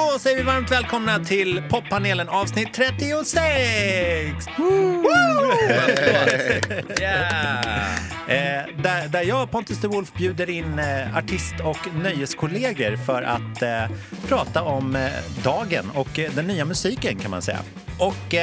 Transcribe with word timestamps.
Då 0.00 0.18
säger 0.18 0.36
vi 0.36 0.42
varmt 0.42 0.70
välkomna 0.70 1.18
till 1.24 1.62
poppanelen 1.70 2.28
avsnitt 2.28 2.74
36! 2.74 4.46
Eh, 8.28 8.62
där, 8.82 9.08
där 9.08 9.22
jag, 9.22 9.50
Pontus 9.50 9.80
de 9.80 9.88
Wolf, 9.88 10.12
bjuder 10.12 10.50
in 10.50 10.78
eh, 10.78 11.16
artist 11.16 11.54
och 11.64 11.94
nöjeskollegor 12.02 12.96
för 12.96 13.22
att 13.22 13.62
eh, 13.62 13.96
prata 14.28 14.62
om 14.62 14.96
eh, 14.96 15.10
dagen 15.44 15.90
och 15.94 16.18
eh, 16.18 16.32
den 16.32 16.46
nya 16.46 16.64
musiken 16.64 17.18
kan 17.18 17.30
man 17.30 17.42
säga. 17.42 17.58
Och 17.98 18.34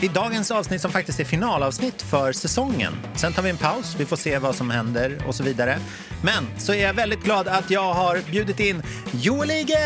i 0.00 0.08
dagens 0.08 0.50
avsnitt 0.50 0.80
som 0.80 0.90
faktiskt 0.90 1.20
är 1.20 1.24
finalavsnitt 1.24 2.02
för 2.02 2.32
säsongen. 2.32 2.92
Sen 3.14 3.32
tar 3.32 3.42
vi 3.42 3.50
en 3.50 3.56
paus, 3.56 3.96
vi 3.98 4.06
får 4.06 4.16
se 4.16 4.38
vad 4.38 4.54
som 4.54 4.70
händer 4.70 5.18
och 5.26 5.34
så 5.34 5.42
vidare. 5.42 5.78
Men 6.22 6.46
så 6.58 6.72
är 6.72 6.82
jag 6.82 6.94
väldigt 6.94 7.24
glad 7.24 7.48
att 7.48 7.70
jag 7.70 7.94
har 7.94 8.30
bjudit 8.30 8.60
in 8.60 8.82
Joel 9.12 9.50
Ige! 9.50 9.78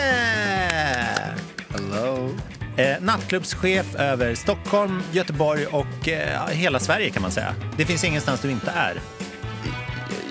Hello. 1.69 2.31
Eh, 2.77 3.01
nattklubbschef 3.01 3.95
över 3.95 4.35
Stockholm, 4.35 5.03
Göteborg 5.13 5.67
och 5.67 6.09
eh, 6.09 6.49
hela 6.49 6.79
Sverige 6.79 7.11
kan 7.11 7.23
man 7.23 7.31
säga. 7.31 7.55
Det 7.77 7.85
finns 7.85 8.05
ingenstans 8.05 8.41
du 8.41 8.51
inte 8.51 8.71
är. 8.71 8.95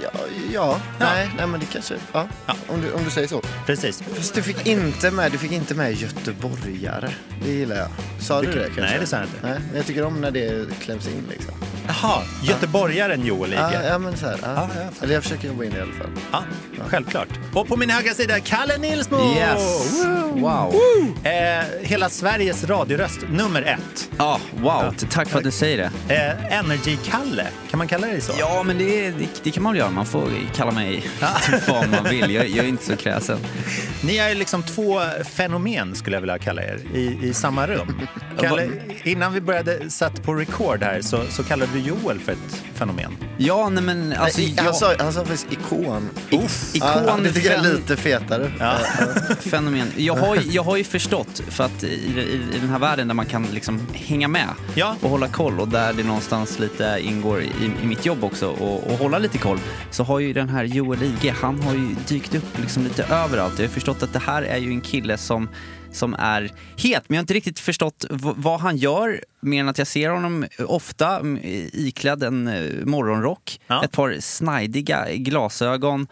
Ja, 0.04 0.10
ja. 0.54 0.80
Nej, 1.00 1.30
nej, 1.38 1.48
men 1.48 1.60
det 1.60 1.66
kanske... 1.66 1.96
Ja, 2.12 2.28
Ja. 2.46 2.54
Om, 2.68 2.82
du, 2.82 2.92
om 2.94 3.04
du 3.04 3.10
säger 3.10 3.28
så. 3.28 3.42
Precis. 3.66 4.04
Fast 4.16 4.34
du 4.36 4.42
fick 4.44 4.68
inte 4.68 5.12
med, 5.12 5.32
du 5.32 5.38
fick 5.38 5.52
inte 5.52 5.76
med 5.76 5.94
göteborgare. 5.94 7.10
Det 7.44 7.52
gillar 7.52 7.76
jag. 7.76 7.88
Sa 8.20 8.42
du 8.42 8.48
det 8.48 8.64
kanske? 8.64 8.82
nej, 8.82 8.98
det 9.00 9.06
sa 9.06 9.18
jag 9.18 9.26
inte. 9.26 9.38
Nej, 9.42 9.60
men 9.68 9.78
jag 9.78 9.86
tycker 9.86 10.04
om 10.04 10.22
när 10.22 10.32
det 10.32 10.66
kläms 10.80 11.08
in 11.08 11.24
liksom. 11.30 11.54
Jaha, 11.88 12.22
göteborgaren 12.44 13.26
Joel 13.26 13.52
Ja, 13.52 13.70
Ige. 13.72 13.88
ja 13.88 13.98
men 13.98 14.18
så 14.18 14.26
här. 14.26 14.38
Ja. 14.42 14.48
Ja, 14.56 14.62
jag 14.62 14.94
fattar. 14.94 15.04
Eller 15.04 15.14
jag 15.14 15.24
försöker 15.24 15.48
jobba 15.48 15.64
in 15.64 15.72
det 15.72 15.78
i 15.78 15.82
alla 15.82 15.94
fall. 15.94 16.10
Ja, 16.32 16.44
självklart. 16.88 17.28
Och 17.54 17.68
på 17.68 17.78
min 17.78 17.90
högra 17.90 18.14
sida, 18.14 18.40
Kalle 18.40 18.78
Nilsmo! 18.78 19.36
Yes! 19.36 20.04
Wow. 20.34 20.76
Eh, 21.24 21.64
hela 21.82 22.10
Sveriges 22.10 22.64
radioröst 22.64 23.20
nummer 23.32 23.62
ett. 23.62 24.10
Ja, 24.18 24.40
wow. 24.62 24.94
Tack 25.10 25.30
för 25.30 25.38
att 25.38 25.44
du 25.44 25.52
säger 25.52 25.78
det. 26.08 26.16
Eh, 26.16 26.60
Energy-Kalle, 26.60 27.48
kan 27.70 27.78
man 27.78 27.88
kalla 27.88 28.08
dig 28.08 28.22
så? 28.22 28.34
Ja, 28.40 28.64
men 28.64 28.78
det, 28.78 29.12
det, 29.12 29.28
det 29.44 29.52
kan 29.52 29.64
man 29.64 29.74
väl 29.74 29.80
göra. 29.80 29.89
Man 29.92 30.06
får 30.06 30.32
kalla 30.56 30.72
mig 30.72 31.04
vad 31.68 31.90
man 31.90 32.04
vill. 32.04 32.32
Jag, 32.32 32.48
jag 32.48 32.66
är 32.66 32.70
inte 32.70 32.86
så 32.86 32.96
kräsen. 32.96 33.40
Ni 34.04 34.18
är 34.18 34.36
liksom 34.36 34.64
två 34.64 35.00
fenomen 35.36 35.96
skulle 35.96 36.16
jag 36.16 36.22
vilja 36.22 36.38
kalla 36.38 36.62
er 36.62 36.80
i, 36.94 37.20
i 37.22 37.34
samma 37.34 37.68
rum. 37.68 38.02
Kalle, 38.40 38.70
innan 39.04 39.34
vi 39.34 39.42
började 39.42 39.90
sätta 39.90 40.22
på 40.22 40.34
record 40.34 40.84
här 40.84 41.02
så, 41.02 41.24
så 41.30 41.44
kallade 41.44 41.72
du 41.74 41.80
Joel 41.80 42.20
för 42.20 42.32
ett 42.32 42.64
fenomen. 42.74 43.16
Ja, 43.42 43.70
nej 43.70 43.84
men 43.84 44.14
alltså... 44.14 44.42
Nej, 44.42 44.54
jag, 44.58 44.64
han, 44.64 44.74
sa, 44.74 44.94
han 45.00 45.14
sa 45.14 45.20
faktiskt 45.20 45.48
ikon. 45.54 46.10
Uff. 46.32 46.70
Ja, 46.74 47.04
Ikon, 47.04 47.24
det 47.24 47.34
tycker 47.34 47.52
jag 47.52 47.66
är 47.66 47.74
lite 47.74 47.96
fetare. 47.98 48.52
Ja. 48.60 48.76
fenomen. 49.40 49.88
Jag 49.96 50.16
har, 50.16 50.36
ju- 50.36 50.42
jag 50.52 50.64
har 50.64 50.78
ju 50.78 50.84
förstått, 50.84 51.42
för 51.50 51.64
att 51.64 51.84
i, 51.84 51.88
i, 51.88 52.22
i 52.56 52.60
den 52.60 52.70
här 52.70 52.80
världen 52.80 53.08
där 53.08 53.16
man 53.16 53.26
kan 53.26 53.48
liksom 53.54 53.82
hänga 53.94 54.28
med 54.28 54.48
Ja. 54.76 54.96
och 55.02 55.10
hålla 55.10 55.28
koll 55.28 55.60
och 55.60 55.68
där 55.68 55.94
det 55.94 56.04
någonstans 56.04 56.60
lite 56.60 56.98
ingår 57.02 57.42
i, 57.42 57.50
i 57.84 57.86
mitt 57.86 58.06
jobb 58.06 58.24
också 58.24 58.48
och, 58.50 58.92
och 58.92 58.98
hålla 58.98 59.18
lite 59.18 59.38
koll, 59.38 59.60
så 59.92 60.04
har 60.04 60.20
ju 60.20 60.34
den 60.34 60.50
här 60.50 60.64
Joel 60.64 61.04
Ige, 61.04 61.36
han 61.42 61.62
har 61.62 61.74
ju 61.74 61.96
dykt 62.08 62.36
upp 62.36 62.58
liksom 62.62 62.84
lite 62.84 63.04
överallt. 63.04 63.54
Jag 63.60 63.66
har 63.66 63.74
förstått 63.74 64.04
att 64.04 64.14
det 64.14 64.20
här 64.20 64.42
är 64.42 64.58
ju 64.58 64.70
en 64.72 64.82
kille 64.82 65.18
som 65.18 65.50
som 65.92 66.14
är 66.14 66.42
het, 66.78 67.04
men 67.08 67.16
jag 67.16 67.20
har 67.20 67.24
inte 67.24 67.34
riktigt 67.34 67.60
förstått 67.60 68.06
vad 68.36 68.60
han 68.60 68.78
gör 68.78 69.24
mer 69.40 69.60
än 69.60 69.70
att 69.70 69.78
jag 69.78 69.88
ser 69.88 70.10
honom 70.10 70.46
ofta 70.68 71.20
mm, 71.20 71.40
iklädd 71.74 72.24
en 72.24 72.48
eh, 72.48 72.86
morgonrock, 72.86 73.60
Ja. 73.68 73.84
ett 73.86 73.92
par 73.92 74.18
snajdiga 74.20 75.06
glasögon 75.16 76.08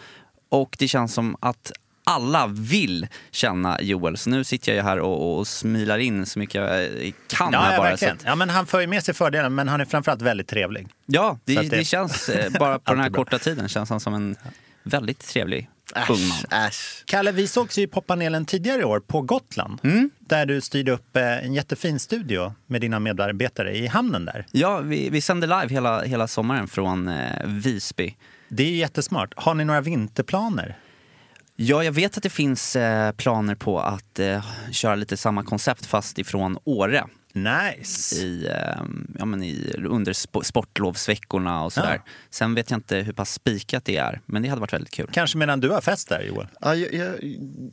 och 0.50 0.75
det 0.80 0.88
känns 0.88 1.14
som 1.14 1.36
att 1.39 1.72
alla 2.03 2.47
vill 2.47 3.08
känna 3.31 3.81
Joel. 3.81 4.17
Så 4.17 4.30
nu 4.30 4.44
sitter 4.44 4.72
jag 4.72 4.75
ju 4.75 4.81
här 4.84 5.00
och, 5.00 5.38
och 5.38 5.47
smilar 5.47 5.97
in 5.97 6.25
så 6.25 6.39
mycket 6.39 6.56
jag 6.56 6.84
eh, 6.86 7.12
kan 7.28 7.50
Ja, 7.53 7.59
här 7.59 7.72
ja, 7.72 7.78
bara. 7.78 7.86
Så 7.88 7.89
verkligen. 7.91 8.16
att, 8.17 8.23
Ja, 8.25 8.36
men 8.36 8.50
han 8.50 8.66
för 8.67 8.80
ju 8.81 8.88
med 8.88 9.03
sig 9.03 9.14
fördelen, 9.14 9.56
men 9.56 9.67
han 9.67 9.81
är 9.81 9.86
framförallt 9.86 10.22
väldigt 10.22 10.47
trevlig. 10.47 10.88
ja, 11.06 11.39
det, 11.45 11.56
det... 11.56 11.62
det- 11.78 11.86
känns 11.86 12.30
eh, 12.30 12.52
bara 12.59 12.79
på 12.84 12.94
den 12.94 13.03
här 13.03 13.09
korta 13.09 13.40
tiden 13.40 13.69
känns 13.69 13.90
han 13.90 14.00
som 14.00 14.13
en 14.13 14.35
väldigt 14.84 15.19
trevlig. 15.28 15.69
Äsch, 15.96 16.46
äsch. 16.52 17.03
Kalle, 17.06 17.31
vi 17.31 17.48
sågs 17.48 17.78
ju 17.78 17.81
i 17.81 17.88
poppanelen 17.88 18.46
tidigare 18.46 18.81
i 18.81 18.84
år 18.84 19.00
på 19.00 19.22
Gotland. 19.22 19.80
Mm. 19.84 20.09
Där 20.20 20.46
du 20.46 20.62
styrde 20.62 20.92
upp 20.92 21.18
eh, 21.18 21.46
en 21.46 21.53
jättefin 21.53 22.00
studio 22.00 22.53
med 22.66 22.81
dina 22.81 23.00
medarbetare 23.00 23.78
i 23.78 23.88
hamnen 23.88 24.26
där. 24.26 24.46
Ja, 24.52 24.80
vi, 24.80 25.09
vi 25.09 25.22
sänder 25.22 25.47
live 25.47 25.74
hela, 25.74 26.03
hela 26.03 26.28
sommaren 26.28 26.68
från 26.68 27.08
eh, 27.08 27.46
Visby. 27.46 28.16
Det 28.50 28.64
är 28.64 28.68
ju 28.68 28.78
jättesmart. 28.78 29.34
Har 29.36 29.53
ni 29.53 29.66
några 29.66 29.81
vinterplaner? 29.81 30.78
Ja, 31.56 31.84
jag 31.84 31.92
vet 31.92 32.18
att 32.18 32.24
det 32.24 32.30
finns 32.30 32.76
eh, 32.76 33.12
planer 33.12 33.56
på 33.56 33.80
att 33.80 34.20
eh, 34.20 34.46
köra 34.72 34.96
lite 34.96 35.18
samma 35.18 35.44
koncept 35.44 35.86
fast 35.86 36.20
ifrån 36.20 36.58
Åre. 36.64 37.03
Nice! 37.44 38.16
i, 38.16 38.46
eh, 38.48 38.84
ja, 39.20 39.25
men 39.25 39.44
i, 39.44 39.74
under 39.90 40.14
sp- 40.14 40.44
sportlovsveckorna 40.44 41.64
och 41.64 41.74
sådär. 41.74 42.02
Ja. 42.06 42.12
Sen 42.30 42.56
vet 42.56 42.70
jag 42.72 42.78
inte 42.78 42.96
hur 42.98 43.14
pass 43.14 43.34
spikat 43.34 43.86
det 43.86 43.98
är, 43.98 44.22
men 44.25 44.42
det 44.42 44.50
hade 44.50 44.62
varit 44.62 44.74
väldigt 44.74 44.94
kul. 44.94 45.09
Kanske 45.14 45.38
medan 45.38 45.59
du 45.59 45.70
har 45.70 45.81
fest 45.81 46.09
där, 46.09 46.22
Joel? 46.22 46.47
Ja, 46.62 46.76
ja, 46.76 46.88
ja, 46.92 47.14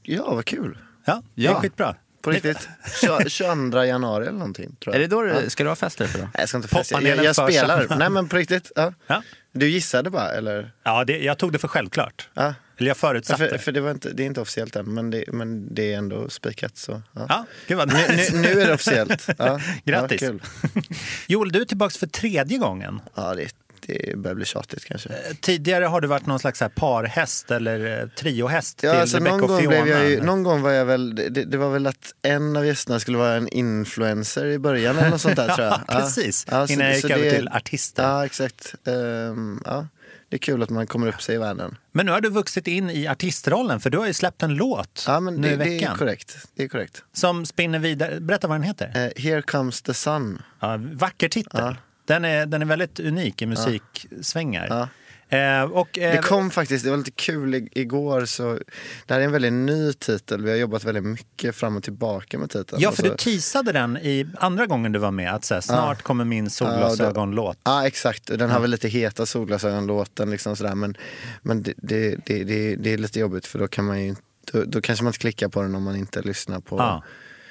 ja, 0.03 0.35
vad 0.35 0.45
kul. 0.45 0.79
Ja, 1.05 1.23
det 1.35 1.43
är 1.47 1.51
Ja. 1.51 1.61
skitbra. 1.61 1.95
På 2.23 2.31
riktigt. 2.31 2.69
Tjo- 3.03 3.29
22 3.29 3.85
januari 3.85 4.27
eller 4.27 4.39
någonting. 4.39 4.77
Tror 4.85 4.95
Är 4.95 5.01
jag. 5.01 5.11
det 5.11 5.17
då 5.17 5.23
du, 5.23 5.29
Ja. 5.29 5.51
ska 5.51 5.63
du 5.63 5.69
ha 5.69 5.77
fester 5.77 6.07
för 6.07 6.19
då? 6.19 6.25
Nej, 6.25 6.33
jag 6.39 6.49
ska 6.49 6.57
inte 6.59 6.69
festa. 6.69 7.03
Jag, 7.03 7.25
jag 7.25 7.35
spelar. 7.37 7.97
Nej 7.99 8.11
men 8.11 8.29
på 8.29 8.37
riktigt. 8.43 8.73
Ja. 8.75 8.93
Ja, 9.07 9.23
Du 9.53 9.69
gissade 9.69 10.11
bara 10.11 10.31
eller? 10.31 10.73
ja 10.83 11.05
det, 11.05 11.19
jag 11.19 11.39
tog 11.39 11.53
det 11.53 11.59
för 11.59 11.69
självklart. 11.69 12.29
Ja. 12.35 12.55
Eller 12.79 12.89
jag 12.89 12.95
Ja, 12.97 12.99
förutsatte. 12.99 13.49
för, 13.49 13.59
för 13.59 13.73
det, 13.73 13.81
var 13.81 13.91
inte, 13.91 14.11
det 14.13 14.23
är 14.23 14.27
inte 14.27 14.41
officiellt 14.41 14.77
än, 14.77 14.95
men 14.95 15.11
det, 15.11 15.25
men 15.33 15.75
det 15.75 15.93
är 15.93 15.99
ändå 15.99 16.29
spikat. 16.29 16.77
Så, 16.77 17.03
ja. 17.13 17.27
Ja, 17.29 17.45
gud 17.67 17.77
vad 17.79 17.89
nu, 17.93 17.95
nice. 18.17 18.37
nu, 18.37 18.43
nu 18.43 18.61
är 18.61 18.67
det 18.67 18.75
officiellt. 18.75 19.29
Ja. 19.39 19.61
Grattis. 19.85 20.23
Ja. 20.23 20.33
Joel, 21.27 21.53
du 21.53 21.61
är 21.61 21.65
tillbaka 21.65 21.99
för 21.99 22.07
tredje 22.07 22.59
gången. 22.59 23.01
ja 23.15 23.35
det, 23.35 23.49
det 23.87 24.19
börjar 24.19 24.35
bli 24.35 24.45
tjatigt 24.45 24.85
kanske. 24.85 25.09
Tidigare 25.41 25.85
har 25.85 26.01
du 26.01 26.09
varit 26.09 26.27
någon 26.27 26.39
slags 26.39 26.63
parhäst 26.75 27.51
eller 27.51 28.01
eh, 28.03 28.09
triohäst 28.09 28.83
Ja, 28.83 28.91
till 28.93 29.01
alltså, 29.01 29.17
Rebecca 29.17 29.33
någon, 29.37 29.43
och 29.43 29.49
gång 29.49 29.61
Fiona. 29.61 29.83
blev 29.83 29.89
jag 29.97 30.11
ju, 30.11 30.23
någon 30.23 30.43
gång 30.43 30.63
var 30.63 30.71
jag 30.71 30.85
väl, 30.85 31.15
det, 31.15 31.29
det 31.31 31.57
var 31.57 31.71
väl 31.71 31.87
att 31.87 32.15
en 32.23 32.57
av 32.57 32.67
gästerna 32.67 33.01
skulle 33.01 33.19
vara 33.19 33.35
en 33.35 33.49
influencer 33.49 34.47
i 34.47 34.59
början 34.59 34.99
eller 34.99 35.11
något 35.11 35.21
sånt 35.21 35.37
där 35.37 35.49
tror 35.55 35.67
jag. 35.67 35.81
Ja, 35.89 35.95
precis. 36.01 36.47
Ja, 36.51 36.67
så- 36.67 36.73
Innan 36.73 36.87
jag 36.87 36.97
gick 36.97 37.11
över 37.11 37.31
till 37.31 37.49
artister. 37.49 38.03
Ja, 38.03 38.27
exakt. 38.27 38.75
Ehm, 38.87 39.61
ja. 39.65 39.87
Det 40.35 40.37
är 40.37 40.41
kul 40.41 40.63
att 40.63 40.71
man 40.71 40.87
kommer 40.87 41.07
upp 41.09 41.23
sig 41.23 41.35
i 41.35 41.39
världen. 41.39 41.77
Men 41.93 42.07
nu 42.07 42.13
har 42.13 42.21
du 42.21 42.29
vuxit 42.31 42.67
in 42.67 42.91
i 42.91 43.07
artistrollen 43.07 43.81
för 43.81 43.91
du 43.91 43.99
har 43.99 44.07
ju 44.07 44.13
släppt 44.13 44.43
en 44.43 44.55
låt 44.55 45.05
Ja, 45.07 45.21
men 45.21 45.35
nu 45.35 45.49
det, 45.49 45.55
i 45.55 45.57
det 45.57 45.65
är 45.65 45.69
veckan. 45.71 45.99
korrekt. 45.99 46.37
Det 46.55 46.63
är 46.65 46.69
korrekt. 46.69 47.03
som 47.13 47.47
spinner 47.47 47.79
vidare. 47.79 48.21
Berätta 48.21 48.49
vad 48.49 48.55
den 48.57 48.63
heter. 48.63 48.87
Eh, 49.17 49.23
Here 49.23 49.43
comes 49.43 49.83
the 49.83 49.95
sun. 49.95 50.43
Ja, 50.61 50.77
vacker 50.93 51.29
titel. 51.29 51.61
Ja. 51.61 51.77
Den, 52.05 52.25
är, 52.25 52.47
den 52.47 52.63
är 52.63 52.67
väldigt 52.67 53.01
unik 53.01 53.43
i 53.43 53.47
musiksvängar. 53.47 54.89
Eh, 55.35 55.63
och, 55.63 55.99
eh, 55.99 56.13
Det 56.13 56.19
kom 56.23 56.51
faktiskt, 56.51 56.85
det 56.85 56.91
var 56.91 56.97
lite 56.97 57.11
kul 57.11 57.55
i- 57.55 57.69
igår. 57.73 58.25
Så, 58.25 58.59
det 59.07 59.15
här 59.15 59.21
är 59.21 59.25
en 59.25 59.33
väldigt 59.33 59.53
ny 59.53 59.93
titel. 59.93 60.43
Vi 60.43 60.51
har 60.51 60.57
jobbat 60.57 60.85
väldigt 60.85 61.05
mycket 61.05 61.57
fram 61.57 61.77
och 61.77 61.83
tillbaka 61.83 62.39
med 62.39 62.51
titeln. 62.51 62.83
Ja, 62.83 62.93
för 62.93 63.03
du 63.03 63.17
teasade 63.17 63.73
den 63.73 63.97
i 63.97 64.27
andra 64.39 64.67
gången 64.67 64.93
du 64.93 64.99
var 64.99 65.11
med. 65.11 65.35
Att 65.35 65.45
så 65.45 65.55
här, 65.55 65.61
snart 65.61 66.03
kommer 66.03 66.25
min 66.25 66.51
solglasögonlåt. 66.51 67.59
Ja, 67.65 67.87
exakt. 67.87 68.27
Den 68.27 68.51
har 68.51 68.61
väl 68.61 68.71
lite 68.71 68.89
heta 68.89 69.27
solglasögon-låten. 69.27 70.31
Liksom 70.31 70.57
sådär. 70.57 70.75
Men, 70.75 70.97
men 71.43 71.63
det, 71.63 71.75
det, 71.77 72.17
det, 72.27 72.77
det, 72.77 72.93
är 72.93 72.99
lite 72.99 73.21
jobbigt 73.21 73.47
för 73.47 73.59
då 73.59 73.69
kan 73.69 73.85
man 73.85 74.05
ju 74.05 74.15
då, 74.53 74.65
då 74.65 74.81
kanske 74.81 75.05
man 75.05 75.09
inte 75.09 75.19
klickar 75.19 75.49
på 75.49 75.63
den 75.63 75.75
om 75.75 75.83
man 75.83 75.97
inte 75.97 76.23
lyssnar 76.23 76.61
på... 76.61 77.03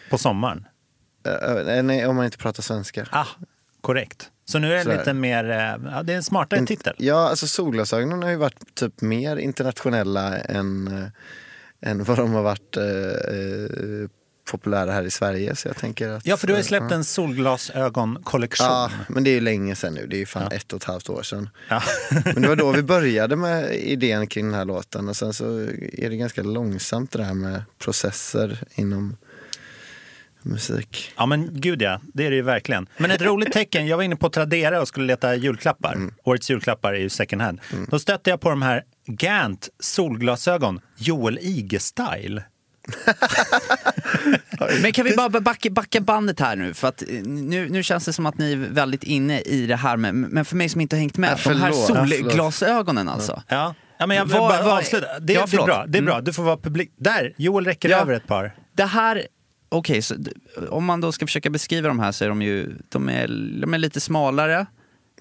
På 0.09 0.17
sommaren. 0.17 0.67
Eh, 1.25 1.83
nej, 1.83 2.07
om 2.07 2.15
man 2.15 2.25
inte 2.25 2.37
pratar 2.37 2.63
svenska. 2.63 3.07
Ah, 3.11 3.25
korrekt. 3.83 4.29
Så 4.45 4.59
nu 4.59 4.73
är 4.73 4.85
det 4.85 4.97
lite 4.97 5.13
mer, 5.13 5.49
eh, 5.49 5.91
ja, 5.91 6.03
det 6.03 6.13
är 6.13 6.17
en 6.17 6.23
smartare 6.23 6.59
In- 6.59 6.65
titel. 6.67 6.95
Ja, 6.97 7.29
alltså 7.29 7.47
solglasögonen 7.47 8.23
har 8.23 8.29
ju 8.29 8.35
varit 8.35 8.75
typ 8.75 9.01
mer 9.01 9.37
internationella 9.37 10.37
än, 10.37 10.87
eh, 10.87 11.89
än 11.91 12.03
vad 12.03 12.17
de 12.17 12.33
har 12.33 12.43
varit 12.43 12.77
eh, 12.77 14.09
populära 14.51 14.91
här 14.91 15.03
i 15.03 15.11
Sverige. 15.11 15.55
Så 15.55 15.67
jag 15.67 15.77
tänker 15.77 16.09
att, 16.09 16.25
Ja, 16.25 16.37
för 16.37 16.47
du 16.47 16.53
har 16.53 16.57
ju 16.57 16.63
släppt 16.63 16.85
ja. 16.89 16.95
en 16.95 17.03
solglasögonkollektion. 17.03 18.67
Ja, 18.67 18.91
men 19.09 19.23
det 19.23 19.29
är 19.29 19.33
ju 19.33 19.39
länge 19.41 19.75
sedan 19.75 19.93
nu. 19.93 20.07
Det 20.07 20.15
är 20.15 20.19
ju 20.19 20.25
fan 20.25 20.51
ett 20.51 20.73
och 20.73 20.77
ett 20.77 20.83
halvt 20.83 21.09
år 21.09 21.23
sedan. 21.23 21.49
Ja. 21.69 21.83
Men 22.25 22.41
det 22.41 22.47
var 22.47 22.55
då 22.55 22.71
vi 22.71 22.83
började 22.93 23.35
med 23.35 23.75
idén 23.75 24.27
kring 24.27 24.45
den 24.45 24.53
här 24.53 24.65
låten. 24.65 25.09
Och 25.09 25.15
sen 25.15 25.33
så 25.33 25.45
är 25.93 26.09
det 26.09 26.15
ganska 26.17 26.43
långsamt 26.43 27.11
det 27.11 27.23
här 27.23 27.33
med 27.33 27.63
processer 27.79 28.63
inom 28.75 29.17
musik. 30.45 31.11
Ja 31.17 31.25
men 31.25 31.49
gud 31.53 31.81
ja, 31.81 32.01
det 32.13 32.25
är 32.25 32.29
det 32.29 32.35
ju 32.35 32.41
verkligen. 32.41 32.87
Men 32.97 33.11
ett 33.11 33.21
roligt 33.21 33.53
tecken, 33.53 33.87
jag 33.87 33.97
var 33.97 34.03
inne 34.03 34.15
på 34.15 34.29
Tradera 34.29 34.81
och 34.81 34.87
skulle 34.87 35.05
leta 35.05 35.35
julklappar. 35.35 35.93
Mm. 35.93 36.13
Årets 36.23 36.49
julklappar 36.51 36.93
är 36.93 36.99
ju 36.99 37.09
second 37.09 37.41
hand. 37.41 37.59
Då 37.87 37.99
stötte 37.99 38.29
jag 38.29 38.41
på 38.41 38.49
de 38.49 38.61
här 38.61 38.83
Gant 39.07 39.69
solglasögon, 39.79 40.79
Joel 40.97 41.39
Ige-style. 41.41 42.41
Men 44.81 44.91
kan 44.91 45.05
vi 45.05 45.15
bara 45.15 45.29
backa, 45.29 45.69
backa 45.69 46.01
bandet 46.01 46.39
här 46.39 46.55
nu? 46.55 46.73
För 46.73 46.87
att 46.87 47.01
eh, 47.01 47.07
nu, 47.23 47.69
nu 47.69 47.83
känns 47.83 48.05
det 48.05 48.13
som 48.13 48.25
att 48.25 48.37
ni 48.37 48.51
är 48.51 48.57
väldigt 48.57 49.03
inne 49.03 49.39
i 49.41 49.65
det 49.65 49.75
här 49.75 49.97
med, 49.97 50.15
men 50.15 50.45
för 50.45 50.55
mig 50.55 50.69
som 50.69 50.81
inte 50.81 50.95
har 50.95 50.99
hängt 50.99 51.17
med, 51.17 51.39
Ja, 51.45 51.51
de 51.51 51.59
här. 51.61 51.69
Ja, 51.69 51.73
solglasögonen 51.73 53.09
alltså. 53.09 53.41
Ja. 53.47 53.75
Ja, 53.97 54.07
men 54.07 54.17
jag 54.17 54.25
vill 54.25 54.33
bara 54.37 54.73
avsluta. 54.77 55.19
Det, 55.19 55.33
Ja, 55.33 55.45
det 55.51 55.57
är 55.57 55.65
bra. 55.65 55.85
Det 55.87 55.97
är 55.97 56.01
bra. 56.01 56.13
Mm. 56.13 56.23
Du 56.25 56.33
får 56.33 56.43
vara 56.43 56.57
publik. 56.57 56.91
Där, 56.97 57.33
Joel 57.37 57.65
räcker 57.65 57.89
Ja. 57.89 57.97
över 57.97 58.13
ett 58.13 58.27
par. 58.27 58.55
Det 58.75 58.83
här, 58.85 59.27
okej, 59.77 60.01
d- 60.17 60.31
om 60.69 60.85
man 60.85 61.01
då 61.01 61.11
ska 61.11 61.25
försöka 61.27 61.49
beskriva 61.49 61.87
de 61.87 61.99
här 61.99 62.11
så 62.11 62.25
är 62.25 62.29
de 62.29 62.41
ju, 62.41 62.75
de 62.89 63.09
är, 63.09 63.27
de 63.61 63.73
är 63.73 63.77
lite 63.77 63.99
smalare. 63.99 64.65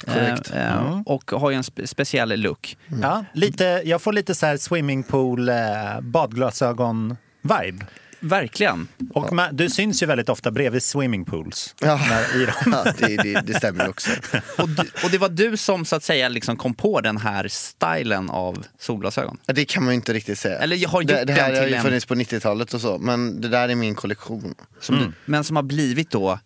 Korrekt. 0.06 0.50
eh, 0.54 0.76
eh, 0.76 1.00
Och 1.06 1.30
har 1.30 1.50
ju 1.50 1.56
en 1.56 1.64
spe, 1.64 1.86
speciell 1.86 2.40
look. 2.40 2.76
Ja, 3.02 3.24
lite, 3.34 3.64
jag 3.84 4.02
får 4.02 4.12
lite 4.12 4.34
så 4.34 4.46
här 4.46 4.56
swimmingpool, 4.56 5.48
eh, 5.48 5.54
badglasögon-vibe. 6.02 7.84
Verkligen. 8.22 8.88
Och 9.14 9.32
man, 9.32 9.56
du 9.56 9.70
syns 9.70 10.02
ju 10.02 10.06
väldigt 10.06 10.28
ofta 10.28 10.50
bredvid 10.50 10.82
swimmingpools. 10.82 11.74
Ja. 11.80 12.00
När, 12.08 12.42
i 12.42 12.46
dem. 12.64 12.72
Ja, 12.84 12.92
det, 12.98 13.16
det, 13.16 13.40
det 13.46 13.54
stämmer 13.54 13.88
också. 13.88 14.10
Och, 14.58 14.68
du, 14.68 14.82
och 15.04 15.10
det 15.10 15.18
var 15.18 15.28
du 15.28 15.56
som 15.56 15.84
så 15.84 15.96
att 15.96 16.04
säga 16.04 16.28
liksom 16.28 16.56
kom 16.56 16.74
på 16.74 17.00
den 17.00 17.16
här 17.16 17.48
stilen 17.48 18.30
av 18.30 18.64
solglasögon? 18.78 19.38
Det 19.46 19.64
kan 19.64 19.84
man 19.84 19.92
ju 19.92 19.96
inte 19.96 20.12
riktigt 20.12 20.38
säga. 20.38 20.58
Eller 20.58 20.76
jag 20.76 20.88
har 20.88 21.02
gjort 21.02 21.08
det, 21.10 21.24
det 21.24 21.32
här 21.32 21.48
den 21.48 21.56
har 21.56 21.62
till 21.62 21.70
ju 21.72 21.76
en- 21.76 21.82
funnits 21.82 22.06
på 22.06 22.14
90-talet 22.14 22.74
och 22.74 22.80
så, 22.80 22.98
men 22.98 23.40
det 23.40 23.48
där 23.48 23.68
är 23.68 23.74
min 23.74 23.94
kollektion. 23.94 24.54
Som 24.80 24.94
Mm. 24.96 25.06
du, 25.08 25.12
men 25.32 25.44
som 25.44 25.56
har 25.56 25.62
blivit 25.62 26.10
då. 26.10 26.38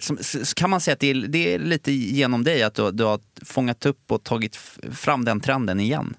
Som, 0.00 0.18
s- 0.20 0.54
kan 0.54 0.70
man 0.70 0.80
säga 0.80 0.92
att 0.92 1.00
det 1.00 1.10
är, 1.10 1.14
det 1.14 1.54
är 1.54 1.58
lite 1.58 1.92
genom 1.92 2.44
dig 2.44 2.62
att 2.62 2.74
du, 2.74 2.90
du 2.90 3.04
har 3.04 3.20
fångat 3.44 3.86
upp 3.86 4.12
och 4.12 4.24
tagit 4.24 4.56
fram 4.92 5.24
den 5.24 5.40
trenden 5.40 5.80
igen? 5.80 6.14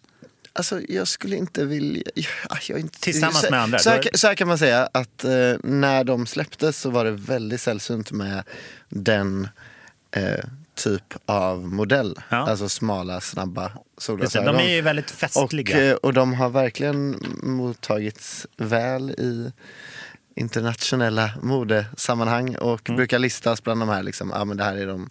Alltså 0.53 0.81
jag 0.89 1.07
skulle 1.07 1.35
inte 1.35 1.65
vilja... 1.65 2.03
Ja, 2.49 2.57
Jag 2.67 2.77
är 2.77 2.81
inte, 2.81 2.99
Tillsammans 2.99 3.41
så, 3.41 3.51
med 3.51 3.61
andra. 3.61 3.79
Så 3.79 3.89
här, 3.89 4.09
så 4.13 4.27
här 4.27 4.35
kan 4.35 4.47
man 4.47 4.57
säga 4.57 4.89
att 4.93 5.23
eh, 5.23 5.53
när 5.63 6.03
de 6.03 6.25
släpptes 6.25 6.77
så 6.81 6.89
var 6.89 7.05
det 7.05 7.11
väldigt 7.11 7.61
sällsynt 7.61 8.11
med 8.11 8.43
den 8.89 9.47
eh, 10.15 10.45
typ 10.75 11.03
av 11.25 11.67
modell. 11.73 12.19
Ja. 12.29 12.37
Alltså 12.37 12.69
smala, 12.69 13.21
snabba 13.21 13.71
solglasögon. 13.97 14.55
de 14.57 14.63
är 14.63 14.75
ju 14.75 14.81
väldigt 14.81 15.05
och, 15.09 15.11
festliga. 15.11 15.89
eh, 15.89 15.93
och 15.95 16.13
de 16.13 16.33
har 16.33 16.49
verkligen 16.49 17.15
mottagits 17.43 18.47
väl 18.57 19.09
i 19.11 19.51
internationella 20.35 21.31
modesammanhang 21.41 22.55
och 22.55 22.89
Mm. 22.89 22.97
brukar 22.97 23.19
listas 23.19 23.63
bland 23.63 23.81
de 23.81 23.89
här, 23.89 24.03
liksom, 24.03 24.31
ah, 24.33 24.45
men 24.45 24.57
det 24.57 24.63
här 24.63 24.77
är 24.77 24.87
de, 24.87 25.09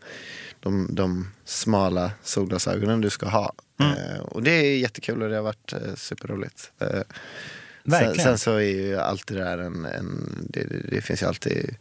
de, 0.60 0.94
de 0.94 1.30
smala 1.44 2.10
solglasögonen 2.22 3.00
du 3.00 3.10
ska 3.10 3.28
ha. 3.28 3.52
Mm. 3.80 3.92
Eh, 3.92 4.20
och 4.20 4.42
det 4.42 4.50
är 4.50 4.78
jättekul 4.78 5.22
och 5.22 5.28
det 5.28 5.36
har 5.36 5.42
varit 5.42 5.72
eh, 5.72 5.94
superroligt. 5.96 6.72
Eh, 6.78 7.02
sen, 7.90 8.14
sen 8.14 8.38
så 8.38 8.52
är 8.52 8.60
ju 8.60 8.96
alltid 8.96 9.36
det 9.36 9.44
där 9.44 9.58
en, 9.58 9.84
en 9.84 10.46
det, 10.48 10.66
det, 10.90 11.00
finns 11.00 11.22
ju 11.22 11.26
alltid 11.26 11.76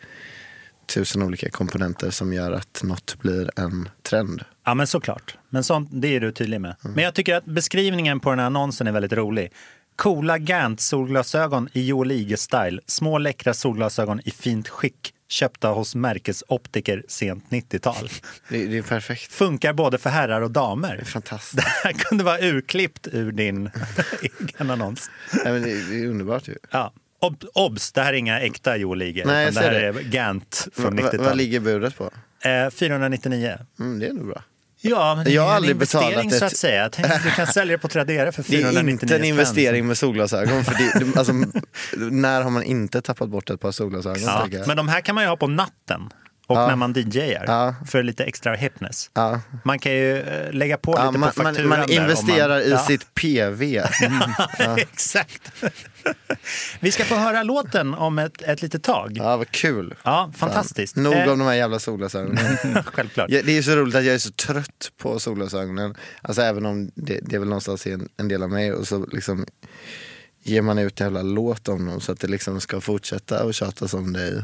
tusen 0.85 1.23
olika 1.23 1.49
komponenter 1.49 2.09
som 2.09 2.33
gör 2.33 2.51
att 2.51 2.83
något 2.83 3.15
blir 3.19 3.49
en 3.55 3.89
trend. 4.01 4.43
Ja, 4.65 4.73
men 4.73 4.87
såklart. 4.87 5.37
Men 5.49 5.63
sånt, 5.63 5.89
det 5.91 6.15
är 6.15 6.19
du 6.19 6.31
tydlig 6.31 6.61
med. 6.61 6.75
Men 6.81 7.03
jag 7.03 7.13
tycker 7.13 7.35
att 7.35 7.45
beskrivningen 7.45 8.19
på 8.19 8.29
den 8.29 8.39
här 8.39 8.45
annonsen 8.45 8.87
är 8.87 8.91
väldigt 8.91 9.13
rolig. 9.13 9.51
Coola 9.95 10.37
Gant-solglasögon 10.37 11.69
i 11.73 11.85
Joel 11.85 12.11
Ige-style. 12.11 12.79
Små 12.85 13.17
läckra 13.17 13.53
solglasögon 13.53 14.21
i 14.25 14.31
fint 14.31 14.69
skick. 14.69 15.13
Köpta 15.29 15.67
hos 15.67 15.95
märkesoptiker 15.95 17.03
sent 17.07 17.43
90-tal. 17.49 18.09
Det, 18.49 18.65
det 18.65 18.77
är 18.77 18.81
perfekt. 18.81 19.31
Funkar 19.33 19.73
både 19.73 19.97
för 19.97 20.09
herrar 20.09 20.41
och 20.41 20.51
Det 20.51 20.59
är 20.59 20.63
damer. 20.63 21.03
fantastiskt. 21.05 21.55
Det 21.55 21.61
här 21.83 21.93
kunde 21.93 22.23
vara 22.23 22.39
urklippt 22.39 23.07
ur 23.11 23.31
din 23.31 23.69
egen 24.21 24.71
annons. 24.71 25.09
Nej, 25.43 25.53
men 25.53 25.61
det, 25.61 25.71
är 25.71 26.07
underbart 26.07 26.47
ju. 26.47 26.55
Ja. 26.71 26.93
Ob 27.21 27.43
obs, 27.53 27.91
det 27.91 28.01
här 28.01 28.13
är 28.13 28.17
inga 28.17 28.39
äkta 28.39 28.77
Joel 28.77 29.01
Ige. 29.01 29.25
Nej, 29.25 29.41
jag 29.43 29.51
utan 29.51 29.63
det 29.63 29.69
här 29.69 29.93
det. 29.93 29.99
är 29.99 30.03
Gant 30.03 30.67
från 30.73 30.95
Va- 30.95 31.01
va- 31.01 31.01
Vad 31.03 31.13
90-talet. 31.13 31.37
ligger 31.37 31.59
budet 31.59 31.95
på? 31.97 32.11
Eh, 32.41 32.69
499. 32.69 33.57
Mm, 33.79 33.99
det 33.99 34.07
är 34.07 34.13
nog 34.13 34.27
bra. 34.27 34.43
Ja, 34.81 35.15
men 35.15 35.25
det 35.25 35.31
Jag 35.31 35.41
har 35.41 35.47
är 35.47 35.51
en 35.51 35.55
aldrig 35.55 35.75
investering 35.75 36.09
betalat 36.09 36.31
så 36.39 36.45
ett- 36.45 36.51
att 36.51 36.57
säga. 36.57 36.89
Tänkte, 36.89 37.21
du 37.23 37.31
kan 37.31 37.47
sälja 37.47 37.77
det 37.77 37.81
på 37.81 37.87
Tradera 37.87 38.31
för 38.31 38.43
Det 38.47 38.55
är 38.57 38.61
499 38.61 38.91
inte 39.01 39.15
en 39.15 39.23
investering 39.23 39.87
med 39.87 39.97
solglasögon. 39.97 40.63
För 40.65 40.73
det, 40.99 41.17
alltså, 41.19 41.33
när 42.11 42.41
har 42.41 42.49
man 42.49 42.63
inte 42.63 43.01
tappat 43.01 43.29
bort 43.29 43.49
ett 43.49 43.59
par 43.61 43.71
solglasögon? 43.71 44.21
Ja, 44.51 44.63
men 44.67 44.77
de 44.77 44.87
här 44.87 45.01
kan 45.01 45.15
man 45.15 45.23
ju 45.23 45.27
ha 45.27 45.37
på 45.37 45.47
natten 45.47 46.01
och 46.49 46.57
Ja. 46.57 46.67
när 46.67 46.75
man 46.75 46.93
DJar 46.93 47.43
Ja. 47.47 47.75
för 47.87 48.03
lite 48.03 48.23
extra 48.23 48.55
hipness. 48.55 49.11
ja. 49.13 49.41
Man 49.63 49.79
kan 49.79 49.91
ju 49.91 50.17
eh, 50.19 50.51
lägga 50.53 50.77
på 50.77 50.91
Ja, 50.97 51.05
lite 51.05 51.19
man, 51.19 51.31
på 51.31 51.43
man, 51.43 51.53
fakturan 51.53 51.69
man 51.69 51.81
om 51.83 51.91
investerar 51.91 52.49
man, 52.49 52.61
i 52.61 52.69
ja. 52.69 52.77
sitt 52.79 53.13
PV. 53.13 53.81
Exakt. 54.77 55.51
Vi 56.79 56.91
ska 56.91 57.03
få 57.03 57.15
höra 57.15 57.43
låten 57.43 57.93
om 57.93 58.19
ett, 58.19 58.41
ett 58.41 58.61
litet 58.61 58.83
tag. 58.83 59.11
Ja, 59.15 59.23
Ja, 59.23 59.37
vad 59.37 59.51
kul. 59.51 59.95
fantastiskt. 60.35 60.95
Nog 60.95 61.13
Eh, 61.13 61.31
om 61.31 61.39
de 61.39 61.45
här 61.45 61.53
jävla 61.53 61.79
solglasögonen. 61.79 62.57
Självklart. 62.85 63.29
Ja, 63.29 63.41
det 63.45 63.57
är 63.57 63.61
så 63.61 63.75
roligt 63.75 63.95
att 63.95 64.03
jag 64.05 64.13
är 64.15 64.19
så 64.19 64.31
trött 64.31 64.91
på 64.97 65.19
solglasögonen. 65.19 65.95
Alltså 66.21 66.41
även 66.41 66.65
om 66.65 66.91
det, 66.95 67.19
det 67.23 67.35
är 67.35 67.39
väl 67.39 67.47
någonstans 67.49 67.87
en, 67.87 68.09
en 68.17 68.27
del 68.27 68.43
av 68.43 68.49
mig. 68.49 68.73
Och 68.73 68.87
så 68.87 69.05
liksom 69.05 69.45
ger 70.43 70.61
man 70.61 70.77
ut 70.79 71.01
en 71.01 71.05
jävla 71.05 71.21
låt 71.21 71.67
om 71.67 71.85
dem 71.85 72.01
så 72.01 72.11
att 72.11 72.19
det 72.19 72.27
liksom 72.27 72.61
ska 72.61 72.81
fortsätta 72.81 73.43
och 73.43 73.53
tjatas 73.53 73.93
om 73.93 74.15
i 74.15 74.43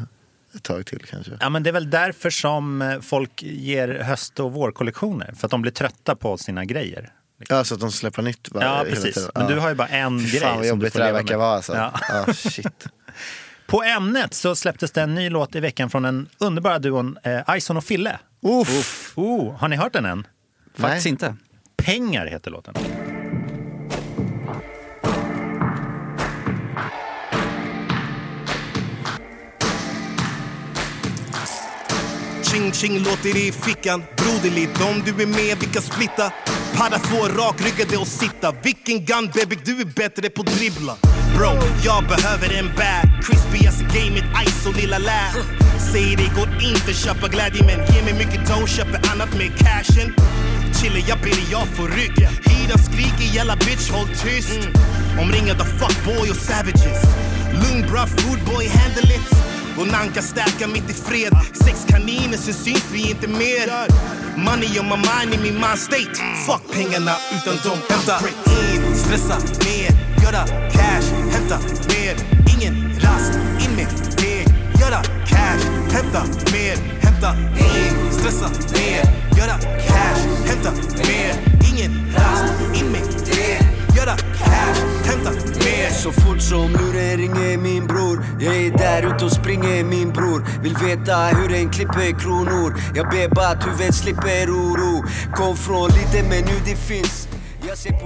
ett 0.55 0.63
tag 0.63 0.85
till 0.85 0.99
kanske. 1.05 1.31
Ja, 1.39 1.49
men 1.49 1.63
det 1.63 1.69
är 1.69 1.71
väl 1.71 1.89
därför 1.89 2.29
som 2.29 2.81
eh, 2.81 2.99
folk 3.01 3.43
ger 3.43 3.87
höst 3.87 4.39
och 4.39 4.53
vårkollektioner. 4.53 5.33
För 5.37 5.47
att 5.47 5.51
de 5.51 5.61
blir 5.61 5.71
trötta 5.71 6.15
på 6.15 6.37
sina 6.37 6.65
grejer. 6.65 7.11
Ja, 7.49 7.63
så 7.63 7.73
att 7.73 7.79
de 7.79 7.91
släpper 7.91 8.21
nytt 8.21 8.49
varje, 8.51 8.67
Ja, 8.67 8.77
hela 8.77 8.89
precis. 8.89 9.15
tiden. 9.15 9.31
Men 9.35 9.43
ja. 9.43 9.49
du 9.49 9.59
har 9.59 9.69
ju 9.69 9.75
bara 9.75 9.87
en 9.87 10.19
Fy 10.19 10.29
grej 10.29 10.39
Fan 10.39 10.57
vad 10.57 10.67
jobbigt 10.67 10.93
det 10.93 10.99
leva 10.99 11.11
verkar 11.11 11.37
vara 11.37 11.55
alltså. 11.55 11.75
Ja. 11.75 11.93
Ja, 12.09 12.33
shit. 12.33 12.87
På 13.67 13.83
Ämnet 13.83 14.33
så 14.33 14.55
släpptes 14.55 14.91
det 14.91 15.01
en 15.01 15.15
ny 15.15 15.29
låt 15.29 15.55
i 15.55 15.59
veckan 15.59 15.89
från 15.89 16.03
den 16.03 16.29
underbara 16.37 16.79
duon 16.79 17.17
eh, 17.23 17.55
Ison 17.57 17.77
och 17.77 17.83
Fille. 17.83 18.19
Uff. 18.41 19.13
Oh, 19.15 19.55
har 19.55 19.67
ni 19.67 19.75
hört 19.75 19.93
den 19.93 20.05
än? 20.05 20.27
Faktiskt 20.77 21.05
Nej. 21.05 21.11
inte. 21.11 21.35
Pengar 21.77 22.25
heter 22.25 22.51
låten. 22.51 22.73
Ching 32.55 32.71
ching 32.71 32.99
låter 32.99 33.37
i 33.37 33.51
fickan. 33.51 34.03
Broderligt 34.17 34.81
om 34.81 35.03
du 35.05 35.23
är 35.23 35.27
med 35.27 35.57
vi 35.59 35.65
kan 35.65 35.81
splitta. 35.81 36.31
Padda 36.75 36.99
få 36.99 37.27
rakryggade 37.27 37.97
och 37.97 38.07
sitta. 38.07 38.51
Vilken 38.63 39.05
gun 39.05 39.29
baby 39.33 39.57
du 39.65 39.81
är 39.81 39.85
bättre 39.85 40.29
på 40.29 40.43
dribbla. 40.43 40.95
Bro, 41.37 41.51
jag 41.83 42.03
behöver 42.07 42.53
en 42.59 42.67
bag. 42.79 43.03
Crispy 43.23 43.67
as 43.67 43.79
gamet, 43.81 44.25
ice 44.47 44.65
och 44.69 44.75
lilla 44.75 44.97
lä. 44.97 45.23
Säger 45.91 46.17
det 46.17 46.31
går 46.37 46.49
inte 46.69 46.93
köpa 46.93 47.27
glädje 47.27 47.61
men 47.69 47.79
ge 47.95 48.01
mig 48.03 48.13
mycket 48.13 48.47
dough, 48.47 48.65
köper 48.65 48.99
annat 49.11 49.31
med 49.37 49.49
cashen. 49.59 50.15
Chille, 50.77 50.99
jag 51.07 51.19
ber 51.19 51.39
jag 51.51 51.67
får 51.67 51.87
rygg 51.87 52.19
Hyran 52.45 52.79
skriker, 52.87 53.35
jävla 53.35 53.55
bitch 53.55 53.89
håll 53.91 54.07
tyst. 54.07 54.59
Omringad 55.21 55.61
av 55.61 55.69
fuckboy 55.79 56.29
och 56.29 56.41
savages. 56.47 57.01
Lugn 57.61 57.91
bra 57.91 58.07
foodboy, 58.07 58.67
handle 58.67 59.15
it 59.15 59.54
och 59.77 59.87
Nanka 59.87 60.21
stärka 60.21 60.67
mitt 60.67 60.89
i 60.89 60.93
fred. 60.93 61.33
Sex 61.65 61.85
kaniner, 61.87 62.37
sen 62.37 62.53
syns 62.53 62.85
vi 62.91 63.09
inte 63.09 63.27
mer. 63.27 63.67
Money 64.37 64.79
on 64.79 64.85
my 64.85 64.97
mind 64.97 65.33
i 65.33 65.37
min 65.37 65.53
mind 65.53 65.79
state. 65.79 66.15
Fuck 66.45 66.63
pengarna 66.73 67.15
utan 67.35 67.55
dom. 67.63 67.79
hämta 67.89 68.15
in 68.51 68.95
Stressa 68.95 69.37
mer, 69.65 69.91
göra 70.23 70.47
cash 70.71 71.07
Hämta 71.31 71.59
mer, 71.87 72.15
ingen 72.55 72.99
rast 72.99 73.33
In 73.59 73.75
med 73.75 73.87
deg, 74.17 74.47
göra 74.79 75.01
cash 75.27 75.65
Hämta 75.91 76.23
mer, 76.51 76.77
hämta 77.01 77.35
in 77.57 78.11
Stressa 78.11 78.49
mer, 78.49 79.03
göra 79.37 79.57
cash 79.87 80.21
Hämta 80.45 80.71
mer, 81.07 81.35
ingen 81.71 82.13
rast 82.15 82.53
In 82.73 82.91
med 82.91 83.01
deg, 83.01 83.14
Mer 85.65 85.89
Så 85.89 86.11
fort 86.11 86.41
som 86.41 86.71
luren 86.71 87.17
ringer 87.17 87.57
min 87.57 87.87
bror 87.87 88.25
Jag 88.39 88.55
är 88.55 88.71
där 88.77 89.15
ute 89.15 89.25
och 89.25 89.31
springer 89.31 89.83
min 89.83 90.09
bror 90.11 90.47
Vill 90.63 90.75
veta 90.75 91.15
hur 91.25 91.53
en 91.53 91.69
klipper 91.69 92.19
kronor 92.19 92.75
Jag 92.95 93.09
ber 93.09 93.27
bara 93.35 93.47
att 93.47 93.67
huvudet 93.67 93.95
slipper 93.95 94.49
oro 94.49 95.03
Kom 95.35 95.57
från 95.57 95.89
lite 95.89 96.23
men 96.29 96.45
nu 96.45 96.53
det 96.65 96.75
finns 96.75 97.27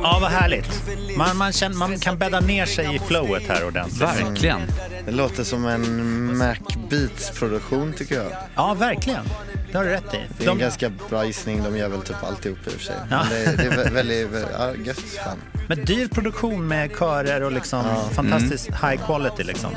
Ja, 0.03 0.17
vad 0.21 0.31
härligt. 0.31 0.67
med 1.07 1.17
Man, 1.17 1.37
man, 1.37 1.51
känner, 1.51 1.75
man 1.75 1.99
kan 1.99 2.17
bädda 2.17 2.39
ner 2.39 2.65
sig 2.65 2.95
i 2.95 2.99
flowet 2.99 3.43
här 3.47 3.67
ordentligt. 3.67 4.01
Verkligen. 4.01 4.59
Det 5.05 5.11
låter 5.11 5.43
som 5.43 5.65
en 5.65 6.37
Mac 6.37 6.55
Beats-produktion 6.89 7.93
tycker 7.97 8.15
jag. 8.15 8.31
Ja, 8.55 8.73
verkligen. 8.73 9.25
Det 9.71 9.77
har 9.77 9.85
du 9.85 9.89
rätt 9.91 10.13
i. 10.13 10.17
Det 10.37 10.45
är 10.45 10.49
en 10.49 10.57
De, 10.57 10.61
ganska 10.63 10.91
bra 11.09 11.25
gissning, 11.25 11.63
de 11.63 11.77
gör 11.77 11.89
väl 11.89 12.01
typ 12.01 12.23
alltihop 12.23 12.57
i 12.65 12.69
och 12.69 12.73
för 12.73 12.79
sig. 12.79 12.95
Ja. 13.09 13.25
Men 13.29 13.29
det, 13.45 13.55
det 13.63 13.63
är 13.63 13.71
vä- 13.85 13.93
väldigt, 13.93 14.29
vä- 14.31 14.45
ja, 14.59 14.73
gött 14.85 14.99
fan. 14.99 15.37
Med 15.69 15.85
dyr 15.85 16.07
produktion 16.07 16.67
med 16.67 16.91
körer 16.99 17.41
och 17.43 17.51
liksom 17.51 17.83
fantastiskt 18.13 18.67
high 18.69 19.05
quality. 19.05 19.43
Liksom. 19.43 19.71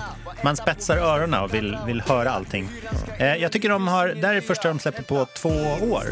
Man 0.44 0.56
spetsar 0.56 0.96
öronen 0.96 1.40
och 1.40 1.54
vill, 1.54 1.78
vill 1.86 2.00
höra 2.00 2.30
allting. 2.30 2.68
Eh, 3.18 3.34
jag 3.36 3.52
tycker 3.52 3.68
de 3.68 3.88
har, 3.88 4.08
det 4.08 4.26
här 4.26 4.34
är 4.34 4.40
första 4.40 4.68
de 4.68 4.78
släpper 4.78 5.02
på 5.02 5.26
två 5.36 5.48
år. 5.90 6.04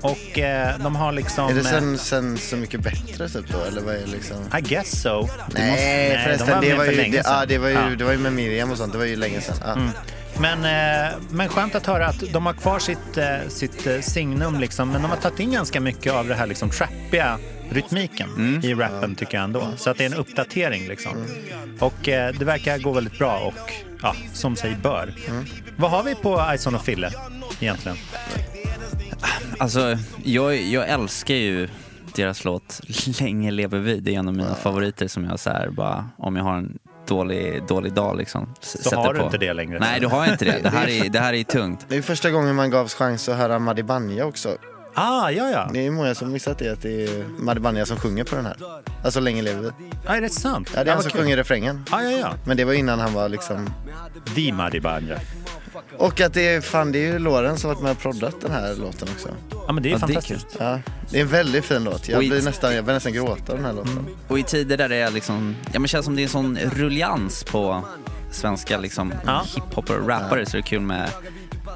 Och 0.00 0.38
eh, 0.38 0.78
de 0.78 0.96
har 0.96 1.12
liksom... 1.12 1.48
Är 1.48 1.54
det 1.54 1.60
eh, 1.60 1.66
sen, 1.66 1.98
sen 1.98 2.38
Så 2.38 2.56
mycket 2.56 2.80
bättre 2.80 3.28
typ 3.28 3.48
då, 3.52 3.58
eller 3.68 3.80
vad 3.82 3.94
är 3.94 4.06
liksom? 4.06 4.36
I 4.58 4.60
guess 4.60 5.02
so. 5.02 5.28
Nej 5.54 5.70
måste- 5.70 6.20
förresten, 6.24 6.46
de 6.46 6.54
var 6.54 6.62
det, 6.62 6.74
var 6.76 6.84
ju, 6.84 6.96
länge 6.96 7.16
det, 7.16 7.24
sedan. 7.24 7.36
ja, 7.40 7.46
det, 7.46 7.58
var 7.58 7.68
ju, 7.68 7.74
Ja. 7.74 7.80
Mm. 7.80 7.98
det 7.98 8.04
var 8.04 8.12
ju 8.12 8.18
med 8.18 8.32
Miriam 8.32 8.70
och 8.70 8.76
sånt, 8.78 8.92
det 8.92 8.98
var 8.98 9.04
ju 9.04 9.16
länge 9.16 9.40
sedan. 9.40 9.56
Ja. 9.94 10.02
Men, 10.40 10.64
eh, 11.08 11.12
men 11.30 11.48
skönt 11.48 11.74
att 11.74 11.86
höra 11.86 12.06
att 12.06 12.32
de 12.32 12.46
har 12.46 12.52
kvar 12.52 12.78
sitt, 12.78 13.16
eh, 13.16 13.36
sitt 13.48 13.86
eh, 13.86 14.00
signum, 14.00 14.60
liksom, 14.60 14.90
men 14.90 15.02
de 15.02 15.10
har 15.10 15.16
tagit 15.16 15.40
in 15.40 15.52
ganska 15.52 15.80
mycket 15.80 16.12
av 16.12 16.28
det 16.28 16.34
här 16.34 16.46
liksom, 16.46 16.70
trappiga 16.70 17.38
rytmiken 17.70 18.30
Mm. 18.36 18.60
i 18.64 18.74
rappen 18.74 19.14
tycker 19.14 19.34
jag 19.36 19.44
ändå. 19.44 19.68
Så 19.76 19.90
att 19.90 19.98
det 19.98 20.04
är 20.04 20.10
en 20.10 20.14
uppdatering 20.18 20.88
liksom. 20.88 21.12
Och 21.80 22.08
eh, 22.08 22.34
det 22.38 22.44
verkar 22.44 22.78
gå 22.78 22.92
väldigt 22.92 23.18
bra 23.18 23.38
och 23.38 23.72
ja, 24.02 24.14
som 24.32 24.56
sig 24.56 24.76
bör. 24.82 25.14
Vad 25.76 25.90
har 25.90 26.02
vi 26.02 26.14
på 26.14 26.44
Ison 26.54 26.74
och 26.74 26.84
Fille 26.84 27.10
egentligen? 27.60 27.96
Alltså, 29.58 29.98
jag, 30.24 30.56
jag 30.56 30.88
älskar 30.88 31.34
ju 31.34 31.68
deras 32.14 32.44
låt 32.44 32.80
Länge 33.20 33.50
lever 33.50 33.78
vi. 33.78 34.00
Det 34.00 34.14
är 34.14 34.18
en 34.18 34.28
av 34.28 34.34
mina 34.34 34.54
favoriter 34.54 35.08
som 35.08 35.24
jag 35.24 35.40
så 35.40 35.50
här, 35.50 35.68
bara, 35.70 36.08
om 36.18 36.36
jag 36.36 36.44
har 36.44 36.56
en 36.56 36.78
dålig, 37.08 37.62
dålig 37.68 37.92
dag 37.92 38.16
liksom. 38.16 38.54
s- 38.62 38.70
Så 38.70 38.78
sätter 38.82 38.96
har 38.96 39.12
du 39.14 39.18
på. 39.20 39.24
inte 39.26 39.38
det 39.38 39.52
längre. 39.52 39.78
Nej, 39.78 40.00
du 40.00 40.06
har 40.06 40.26
inte 40.32 40.44
det. 40.44 40.58
Det 40.62 40.68
här 40.68 40.88
är, 40.88 41.08
det 41.08 41.20
här 41.20 41.32
är 41.32 41.42
tungt. 41.44 41.86
Det 41.88 41.96
är 41.96 42.02
första 42.02 42.30
gången 42.30 42.54
man 42.56 42.70
gavs 42.70 42.94
chans 42.94 43.28
att 43.28 43.36
höra 43.36 43.58
Madi 43.58 43.82
Banja 43.82 44.24
också. 44.26 44.56
Ah, 44.98 45.30
ja, 45.30 45.50
ja. 45.50 45.70
Det 45.72 45.86
är 45.86 45.90
många 45.90 46.14
som 46.14 46.32
missat 46.32 46.58
det, 46.58 46.68
att 46.68 46.82
det 46.82 47.04
är 47.04 47.60
Banja 47.60 47.86
som 47.86 47.96
sjunger 47.96 48.24
på 48.24 48.36
den 48.36 48.46
här. 48.46 48.56
Alltså 49.04 49.20
Länge 49.20 49.42
lever 49.42 49.62
vi. 49.62 49.70
Ah, 50.06 50.16
är 50.16 50.20
det 50.20 50.28
sant? 50.28 50.70
Ja, 50.74 50.84
det 50.84 50.90
är 50.90 50.94
han 50.94 51.02
som 51.02 51.12
kul. 51.12 51.20
sjunger 51.20 51.36
refrängen. 51.36 51.84
Ah, 51.90 52.02
ja, 52.02 52.10
ja. 52.10 52.34
Men 52.44 52.56
det 52.56 52.64
var 52.64 52.72
innan 52.72 52.98
han 53.00 53.12
var 53.12 53.28
liksom... 53.28 53.70
The 54.72 54.80
Banja. 54.80 55.18
Och 55.98 56.20
att 56.20 56.34
det 56.34 56.48
är, 56.48 56.60
fan 56.60 56.92
det 56.92 56.98
är 56.98 57.12
ju 57.12 57.18
Loren 57.18 57.56
som 57.56 57.70
varit 57.70 57.82
med 57.82 57.90
och 57.90 57.98
proddat 57.98 58.40
den 58.40 58.50
här 58.50 58.74
låten 58.74 59.08
också. 59.14 59.28
Ja, 59.66 59.72
men 59.72 59.82
det 59.82 59.88
är 59.88 59.90
Ja, 59.90 59.98
det 59.98 60.02
är 60.02 60.06
fantastiskt. 60.06 60.56
Ja, 60.58 60.80
det 61.10 61.18
är 61.18 61.22
en 61.22 61.28
väldigt 61.28 61.64
fin 61.64 61.84
låt. 61.84 62.08
Jag 62.08 62.18
blir 62.18 62.42
nästan, 62.42 62.74
jag 62.74 62.84
blir 62.84 62.94
nästan 62.94 63.12
gråta 63.12 63.52
av 63.52 63.58
den 63.58 63.64
här 63.64 63.72
låten. 63.72 63.92
Mm. 63.92 64.06
Och 64.28 64.38
i 64.38 64.42
tider 64.42 64.76
där 64.76 64.88
det 64.88 64.96
är 64.96 65.10
liksom, 65.10 65.56
ja 65.72 65.78
men 65.78 65.88
känns 65.88 66.04
som 66.04 66.16
det 66.16 66.22
är 66.22 66.24
en 66.24 66.28
sån 66.28 66.58
ruljans 66.58 67.44
på 67.44 67.84
svenska 68.30 68.78
liksom 68.78 69.14
Ja. 69.26 69.44
hiphop 69.54 69.90
och 69.90 70.08
rappare 70.08 70.46
så 70.46 70.56
är 70.56 70.62
det 70.62 70.68
kul 70.68 70.80
med 70.80 71.10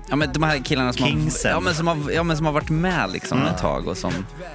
Ja 0.09 0.17
men 0.17 0.33
de 0.33 0.43
här 0.43 0.59
killarna 0.59 0.93
som 0.93 1.05
har, 1.05 1.51
ja, 1.51 1.61
men 1.61 1.75
som 1.75 1.87
har, 1.87 2.11
ja, 2.11 2.23
men 2.23 2.37
som 2.37 2.47
har 2.47 2.53
varit 2.53 2.71
med 2.71 3.11
liksom 3.13 3.43
ett 3.43 3.59
tag 3.59 3.89
och 3.89 3.97
som, 3.97 4.13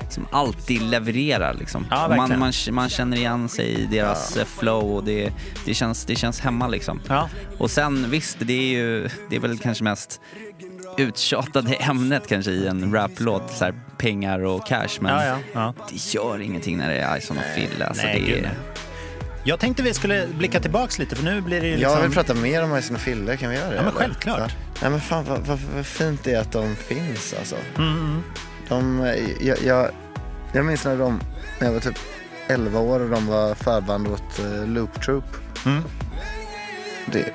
som 0.09 0.27
alltid 0.31 0.81
levererar 0.81 1.53
liksom. 1.53 1.87
Ja, 1.89 2.07
man, 2.17 2.39
man, 2.39 2.53
man 2.71 2.89
känner 2.89 3.17
igen 3.17 3.49
sig 3.49 3.65
i 3.73 3.85
deras 3.85 4.37
eh, 4.37 4.45
flow 4.45 4.95
och 4.95 5.03
det, 5.03 5.33
det, 5.65 5.73
känns, 5.73 6.05
det 6.05 6.15
känns 6.15 6.39
hemma 6.39 6.67
liksom. 6.67 7.01
Ja. 7.07 7.29
Och 7.57 7.71
sen 7.71 8.09
visst, 8.09 8.37
det 8.39 8.53
är 8.53 8.73
ju, 8.77 9.09
det 9.29 9.35
är 9.35 9.39
väl 9.39 9.57
kanske 9.57 9.83
mest 9.83 10.21
uttjatade 10.97 11.73
ämnet 11.73 12.27
kanske 12.27 12.51
i 12.51 12.67
en 12.67 12.93
raplåt, 12.93 13.51
så 13.51 13.65
här, 13.65 13.73
pengar 13.97 14.39
och 14.39 14.67
cash 14.67 14.87
men 14.99 15.13
Ja, 15.13 15.25
ja, 15.25 15.37
ja. 15.53 15.73
det 15.89 16.13
gör 16.13 16.41
ingenting 16.41 16.77
när 16.77 16.89
det 16.89 16.99
är 16.99 17.17
Ison 17.17 17.37
och 17.37 17.43
Fille. 17.55 17.85
Alltså, 17.85 18.03
nej, 18.03 18.23
det 18.27 18.39
är. 18.39 18.51
Jag 19.43 19.59
tänkte 19.59 19.83
vi 19.83 19.93
skulle 19.93 20.27
blicka 20.37 20.59
tillbaks 20.59 20.99
lite 20.99 21.15
för 21.15 21.23
nu 21.23 21.41
blir 21.41 21.61
det 21.61 21.67
ju 21.67 21.77
liksom... 21.77 21.93
Jag 21.93 22.01
vill 22.01 22.11
prata 22.11 22.33
mer 22.33 22.63
om 22.63 22.77
Ison 22.77 22.95
och 22.95 23.01
Fille, 23.01 23.37
kan 23.37 23.49
vi 23.49 23.55
göra 23.55 23.69
det? 23.69 23.75
Ja, 23.75 23.83
men 23.83 23.91
självklart. 23.91 24.55
Nej 24.81 24.91
men 24.91 25.01
fan 25.01 25.25
vad, 25.25 25.39
vad, 25.39 25.59
vad 25.75 25.85
fint 25.85 26.23
det 26.23 26.33
är 26.33 26.39
att 26.39 26.51
de 26.51 26.75
finns 26.75 27.33
alltså. 27.39 27.55
Mm, 27.77 28.21
De, 28.69 28.99
jag, 29.39 29.61
jag, 29.63 29.89
jag 30.53 30.65
minns 30.65 30.85
när 30.85 30.97
de, 30.97 31.21
när 31.59 31.67
jag 31.67 31.73
var 31.73 31.79
typ 31.79 31.97
11 32.47 32.79
år 32.79 32.99
och 32.99 33.09
de 33.09 33.27
var 33.27 33.55
förband 33.55 34.07
åt 34.07 34.39
uh, 34.39 34.67
Loop 34.67 35.01
Troop. 35.01 35.23
Mm. 35.65 35.83
Det, 37.05 37.33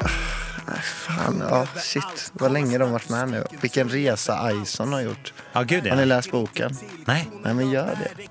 fan, 0.76 1.44
ja 1.50 1.66
shit 1.76 2.30
vad 2.32 2.52
länge 2.52 2.78
de 2.78 2.92
varit 2.92 3.08
med 3.08 3.28
nu. 3.28 3.44
Vilken 3.60 3.88
resa 3.88 4.52
Ison 4.62 4.92
har 4.92 5.00
gjort. 5.00 5.32
Ja, 5.52 5.62
gud 5.62 5.86
Har 5.88 5.96
ni 5.96 6.02
ja. 6.02 6.06
läst 6.06 6.30
boken? 6.30 6.76
Nej, 7.06 7.28
Nej 7.44 7.54
men 7.54 7.70
gör 7.70 7.86
det. 7.86 8.22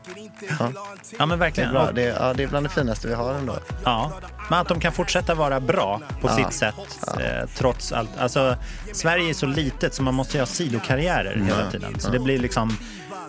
Ja, 0.59 0.71
ja 1.17 1.25
men 1.25 1.29
det, 1.29 1.35
är 1.35 1.37
verkligen. 1.37 1.71
bra. 1.71 1.91
Det, 1.91 2.01
ja, 2.01 2.33
det 2.33 2.43
är 2.43 2.47
bland 2.47 2.65
det 2.65 2.69
finaste 2.69 3.07
vi 3.07 3.13
har 3.13 3.33
ändå. 3.33 3.57
ja. 3.83 4.11
Men 4.49 4.59
att 4.59 4.67
de 4.67 4.79
kan 4.79 4.91
fortsätta 4.93 5.35
vara 5.35 5.59
bra 5.59 6.01
på 6.21 6.27
Ja. 6.27 6.35
sitt 6.35 6.53
sätt 6.53 6.75
eh, 7.19 7.49
trots 7.57 7.91
allt. 7.91 8.09
Alltså, 8.19 8.55
Sverige 8.93 9.29
är 9.29 9.33
så 9.33 9.45
litet 9.45 9.93
så 9.93 10.03
man 10.03 10.13
måste 10.13 10.39
ha 10.39 10.45
sidokarriärer 10.45 11.35
hela 11.45 11.71
tiden. 11.71 11.99
Så 11.99 12.09
det 12.09 12.19
blir 12.19 12.39
liksom 12.39 12.77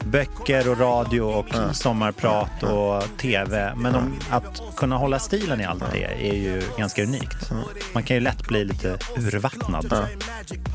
böcker 0.04 0.69
och 0.71 0.78
radio 0.80 1.21
och 1.21 1.76
sommarprat 1.76 2.62
och 2.62 3.02
tv. 3.19 3.73
Men 3.76 3.95
om, 3.95 4.14
att 4.30 4.62
kunna 4.76 4.97
hålla 4.97 5.19
stilen 5.19 5.61
i 5.61 5.64
allt 5.64 5.85
det 5.92 6.04
är 6.04 6.35
ju 6.35 6.62
ganska 6.78 7.02
unikt. 7.02 7.50
Man 7.92 8.02
kan 8.02 8.16
ju 8.16 8.21
lätt 8.21 8.49
bli 8.49 8.64
lite 8.64 8.99
urvattnad. 9.16 10.07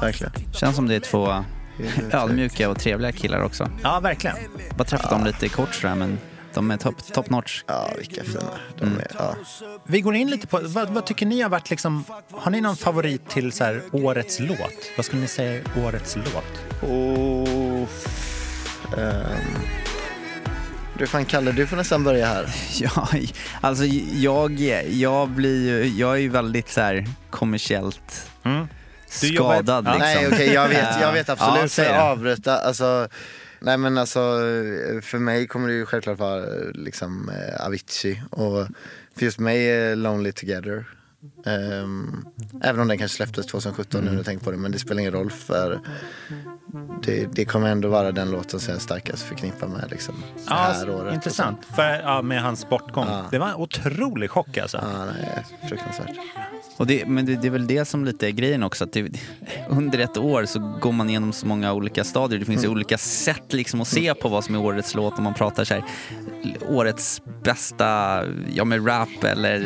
Verkligen. 0.01 0.33
Känns 0.53 0.75
som 0.75 0.87
det 0.87 0.95
är 0.95 0.99
två 0.99 1.43
ödmjuka 2.11 2.69
och 2.69 2.79
trevliga 2.79 3.11
killar 3.11 3.41
också. 3.43 3.69
Ja, 3.83 3.99
verkligen. 3.99 4.35
Bara 4.77 4.83
träffat 4.83 5.09
dem 5.09 5.23
lite 5.25 5.49
kort 5.49 5.73
sådär 5.75 5.95
men 5.95 6.19
de 6.53 6.71
är 6.71 6.77
top, 6.77 7.13
top 7.13 7.29
notch. 7.29 7.63
Ja, 7.67 7.89
vilka 7.97 8.23
fina. 8.23 8.39
De 8.77 8.83
Mm. 8.85 8.99
är, 8.99 9.07
ja. 9.19 9.35
Vi 9.87 10.01
går 10.01 10.15
in 10.15 10.29
lite 10.29 10.47
på, 10.47 10.59
vad, 10.63 10.89
vad 10.89 11.05
tycker 11.05 11.25
ni 11.25 11.41
har 11.41 11.49
varit 11.49 11.69
liksom, 11.69 12.03
har 12.31 12.51
ni 12.51 12.61
någon 12.61 12.75
favorit 12.75 13.29
till 13.29 13.51
så 13.51 13.63
här, 13.63 13.81
årets 13.91 14.39
låt? 14.39 14.59
Vad 14.97 15.05
skulle 15.05 15.21
ni 15.21 15.27
säga 15.27 15.51
är 15.53 15.63
årets 15.85 16.15
låt? 16.15 16.81
Och, 16.81 16.89
ehm, 17.47 17.87
du 20.97 21.07
fan 21.07 21.25
Kalle, 21.25 21.51
du 21.51 21.67
får 21.67 21.77
nästan 21.77 22.03
börja 22.03 22.25
här. 22.27 22.55
Ja, 22.81 23.07
alltså 23.61 23.85
jag, 24.13 24.51
jag 24.89 25.29
blir 25.29 25.67
ju, 25.67 25.89
jag 25.99 26.13
är 26.15 26.19
ju 26.19 26.29
väldigt 26.29 26.69
så 26.69 26.81
här 26.81 27.05
kommersiellt 27.29 28.31
Mm. 28.43 28.67
Jobbar- 29.21 29.53
skadad 29.55 29.85
Ja. 29.87 29.93
liksom. 29.93 29.99
Nej 29.99 30.27
okej, 30.27 30.53
jag 30.53 30.67
vet, 30.67 31.01
jag 31.01 31.13
vet 31.13 31.27
Ja, 31.27 31.33
absolut. 31.39 31.79
att 31.91 31.99
avbryta, 32.01 32.57
alltså, 32.57 33.07
nej 33.59 33.77
men 33.77 33.97
alltså 33.97 34.19
för 35.01 35.17
mig 35.17 35.47
kommer 35.47 35.67
det 35.67 35.73
ju 35.73 35.85
självklart 35.85 36.19
vara 36.19 36.45
liksom 36.73 37.29
eh, 37.29 37.65
Avicii 37.65 38.21
och 38.29 38.67
för 39.17 39.25
just 39.25 39.39
mig 39.39 39.69
är 39.71 39.95
Lonely 39.95 40.31
Together. 40.31 40.85
Ehm, 41.45 42.25
även 42.63 42.81
om 42.81 42.87
den 42.87 42.97
kanske 42.97 43.15
släpptes 43.15 43.45
2017 43.45 44.01
nu 44.03 44.09
när 44.09 44.17
jag 44.17 44.25
tänker 44.25 44.45
på 44.45 44.51
det, 44.51 44.57
men 44.57 44.71
det 44.71 44.79
spelar 44.79 44.99
ingen 44.99 45.13
roll 45.13 45.31
för 45.31 45.79
det, 47.03 47.25
det 47.25 47.45
kommer 47.45 47.69
ändå 47.69 47.87
vara 47.87 48.11
den 48.11 48.31
låten 48.31 48.59
som 48.59 48.73
jag 48.73 48.81
starkast 48.81 49.23
förknippar 49.23 49.67
med 49.67 49.91
liksom, 49.91 50.15
det 50.47 50.53
här 50.53 50.89
året. 50.89 51.13
intressant. 51.13 51.65
För, 51.75 51.83
ja, 51.83 52.21
med 52.21 52.41
hans 52.41 52.69
bortgång. 52.69 53.07
Ja. 53.07 53.25
Det 53.31 53.39
var 53.39 53.47
en 53.49 53.55
otrolig 53.55 54.29
chock 54.29 54.57
alltså. 54.57 54.77
Ja, 54.77 55.05
nej, 55.05 55.45
fruktansvärt. 55.69 56.09
Och 56.77 56.87
det, 56.87 57.05
men 57.05 57.25
det, 57.25 57.35
det 57.35 57.47
är 57.47 57.51
väl 57.51 57.67
det 57.67 57.85
som 57.85 58.05
lite 58.05 58.27
är 58.27 58.31
grejen 58.31 58.63
också. 58.63 58.83
Att 58.83 58.93
det, 58.93 59.09
under 59.69 59.99
ett 59.99 60.17
år 60.17 60.45
så 60.45 60.59
går 60.81 60.91
man 60.91 61.09
igenom 61.09 61.33
så 61.33 61.47
många 61.47 61.73
olika 61.73 62.03
stadier. 62.03 62.39
Det 62.39 62.45
finns 62.45 62.63
ju 62.63 62.67
olika 62.67 62.97
sätt 62.97 63.53
liksom 63.53 63.81
att 63.81 63.87
se 63.87 64.13
på 64.13 64.29
vad 64.29 64.43
som 64.43 64.55
är 64.55 64.59
årets 64.59 64.95
låt. 64.95 65.17
Om 65.17 65.23
man 65.23 65.33
pratar 65.33 65.63
så 65.63 65.73
här, 65.73 65.83
årets 66.67 67.21
bästa 67.43 68.21
ja, 68.53 68.65
med 68.65 68.87
rap 68.87 69.23
eller 69.23 69.59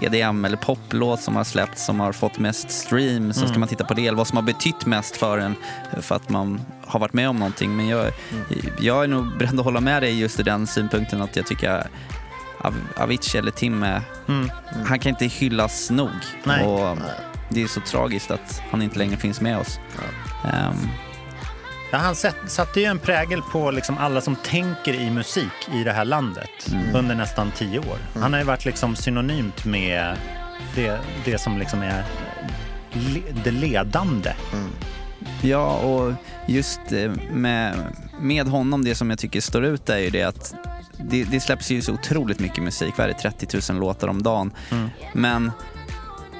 eh, 0.00 0.04
EDM 0.06 0.44
eller 0.44 0.56
poplåt 0.56 1.20
som 1.20 1.36
har 1.36 1.44
släppts 1.44 1.84
som 1.84 2.00
har 2.00 2.12
fått 2.12 2.38
mest 2.38 2.70
stream. 2.70 3.32
Så 3.32 3.46
ska 3.46 3.58
man 3.58 3.68
titta 3.68 3.84
på 3.84 3.94
det. 3.94 4.06
Eller 4.06 4.18
vad 4.18 4.26
som 4.26 4.36
har 4.36 4.44
betytt 4.44 4.86
mest 4.86 5.16
för 5.16 5.38
en 5.38 5.54
för 6.00 6.14
att 6.14 6.28
man 6.28 6.60
har 6.86 7.00
varit 7.00 7.12
med 7.12 7.28
om 7.28 7.36
någonting. 7.36 7.76
Men 7.76 7.88
jag, 7.88 8.12
jag 8.80 9.04
är 9.04 9.08
nog 9.08 9.38
beredd 9.38 9.58
att 9.58 9.64
hålla 9.64 9.80
med 9.80 10.02
dig 10.02 10.20
just 10.20 10.40
i 10.40 10.42
den 10.42 10.66
synpunkten 10.66 11.22
att 11.22 11.36
jag 11.36 11.46
tycker 11.46 11.86
Av- 12.60 12.88
Avicii 12.96 13.38
eller 13.38 13.50
Tim, 13.50 13.82
är- 13.82 14.02
han 14.86 14.98
kan 14.98 15.10
inte 15.10 15.26
hyllas 15.26 15.90
nog. 15.90 16.10
Nej. 16.44 16.66
Och 16.66 16.98
det 17.48 17.62
är 17.62 17.66
så 17.66 17.80
tragiskt 17.80 18.30
att 18.30 18.62
han 18.70 18.82
inte 18.82 18.98
längre 18.98 19.16
finns 19.16 19.40
med 19.40 19.58
oss. 19.58 19.80
Ehm, 20.44 20.88
Ja, 21.92 21.98
han 21.98 22.14
satte 22.46 22.80
ju 22.80 22.86
en 22.86 22.98
prägel 22.98 23.42
på 23.42 23.70
liksom 23.70 23.98
alla 23.98 24.20
som 24.20 24.36
tänker 24.36 24.94
i 24.94 25.10
musik 25.10 25.68
i 25.72 25.84
det 25.84 25.92
här 25.92 26.04
landet 26.04 26.72
under 26.94 27.14
nästan 27.14 27.50
tio 27.56 27.78
år. 27.78 27.98
Han 28.20 28.32
har 28.32 28.40
ju 28.40 28.46
varit 28.46 28.64
liksom 28.64 28.96
synonymt 28.96 29.64
med 29.64 30.16
det, 30.74 30.98
det 31.24 31.38
som 31.38 31.58
liksom 31.58 31.82
är 31.82 32.04
le, 32.92 33.20
det 33.44 33.50
ledande. 33.50 34.32
ja, 35.42 35.76
och 35.76 36.12
just 36.46 36.80
eh, 36.92 37.12
med, 37.32 37.74
med 38.20 38.46
honom, 38.48 38.84
det 38.84 38.94
som 38.94 39.10
jag 39.10 39.18
tycker 39.18 39.40
står 39.40 39.64
ut 39.64 39.88
är 39.88 39.98
ju 39.98 40.10
det 40.10 40.22
att 40.22 40.54
det, 41.04 41.24
det 41.24 41.40
släpps 41.40 41.70
ju 41.70 41.82
så 41.82 41.92
otroligt 41.92 42.38
mycket 42.40 42.64
musik, 42.64 42.94
vad 42.98 43.04
är 43.04 43.08
det, 43.12 43.18
30 43.18 43.72
000 43.72 43.80
låtar 43.80 44.08
om 44.08 44.22
dagen. 44.22 44.52
Men 45.12 45.52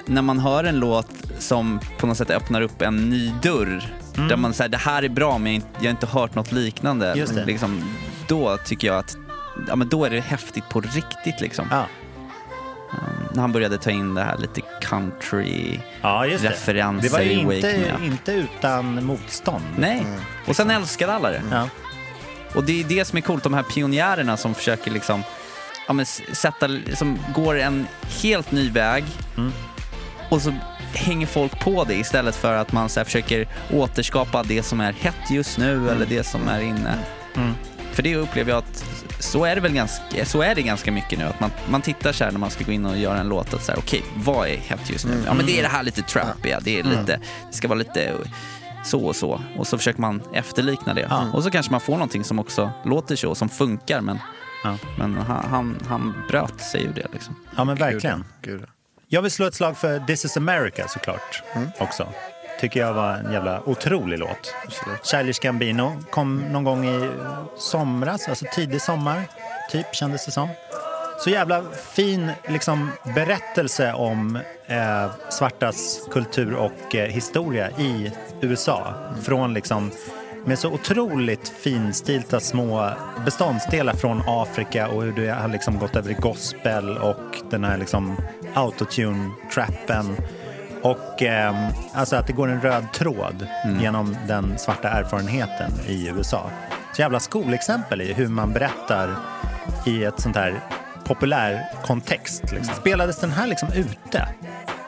när 0.06 0.22
man 0.22 0.38
hör 0.38 0.64
en 0.64 0.78
låt 0.78 1.10
som 1.38 1.80
på 1.98 2.06
något 2.06 2.16
sätt 2.16 2.30
öppnar 2.30 2.60
upp 2.60 2.82
en 2.82 3.10
ny 3.10 3.32
dörr, 3.42 3.94
där 4.28 4.36
man 4.36 4.54
säger 4.54 4.68
det 4.68 4.76
här 4.76 5.02
är 5.02 5.08
bra 5.08 5.38
men 5.38 5.52
jag 5.54 5.62
har 5.82 5.90
inte- 5.90 6.06
hört 6.06 6.34
något 6.34 6.52
liknande. 6.52 7.14
Just 7.16 7.34
det. 7.34 7.44
Liksom, 7.44 7.84
då 8.28 8.56
tycker 8.56 8.88
jag 8.88 8.96
att 8.98 9.16
ja, 9.68 9.76
men 9.76 9.88
då 9.88 10.04
är 10.04 10.10
det 10.10 10.20
häftigt 10.20 10.68
på 10.68 10.80
riktigt. 10.80 11.40
Liksom. 11.40 11.66
Ja, 11.70 11.86
När 13.32 13.40
han 13.40 13.52
började 13.52 13.78
ta 13.78 13.90
in 13.90 14.14
det 14.14 14.22
här 14.22 14.38
lite 14.38 14.60
country 14.82 15.80
ja 16.02 16.26
det. 16.42 16.48
Det 17.02 17.08
var 17.12 17.20
ju 17.20 17.30
inte, 17.32 17.68
inte 18.04 18.32
utan 18.32 19.04
motstånd. 19.04 19.64
Nej, 19.78 20.06
och 20.48 20.56
sen 20.56 20.70
älskade 20.70 21.12
alla 21.12 21.30
det. 21.30 21.42
Ja. 21.50 21.68
Och 22.54 22.64
det 22.64 22.80
är 22.80 22.84
det 22.84 23.04
som 23.04 23.16
är 23.16 23.20
coolt, 23.22 23.42
de 23.44 23.54
här 23.54 23.62
pionjärerna 23.62 24.36
som 24.36 24.54
försöker 24.54 24.90
liksom 24.90 25.22
ja, 25.86 25.92
men 25.92 26.06
sätta, 26.32 26.68
som 26.94 27.18
går 27.34 27.58
en 27.58 27.86
helt 28.22 28.52
ny 28.52 28.70
väg 28.70 29.04
Mm. 29.36 29.52
och 30.28 30.42
så 30.42 30.54
hänger 30.94 31.26
folk 31.26 31.60
på 31.60 31.84
det 31.84 31.94
istället 31.94 32.36
för 32.36 32.54
att 32.54 32.72
man 32.72 32.88
så 32.88 33.00
här, 33.00 33.04
försöker 33.04 33.48
återskapa 33.72 34.42
det 34.42 34.62
som 34.62 34.80
är 34.80 34.92
hett 34.92 35.30
just 35.30 35.58
nu 35.58 35.90
eller 35.90 36.06
det 36.06 36.24
som 36.24 36.48
är 36.48 36.60
inne. 36.60 36.94
Mm. 37.36 37.54
För 37.92 38.02
det 38.02 38.16
upplever 38.16 38.50
jag 38.50 38.58
att 38.58 38.84
så 39.18 39.44
är 39.44 39.54
det 39.54 39.60
väl 39.60 39.72
ganska, 39.72 40.24
så 40.24 40.42
är 40.42 40.54
det 40.54 40.62
ganska 40.62 40.92
mycket 40.92 41.18
nu. 41.18 41.24
Att 41.24 41.40
man, 41.40 41.50
man 41.68 41.82
tittar 41.82 42.12
så 42.12 42.24
här 42.24 42.32
när 42.32 42.38
man 42.38 42.50
ska 42.50 42.64
gå 42.64 42.72
in 42.72 42.86
och 42.86 42.98
göra 42.98 43.20
en 43.20 43.28
låt 43.28 43.54
att 43.54 43.64
så 43.64 43.72
här, 43.72 43.78
okej, 43.78 44.02
vad 44.14 44.48
är 44.48 44.56
hett 44.56 44.90
just 44.90 45.04
nu? 45.06 45.22
Ja 45.26 45.34
men 45.34 45.46
det 45.46 45.58
är 45.58 45.62
det 45.62 45.68
här 45.68 45.82
lite 45.82 46.02
trappiga, 46.02 46.60
det 46.60 46.78
är 46.78 46.82
lite, 46.82 47.20
det 47.50 47.56
ska 47.56 47.68
vara 47.68 47.78
lite 47.78 48.12
så 48.84 49.04
och 49.06 49.16
så. 49.16 49.40
Och 49.58 49.66
så 49.66 49.78
försöker 49.78 50.00
man 50.00 50.22
efterlikna 50.32 50.94
det. 50.94 51.06
Ja. 51.10 51.26
Och 51.32 51.42
så 51.44 51.50
kanske 51.50 51.72
man 51.72 51.80
får 51.80 51.92
någonting 51.92 52.24
som 52.24 52.38
också 52.38 52.70
låter 52.84 53.16
så, 53.16 53.34
som 53.34 53.48
funkar 53.48 54.00
men, 54.00 54.18
Ja. 54.64 54.76
men 54.98 55.14
han, 55.16 55.44
han, 55.50 55.78
han 55.88 56.14
bröt 56.28 56.60
sig 56.60 56.84
ur 56.84 56.92
det 56.92 57.06
liksom. 57.12 57.36
ja, 57.56 57.64
men 57.64 57.76
verkligen. 57.76 58.24
Gud. 58.42 58.64
Jag 59.08 59.22
vill 59.22 59.30
slå 59.30 59.46
ett 59.46 59.54
slag 59.54 59.76
för 59.76 59.98
This 60.00 60.24
is 60.24 60.36
America 60.36 60.88
såklart 60.88 61.42
också. 61.78 62.08
Tycker 62.60 62.80
jag 62.80 62.92
var 62.92 63.14
en 63.14 63.32
jävla 63.32 63.62
otrolig 63.68 64.18
låt. 64.18 64.54
Childish 65.02 65.40
Gambino 65.42 65.92
kom 66.10 66.36
någon 66.38 66.64
gång 66.64 66.88
i 66.88 67.10
somras, 67.58 68.28
alltså 68.28 68.44
tidig 68.54 68.82
sommar, 68.82 69.22
typ 69.70 69.94
kändes 69.94 70.26
det 70.26 70.32
som. 70.32 70.48
Så 71.24 71.30
jävla 71.30 71.62
fin 71.94 72.30
liksom, 72.48 72.90
berättelse 73.14 73.92
om 73.92 74.38
eh, 74.66 75.10
svartas 75.28 76.08
kultur 76.10 76.54
och 76.54 76.94
eh, 76.94 77.08
historia 77.08 77.70
i 77.70 78.12
USA. 78.40 78.94
Från 79.22 79.54
liksom, 79.54 79.90
med 80.44 80.58
så 80.58 80.72
otroligt 80.72 81.48
finstilta 81.48 82.40
små 82.40 82.90
beståndsdelar 83.24 83.92
från 83.92 84.22
Afrika 84.26 84.88
och 84.88 85.02
hur 85.02 85.12
det 85.12 85.30
har 85.30 85.48
liksom 85.48 85.78
gått 85.78 85.96
över 85.96 86.10
i 86.10 86.14
gospel 86.14 86.98
och 86.98 87.36
den 87.50 87.64
här 87.64 87.78
liksom 87.78 88.16
autotune-trappen. 88.54 90.16
Och 90.82 91.22
ehm, 91.22 91.54
alltså 91.94 92.16
att 92.16 92.26
det 92.26 92.32
går 92.32 92.48
en 92.48 92.60
röd 92.60 92.92
tråd 92.92 93.46
genom 93.80 94.16
den 94.26 94.58
svarta 94.58 94.88
erfarenheten 94.88 95.72
i 95.86 96.08
USA. 96.08 96.50
Så 96.92 97.02
jävla 97.02 97.20
skolexempel 97.20 98.00
i 98.00 98.12
hur 98.12 98.28
man 98.28 98.52
berättar 98.52 99.16
i 99.86 100.04
ett 100.04 100.20
sånt 100.20 100.36
här 100.36 100.60
populär 101.14 101.64
kontext. 101.86 102.42
Liksom. 102.52 102.74
Spelades 102.74 103.18
den 103.20 103.30
här 103.30 103.46
liksom 103.46 103.68
ute? 103.72 104.28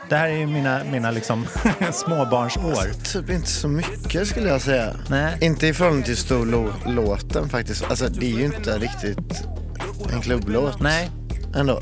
Det 0.09 0.17
här 0.17 0.29
är 0.29 0.37
ju 0.37 0.47
mina, 0.47 0.81
mina 0.93 1.11
liksom 1.11 1.47
småbarnsår. 1.93 3.05
Typ 3.13 3.31
inte 3.31 3.49
så 3.49 3.69
mycket 3.69 4.29
skulle 4.29 4.49
jag 4.49 4.61
säga. 4.61 4.95
Nej. 5.09 5.37
Inte 5.41 5.67
i 5.67 5.75
förhållande 5.75 6.07
till 6.07 6.17
stor 6.17 6.47
lå- 6.47 6.73
låten 6.95 7.49
faktiskt. 7.49 7.85
Alltså 7.91 8.09
det 8.09 8.27
är 8.33 8.39
ju 8.39 8.45
inte 8.45 8.79
riktigt 8.79 9.45
en 10.13 10.21
klubblåt 10.21 10.81
Nej, 10.81 11.11
ändå. 11.57 11.81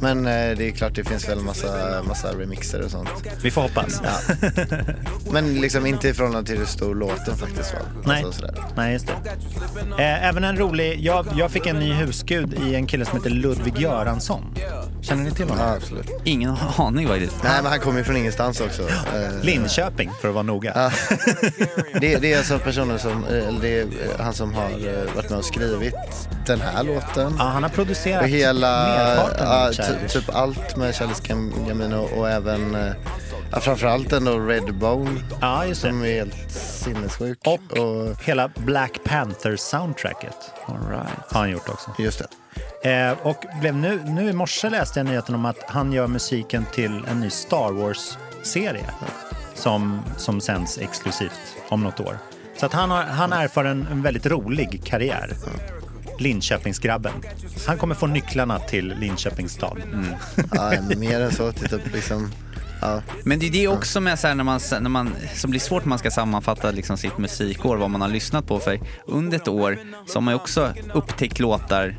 Men 0.00 0.26
eh, 0.26 0.56
det 0.56 0.68
är 0.68 0.70
klart 0.70 0.94
det 0.94 1.04
finns 1.04 1.28
väl 1.28 1.40
massa, 1.40 2.02
massa 2.08 2.32
remixer 2.32 2.82
och 2.82 2.90
sånt. 2.90 3.08
vi 3.42 3.50
får 3.50 3.62
hoppas. 3.62 4.02
Ja. 4.04 4.34
Men 5.32 5.54
liksom 5.54 5.86
inte 5.86 6.08
i 6.08 6.14
förhållande 6.14 6.50
till 6.50 6.58
hur 6.58 6.66
stor 6.66 6.94
låten 6.94 7.36
faktiskt 7.36 7.74
var. 7.74 7.82
Nej. 8.04 8.24
Alltså, 8.24 8.40
sådär. 8.40 8.54
Nej, 8.76 8.92
just 8.92 9.06
det. 9.06 9.12
Eh, 10.02 10.28
även 10.28 10.44
en 10.44 10.56
rolig... 10.56 11.00
Jag, 11.00 11.26
jag 11.36 11.50
fick 11.50 11.66
en 11.66 11.76
ny 11.78 11.92
husgud 11.92 12.54
i 12.66 12.74
en 12.74 12.86
kille 12.86 13.04
som 13.04 13.16
heter 13.18 13.30
Ludvig 13.30 13.78
Göransson. 13.78 14.54
Känner 15.02 15.24
ni 15.24 15.30
till 15.30 15.46
Ja, 15.48 15.54
honom? 15.54 15.76
absolut. 15.76 16.06
Ingen 16.24 16.56
aning 16.76 17.08
faktiskt. 17.08 17.36
Nej, 17.44 17.62
men 17.62 17.70
han 17.70 17.80
kommer 17.80 17.98
ju 17.98 18.04
från 18.04 18.16
ingenstans 18.16 18.60
också. 18.60 18.82
Eh, 18.82 19.42
Linköping, 19.42 20.10
för 20.20 20.28
att 20.28 20.34
vara 20.34 20.42
noga. 20.42 20.72
Ja. 20.74 20.90
det, 22.00 22.16
det 22.16 22.32
är 22.32 22.38
alltså 22.38 22.58
personer 22.58 22.98
som, 22.98 23.24
det 23.60 23.80
är 23.80 23.86
han 24.18 24.34
som 24.34 24.54
har 24.54 24.68
varit 25.14 25.30
med 25.30 25.38
och 25.38 25.44
skrivit 25.44 25.94
den 26.46 26.60
här 26.60 26.82
låten. 26.82 27.34
Ja, 27.38 27.44
han 27.44 27.62
har 27.62 27.70
producerat 27.70 28.22
Och 28.22 28.28
hela, 28.28 28.86
merparten 28.86 29.46
ja. 29.46 29.70
Typ 30.08 30.34
allt 30.34 30.76
med 30.76 30.94
Childish 30.94 31.22
Gam- 31.22 31.66
Gambino 31.68 31.96
och 31.96 32.30
även, 32.30 32.74
eh, 32.74 32.92
ja, 33.52 33.60
framförallt 33.60 34.12
ändå 34.12 34.38
Redbone 34.38 35.20
Ja, 35.40 35.66
just 35.66 35.80
som 35.80 36.00
det. 36.00 36.08
är 36.08 36.14
helt 36.14 36.50
sinnessjuk. 36.52 37.38
Och, 37.46 37.78
och 37.78 38.22
hela 38.24 38.48
Black 38.48 38.98
Panther-soundtracket 39.04 40.34
right. 40.90 41.08
har 41.32 41.40
han 41.40 41.50
gjort 41.50 41.68
också. 41.68 41.90
just 41.98 42.18
det. 42.82 42.90
Eh, 42.90 43.16
och 43.22 43.44
blev 43.60 43.76
nu, 43.76 44.00
nu 44.04 44.30
i 44.30 44.32
morse 44.32 44.70
läste 44.70 44.98
jag 45.00 45.06
nyheten 45.06 45.34
om 45.34 45.44
att 45.44 45.58
han 45.66 45.92
gör 45.92 46.06
musiken 46.06 46.64
till 46.72 47.04
en 47.10 47.20
ny 47.20 47.30
Star 47.30 47.72
Wars-serie 47.72 48.86
som, 49.54 50.02
som 50.16 50.40
sänds 50.40 50.78
exklusivt 50.78 51.32
om 51.68 51.82
något 51.82 52.00
år. 52.00 52.18
Så 52.56 52.66
att 52.66 52.72
han, 52.72 52.90
har, 52.90 53.02
han 53.02 53.32
erfar 53.32 53.64
en, 53.64 53.86
en 53.90 54.02
väldigt 54.02 54.26
rolig 54.26 54.82
karriär. 54.84 55.30
Linköpingsgrabben. 56.18 57.12
Han 57.66 57.78
kommer 57.78 57.94
få 57.94 58.06
nycklarna 58.06 58.58
till 58.58 58.94
Linköpings 59.00 59.52
stad. 59.52 59.78
Ja, 60.52 60.72
mer 60.96 61.20
än 61.20 61.32
så. 61.32 61.52
Typ 61.52 61.92
liksom, 61.94 62.30
ja. 62.80 63.02
Men 63.24 63.38
det 63.38 63.46
är 63.46 63.50
det 63.50 63.68
också 63.68 64.00
med 64.00 64.18
så 64.18 64.26
här 64.26 64.34
när 64.34 64.44
man, 64.44 64.60
när 64.70 64.90
man, 64.90 65.10
som 65.34 65.50
blir 65.50 65.60
svårt 65.60 65.84
när 65.84 65.88
man 65.88 65.98
ska 65.98 66.10
sammanfatta 66.10 66.70
liksom 66.70 66.96
sitt 66.96 67.18
musikår, 67.18 67.76
vad 67.76 67.90
man 67.90 68.00
har 68.00 68.08
lyssnat 68.08 68.46
på. 68.46 68.58
För 68.58 68.80
under 69.06 69.36
ett 69.36 69.48
år 69.48 69.78
så 70.06 70.14
har 70.14 70.20
man 70.20 70.34
ju 70.34 70.36
också 70.40 70.72
upptäckt 70.94 71.38
låtar 71.38 71.96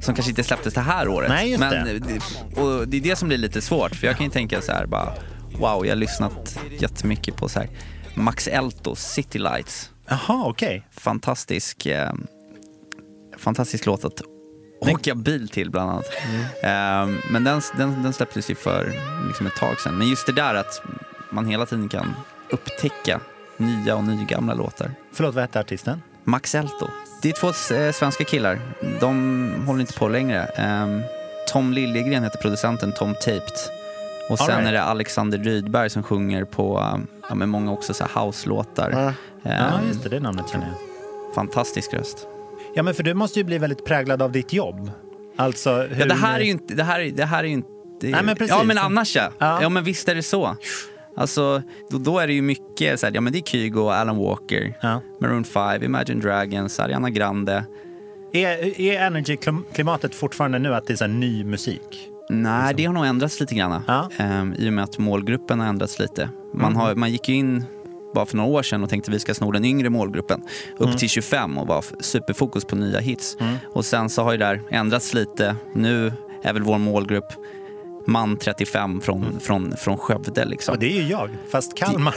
som 0.00 0.14
kanske 0.14 0.30
inte 0.30 0.44
släpptes 0.44 0.74
det 0.74 0.80
här 0.80 1.08
året. 1.08 1.28
Nej, 1.28 1.50
just 1.50 1.60
Men, 1.60 1.84
det. 1.84 2.60
Och 2.60 2.88
det 2.88 2.96
är 2.96 3.00
det 3.00 3.16
som 3.16 3.28
blir 3.28 3.38
lite 3.38 3.62
svårt, 3.62 3.94
för 3.94 4.06
jag 4.06 4.16
kan 4.16 4.26
ju 4.26 4.32
tänka 4.32 4.62
så 4.62 4.72
här 4.72 4.86
bara, 4.86 5.12
wow, 5.58 5.86
jag 5.86 5.90
har 5.90 5.96
lyssnat 5.96 6.58
jättemycket 6.78 7.36
på 7.36 7.48
så 7.48 7.58
här 7.58 7.68
Max 8.14 8.48
Eltos 8.48 9.00
City 9.00 9.38
Lights. 9.38 9.90
Jaha, 10.08 10.44
okej. 10.46 10.86
Fantastisk, 10.90 11.86
eh, 11.86 12.12
fantastisk 13.36 13.86
låt 13.86 14.04
att 14.04 14.22
åka 14.80 15.14
bil 15.14 15.48
till 15.48 15.70
bland 15.70 15.90
annat. 15.90 16.06
Eh, 16.62 17.16
men 17.30 17.44
den, 17.44 17.60
den, 17.76 18.02
den 18.02 18.12
släpptes 18.12 18.50
ju 18.50 18.54
för 18.54 18.92
liksom 19.26 19.46
ett 19.46 19.56
tag 19.56 19.80
sedan. 19.80 19.98
Men 19.98 20.08
just 20.08 20.26
det 20.26 20.32
där 20.32 20.54
att 20.54 20.82
man 21.30 21.46
hela 21.46 21.66
tiden 21.66 21.88
kan 21.88 22.14
upptäcka 22.50 23.20
nya 23.56 23.96
och 23.96 24.04
nygamla 24.04 24.54
låtar. 24.54 24.90
Förlåt, 25.12 25.34
vad 25.34 25.42
hette 25.42 25.60
artisten? 25.60 26.02
Max 26.24 26.54
Elto. 26.54 26.88
Det 27.22 27.28
är 27.28 27.32
två 27.32 27.74
eh, 27.74 27.92
svenska 27.92 28.24
killar. 28.24 28.60
De 29.00 29.50
håller 29.66 29.80
inte 29.80 29.98
på 29.98 30.08
längre. 30.08 30.44
Eh, 30.56 31.00
Tom 31.52 31.72
Liljegren 31.72 32.24
heter 32.24 32.38
producenten, 32.38 32.92
Tom 32.92 33.14
Taped. 33.14 33.42
Och 34.30 34.38
sen 34.38 34.46
right. 34.46 34.68
är 34.68 34.72
det 34.72 34.82
Alexander 34.82 35.38
Rydberg 35.38 35.90
som 35.90 36.02
sjunger 36.02 36.44
på 36.44 36.78
eh, 36.78 36.98
ja, 37.28 37.34
många 37.34 37.72
också 37.72 37.94
så 37.94 38.04
house-låtar. 38.04 38.90
Ja. 38.90 39.12
Ja, 39.42 39.50
Eh, 39.50 39.88
just 39.88 40.02
det. 40.02 40.08
Det 40.08 40.20
namnet 40.20 40.48
känner 40.48 40.66
jag. 40.66 41.34
Fantastisk 41.34 41.94
röst. 41.94 42.26
Ja, 42.76 42.82
men 42.82 42.94
för 42.94 43.02
du 43.02 43.14
måste 43.14 43.38
ju 43.40 43.44
bli 43.44 43.58
väldigt 43.58 43.84
präglad 43.84 44.22
av 44.22 44.32
ditt 44.32 44.52
jobb. 44.52 44.90
Alltså, 45.36 45.76
hur... 45.76 46.00
Ja, 46.00 46.06
det 46.06 46.14
här 46.14 46.40
är 46.40 46.44
ju 46.44 46.50
inte... 46.50 46.74
Det 46.74 46.82
här, 46.84 47.00
är- 47.00 47.10
det 47.10 47.24
här 47.24 47.44
är 47.44 47.48
inte 47.48 47.68
Nej, 48.02 48.22
men 48.24 48.36
precis. 48.36 48.56
Ja, 48.58 48.62
men 48.64 48.78
annars 48.78 49.16
ja. 49.16 49.30
Ja. 49.38 49.62
ja. 49.62 49.68
men 49.68 49.84
visst 49.84 50.08
är 50.08 50.14
det 50.14 50.22
så. 50.22 50.56
Alltså, 51.16 51.62
då, 51.90 51.98
då 51.98 52.18
är 52.18 52.26
det 52.26 52.32
ju 52.32 52.42
mycket 52.42 53.00
så 53.00 53.06
här, 53.06 53.14
ja 53.14 53.20
men 53.20 53.32
det 53.32 53.38
är 53.38 53.42
Kygo, 53.42 53.88
Alan 53.88 54.16
Walker, 54.16 54.74
Ja. 54.82 55.00
Maroon 55.20 55.44
5, 55.44 55.82
Imagine 55.82 56.20
Dragons, 56.20 56.80
Ariana 56.80 57.10
Grande. 57.10 57.64
Är, 58.32 58.80
är 58.80 59.00
energy-klimatet 59.00 60.14
fortfarande 60.14 60.58
nu 60.58 60.74
att 60.74 60.86
det 60.86 60.92
är 60.92 60.96
så 60.96 61.06
ny 61.06 61.44
musik? 61.44 62.08
Nej, 62.30 62.74
det 62.74 62.84
har 62.84 62.92
nog 62.92 63.06
ändrats 63.06 63.40
lite 63.40 63.54
grann. 63.54 63.82
Ja. 63.86 64.08
Ehm, 64.16 64.54
I 64.58 64.68
och 64.68 64.72
med 64.72 64.84
att 64.84 64.98
målgruppen 64.98 65.60
har 65.60 65.66
ändrats 65.66 65.98
lite. 65.98 66.28
Man, 66.54 66.64
Mm. 66.72 66.76
har, 66.76 66.94
man 66.94 67.12
gick 67.12 67.28
ju 67.28 67.34
in 67.34 67.64
bara 68.16 68.26
för 68.26 68.36
några 68.36 68.50
år 68.50 68.62
sedan 68.62 68.82
och 68.82 68.90
tänkte 68.90 69.10
vi 69.10 69.18
ska 69.18 69.34
sno 69.34 69.50
den 69.52 69.64
yngre 69.64 69.90
målgruppen 69.90 70.42
upp 70.78 70.86
Mm. 70.86 70.96
till 70.98 71.08
25 71.08 71.58
och 71.58 71.66
var 71.66 71.78
f- 71.78 71.92
superfokus 72.00 72.64
på 72.64 72.76
nya 72.76 72.98
hits. 72.98 73.36
Och 73.74 73.84
sen 73.84 74.10
så 74.10 74.22
har 74.22 74.32
ju 74.32 74.38
det 74.38 74.44
där 74.44 74.62
ändrats 74.70 75.14
lite. 75.14 75.56
Nu 75.74 76.12
är 76.42 76.52
väl 76.52 76.62
vår 76.62 76.78
målgrupp 76.78 77.32
man 78.08 78.36
35 78.36 79.00
från, 79.00 79.40
från, 79.40 79.76
från 79.76 79.98
Skövde. 79.98 80.44
Liksom. 80.44 80.72
Och 80.74 80.78
det 80.78 80.86
är 80.86 81.02
ju 81.02 81.08
jag, 81.08 81.30
fast 81.50 81.76
Kalmar. 81.76 82.14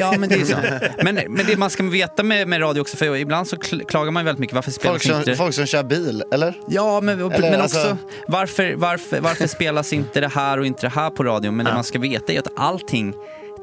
Ja, 0.00 0.14
men 0.18 0.28
det 0.28 0.34
är 0.34 0.44
så. 0.44 0.56
Men, 1.04 1.14
men 1.28 1.46
det 1.46 1.56
man 1.56 1.70
ska 1.70 1.82
veta 1.82 2.22
med, 2.22 2.48
med 2.48 2.60
radio 2.62 2.80
också, 2.80 2.96
för 2.96 3.16
ibland 3.16 3.48
så 3.48 3.56
kl- 3.56 3.84
klagar 3.84 4.10
man 4.12 4.22
ju 4.22 4.24
väldigt 4.24 4.40
mycket. 4.40 4.54
Varför 4.54 4.70
spelas 4.70 4.92
Folk, 4.92 5.02
som, 5.02 5.16
inte... 5.18 5.36
folk 5.36 5.54
som 5.54 5.66
kör 5.66 5.82
bil, 5.82 6.22
eller? 6.32 6.54
Ja, 6.68 7.00
men, 7.00 7.20
Eller, 7.20 7.50
men 7.50 7.60
alltså- 7.60 7.78
också 7.78 7.96
varför, 8.28 8.74
varför, 8.76 9.20
varför 9.20 9.46
spelas 9.46 9.92
inte 9.92 10.20
det 10.20 10.28
här 10.28 10.58
och 10.58 10.66
inte 10.66 10.82
det 10.82 10.88
här 10.90 11.10
på 11.10 11.24
radio? 11.24 11.50
Men 11.50 11.64
det 11.66 11.70
Ja. 11.70 11.74
man 11.74 11.84
ska 11.84 11.98
veta 11.98 12.32
är 12.32 12.38
att 12.38 12.52
allting 12.56 13.14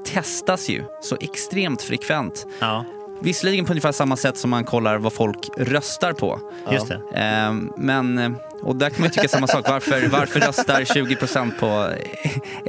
testas 0.05 0.69
ju 0.69 0.83
så 1.01 1.17
extremt 1.21 1.81
frekvent. 1.81 2.47
Ja, 2.59 2.85
Visserligen 3.19 3.65
på 3.65 3.71
ungefär 3.71 3.91
samma 3.91 4.17
sätt 4.17 4.37
som 4.37 4.49
man 4.49 4.63
kollar 4.63 4.97
vad 4.97 5.13
folk 5.13 5.49
röstar 5.57 6.13
på. 6.13 6.39
just 6.71 6.87
det. 6.87 7.01
Ehm, 7.15 7.71
men, 7.77 8.35
och 8.61 8.75
där 8.75 8.89
kan 8.89 9.01
man 9.01 9.09
ju 9.09 9.13
tycka 9.13 9.27
samma 9.27 9.47
sak. 9.47 9.69
Varför, 9.69 10.07
varför 10.07 10.39
röstar 10.39 10.81
20% 10.81 11.59
på 11.59 11.93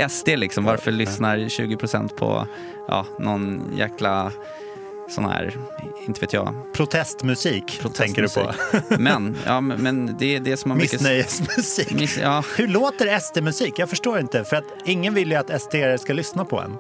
SD 0.09 0.29
liksom? 0.29 0.65
Varför 0.65 0.91
lyssnar 0.91 1.39
20% 1.39 2.15
på 2.15 2.47
ja, 2.89 3.07
någon 3.19 3.73
jäkla 3.77 4.33
sån 5.09 5.25
här, 5.25 5.57
inte 6.07 6.21
vet 6.21 6.33
jag, 6.33 6.55
Protestmusik, 6.73 7.81
tänker 7.95 8.23
du 8.23 8.29
på. 8.29 8.35
protestmusik. 8.35 8.99
Men, 8.99 9.37
ja, 9.47 9.61
men, 9.61 10.17
det 10.19 10.37
är 10.37 10.41
det 10.41 10.57
som 10.57 10.69
man. 10.69 10.79
Missnöjesmusik. 10.79 11.91
Miss, 11.93 12.19
ja, 12.19 12.45
Hur 12.57 12.69
låter 12.69 13.19
SD-musik? 13.19 13.79
Jag 13.79 13.89
förstår 13.91 14.21
inte. 14.21 14.45
För 14.45 14.57
att 14.57 14.65
ingen 14.85 15.15
vill 15.15 15.31
ju 15.31 15.37
att 15.37 15.63
SD 15.63 15.75
ska 16.01 16.13
lyssna 16.13 16.45
på 16.45 16.61
en. 16.61 16.77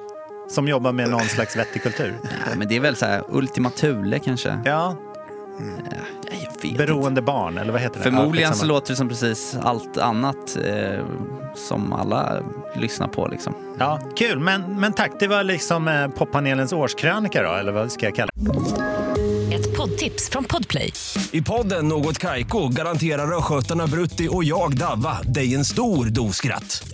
Som 0.48 0.68
jobbar 0.68 0.92
med 0.92 1.11
någon 1.11 1.20
slags 1.20 1.57
vettig 1.57 1.83
kultur. 1.83 2.18
nej, 2.22 2.57
men 2.57 2.68
det 2.68 2.76
är 2.76 2.80
väl 2.80 2.96
så 2.96 3.07
här 3.07 3.22
Ultima 3.28 3.70
Thule 3.70 4.18
kanske? 4.18 4.59
Ja, 4.64 4.96
jag 6.30 6.70
vet 6.70 6.78
beroende 6.78 7.22
barn, 7.22 7.59
eller 7.59 7.72
vad 7.72 7.80
heter 7.80 7.98
det? 7.98 8.02
Förmodligen 8.04 8.50
Ja, 8.50 8.54
så 8.57 8.66
låter 8.66 8.92
det 8.92 8.96
som 8.96 9.09
precis 9.09 9.57
allt 9.62 9.98
annat 9.98 10.57
eh, 10.64 11.04
som 11.54 11.92
alla 11.92 12.42
lyssnar 12.76 13.09
på. 13.09 13.28
Liksom. 13.28 13.54
Ja, 13.78 14.00
kul, 14.16 14.38
men, 14.38 14.80
men 14.80 14.92
tack. 14.92 15.12
Det 15.18 15.28
var 15.28 15.44
liksom 15.44 15.88
eh, 15.88 16.09
poppanelens 16.09 16.72
årskrönika 16.72 17.42
då, 17.42 17.52
eller 17.52 17.72
vad 17.72 17.92
ska 17.92 18.07
jag 18.07 18.14
kalla 18.14 18.30
det? 18.35 19.54
Ett 19.54 19.76
poddtips 19.76 20.30
från 20.30 20.44
Podplay. 20.44 20.92
I 21.30 21.42
podden 21.42 21.88
Något 21.88 22.18
Kaiko 22.18 22.68
garanterar 22.68 23.38
östgötarna 23.38 23.87
Brutti 23.87 24.28
och 24.30 24.44
jag, 24.44 24.76
Davva, 24.76 25.18
dig 25.22 25.54
en 25.54 25.64
stor 25.64 26.07
dos 26.07 26.37
skratt. 26.37 26.93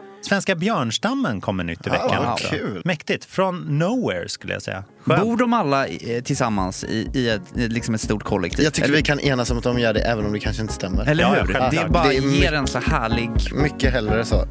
Svenska 0.21 0.55
björnstammen 0.55 1.41
kommer 1.41 1.63
nytt 1.63 1.79
i 1.87 1.89
Ja, 1.89 1.91
veckan. 1.91 2.25
vad 2.25 2.39
kul. 2.39 2.81
Mäktigt. 2.85 3.25
Från 3.25 3.79
nowhere 3.79 4.29
skulle 4.29 4.53
jag 4.53 4.61
säga. 4.61 4.83
Skönt. 5.05 5.21
Bor 5.23 5.37
de 5.37 5.53
alla 5.53 5.85
tillsammans 6.23 6.83
i, 6.83 7.09
i 7.13 7.29
ett, 7.29 7.41
i 7.57 7.67
liksom 7.67 7.95
ett 7.95 8.01
stort 8.01 8.23
kollektiv? 8.23 8.63
Jag 8.65 8.73
tycker 8.73 8.87
eller, 8.87 8.97
vi 8.97 9.03
kan 9.03 9.19
enas 9.19 9.51
om 9.51 9.57
att 9.57 9.63
de 9.63 9.79
gör 9.79 9.93
det 9.93 9.99
även 9.99 10.25
om 10.25 10.33
det 10.33 10.39
kanske 10.39 10.61
inte 10.61 10.73
stämmer. 10.73 11.05
Eller 11.09 11.23
Ja, 11.23 11.29
hur? 11.45 11.53
ja, 11.53 11.69
det 11.71 11.89
bara 11.89 12.03
Det 12.07 12.17
är 12.17 12.21
ger 12.21 12.53
en 12.53 12.67
så 12.67 12.79
härlig... 12.79 13.29
Mycket 13.53 13.93
hellre 13.93 14.25
så. 14.25 14.47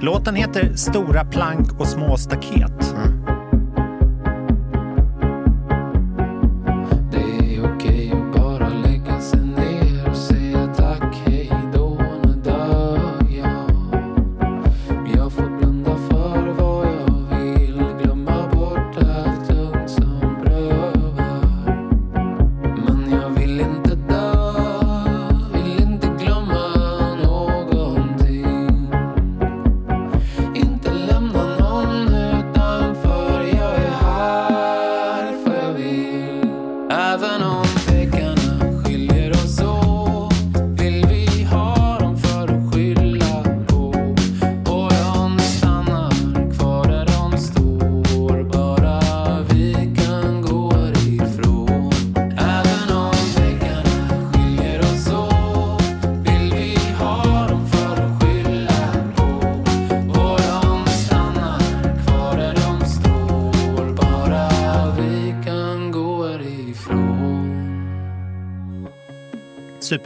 Låten 0.00 0.34
heter 0.34 0.74
Stora 0.76 1.24
plank 1.24 1.80
och 1.80 1.86
små 1.88 2.16
staket. 2.16 2.72
Det 2.80 3.35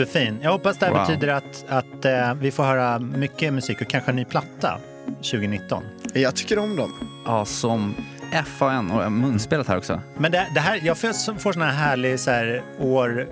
Superfin. 0.00 0.38
Jag 0.42 0.50
hoppas 0.52 0.78
det 0.78 0.86
här 0.86 0.92
Wow. 0.92 1.06
betyder 1.06 1.28
att, 1.28 1.64
att 1.68 2.04
eh, 2.04 2.34
vi 2.34 2.50
får 2.50 2.64
höra 2.64 2.98
mycket 2.98 3.52
musik 3.52 3.80
och 3.80 3.88
kanske 3.88 4.10
en 4.10 4.16
ny 4.16 4.24
platta 4.24 4.78
2019. 5.06 5.82
Jag 6.14 6.36
tycker 6.36 6.58
om 6.58 6.76
dem. 6.76 6.92
Ja, 7.26 7.44
som 7.44 7.94
FAN 8.58 8.90
och 8.90 9.12
munspelet 9.12 9.68
här 9.68 9.76
också. 9.76 10.00
Men 10.18 10.32
det, 10.32 10.46
det 10.54 10.60
här, 10.60 10.80
jag 10.82 10.98
får, 10.98 11.38
får 11.38 11.52
sån 11.52 11.62
här 11.62 11.72
härlig 11.72 12.20
så 12.20 12.30
här, 12.30 12.62
år 12.78 13.26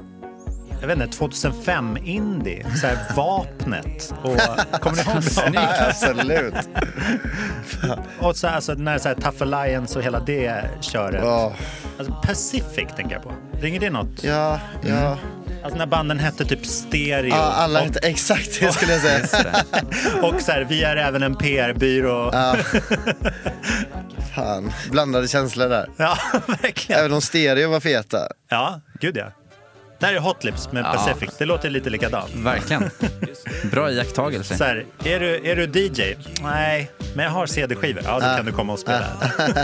jag 0.80 0.88
vet 0.88 0.96
inte, 1.00 1.16
2005 1.18 1.96
indie. 2.04 2.66
Så 2.80 2.86
här, 2.86 2.98
vapnet. 3.16 4.14
Och, 4.22 4.36
kommer 4.80 4.96
ni 4.96 5.02
ihåg 5.02 5.52
det? 5.52 5.86
Absolut. 5.88 6.54
Och 8.20 8.36
så, 8.36 8.46
alltså, 8.48 8.74
när 8.74 8.98
så 8.98 9.08
här, 9.08 9.14
Tough 9.14 9.42
Alliance 9.42 9.98
och 9.98 10.04
hela 10.04 10.20
det 10.20 10.64
köret. 10.80 11.24
Åh, 11.24 11.52
Alltså, 11.98 12.14
Pacific 12.22 12.88
tänker 12.96 13.12
jag 13.14 13.22
på. 13.22 13.32
Ringer 13.60 13.80
det 13.80 13.90
något? 13.90 14.24
ja, 14.24 14.60
ja. 14.86 15.16
Alltså 15.62 15.78
när 15.78 15.86
banden 15.86 16.18
hette 16.18 16.44
typ 16.44 16.66
Stereo. 16.66 17.28
ja 17.28 17.36
alla 17.36 17.80
och, 17.80 17.86
hette 17.86 18.08
exakt 18.08 18.60
det 18.60 18.72
skulle 18.72 18.92
jag 18.92 19.00
säga. 19.00 19.64
och 20.22 20.40
så 20.42 20.52
här, 20.52 20.66
vi 20.68 20.82
är 20.84 20.96
även 20.96 21.22
en 21.22 21.36
PR-byrå. 21.36 22.30
Ja, 22.32 22.56
Fan. 24.34 24.72
Blandade 24.90 25.28
känslor 25.28 25.68
där. 25.68 25.88
verkligen. 26.62 27.00
Även 27.00 27.12
om 27.12 27.20
stereo 27.20 27.70
var 27.70 27.80
feta. 27.80 28.18
Ja, 28.48 28.80
gud 29.00 29.16
ja. 29.16 29.32
Det 30.00 30.06
här 30.06 30.14
är 30.14 30.18
Hot 30.18 30.44
Lips 30.44 30.72
med 30.72 30.84
Ja. 30.84 30.92
Pacific. 30.92 31.30
Det 31.38 31.44
låter 31.44 31.70
lite 31.70 31.90
likadant. 31.90 32.34
Verkligen. 32.34 32.90
Bra 33.70 33.90
iakttagelse. 33.90 34.56
Så 34.56 34.64
här, 34.64 34.86
är, 35.04 35.20
du, 35.20 35.50
är 35.50 35.56
du 35.66 35.80
DJ? 35.80 36.14
Nej, 36.42 36.90
men 37.14 37.24
jag 37.24 37.32
har 37.32 37.46
CD-skivor. 37.46 38.02
Ja, 38.04 38.14
då 38.14 38.20
kan 38.20 38.46
du 38.46 38.52
komma 38.52 38.72
och 38.72 38.78
spela. 38.78 39.06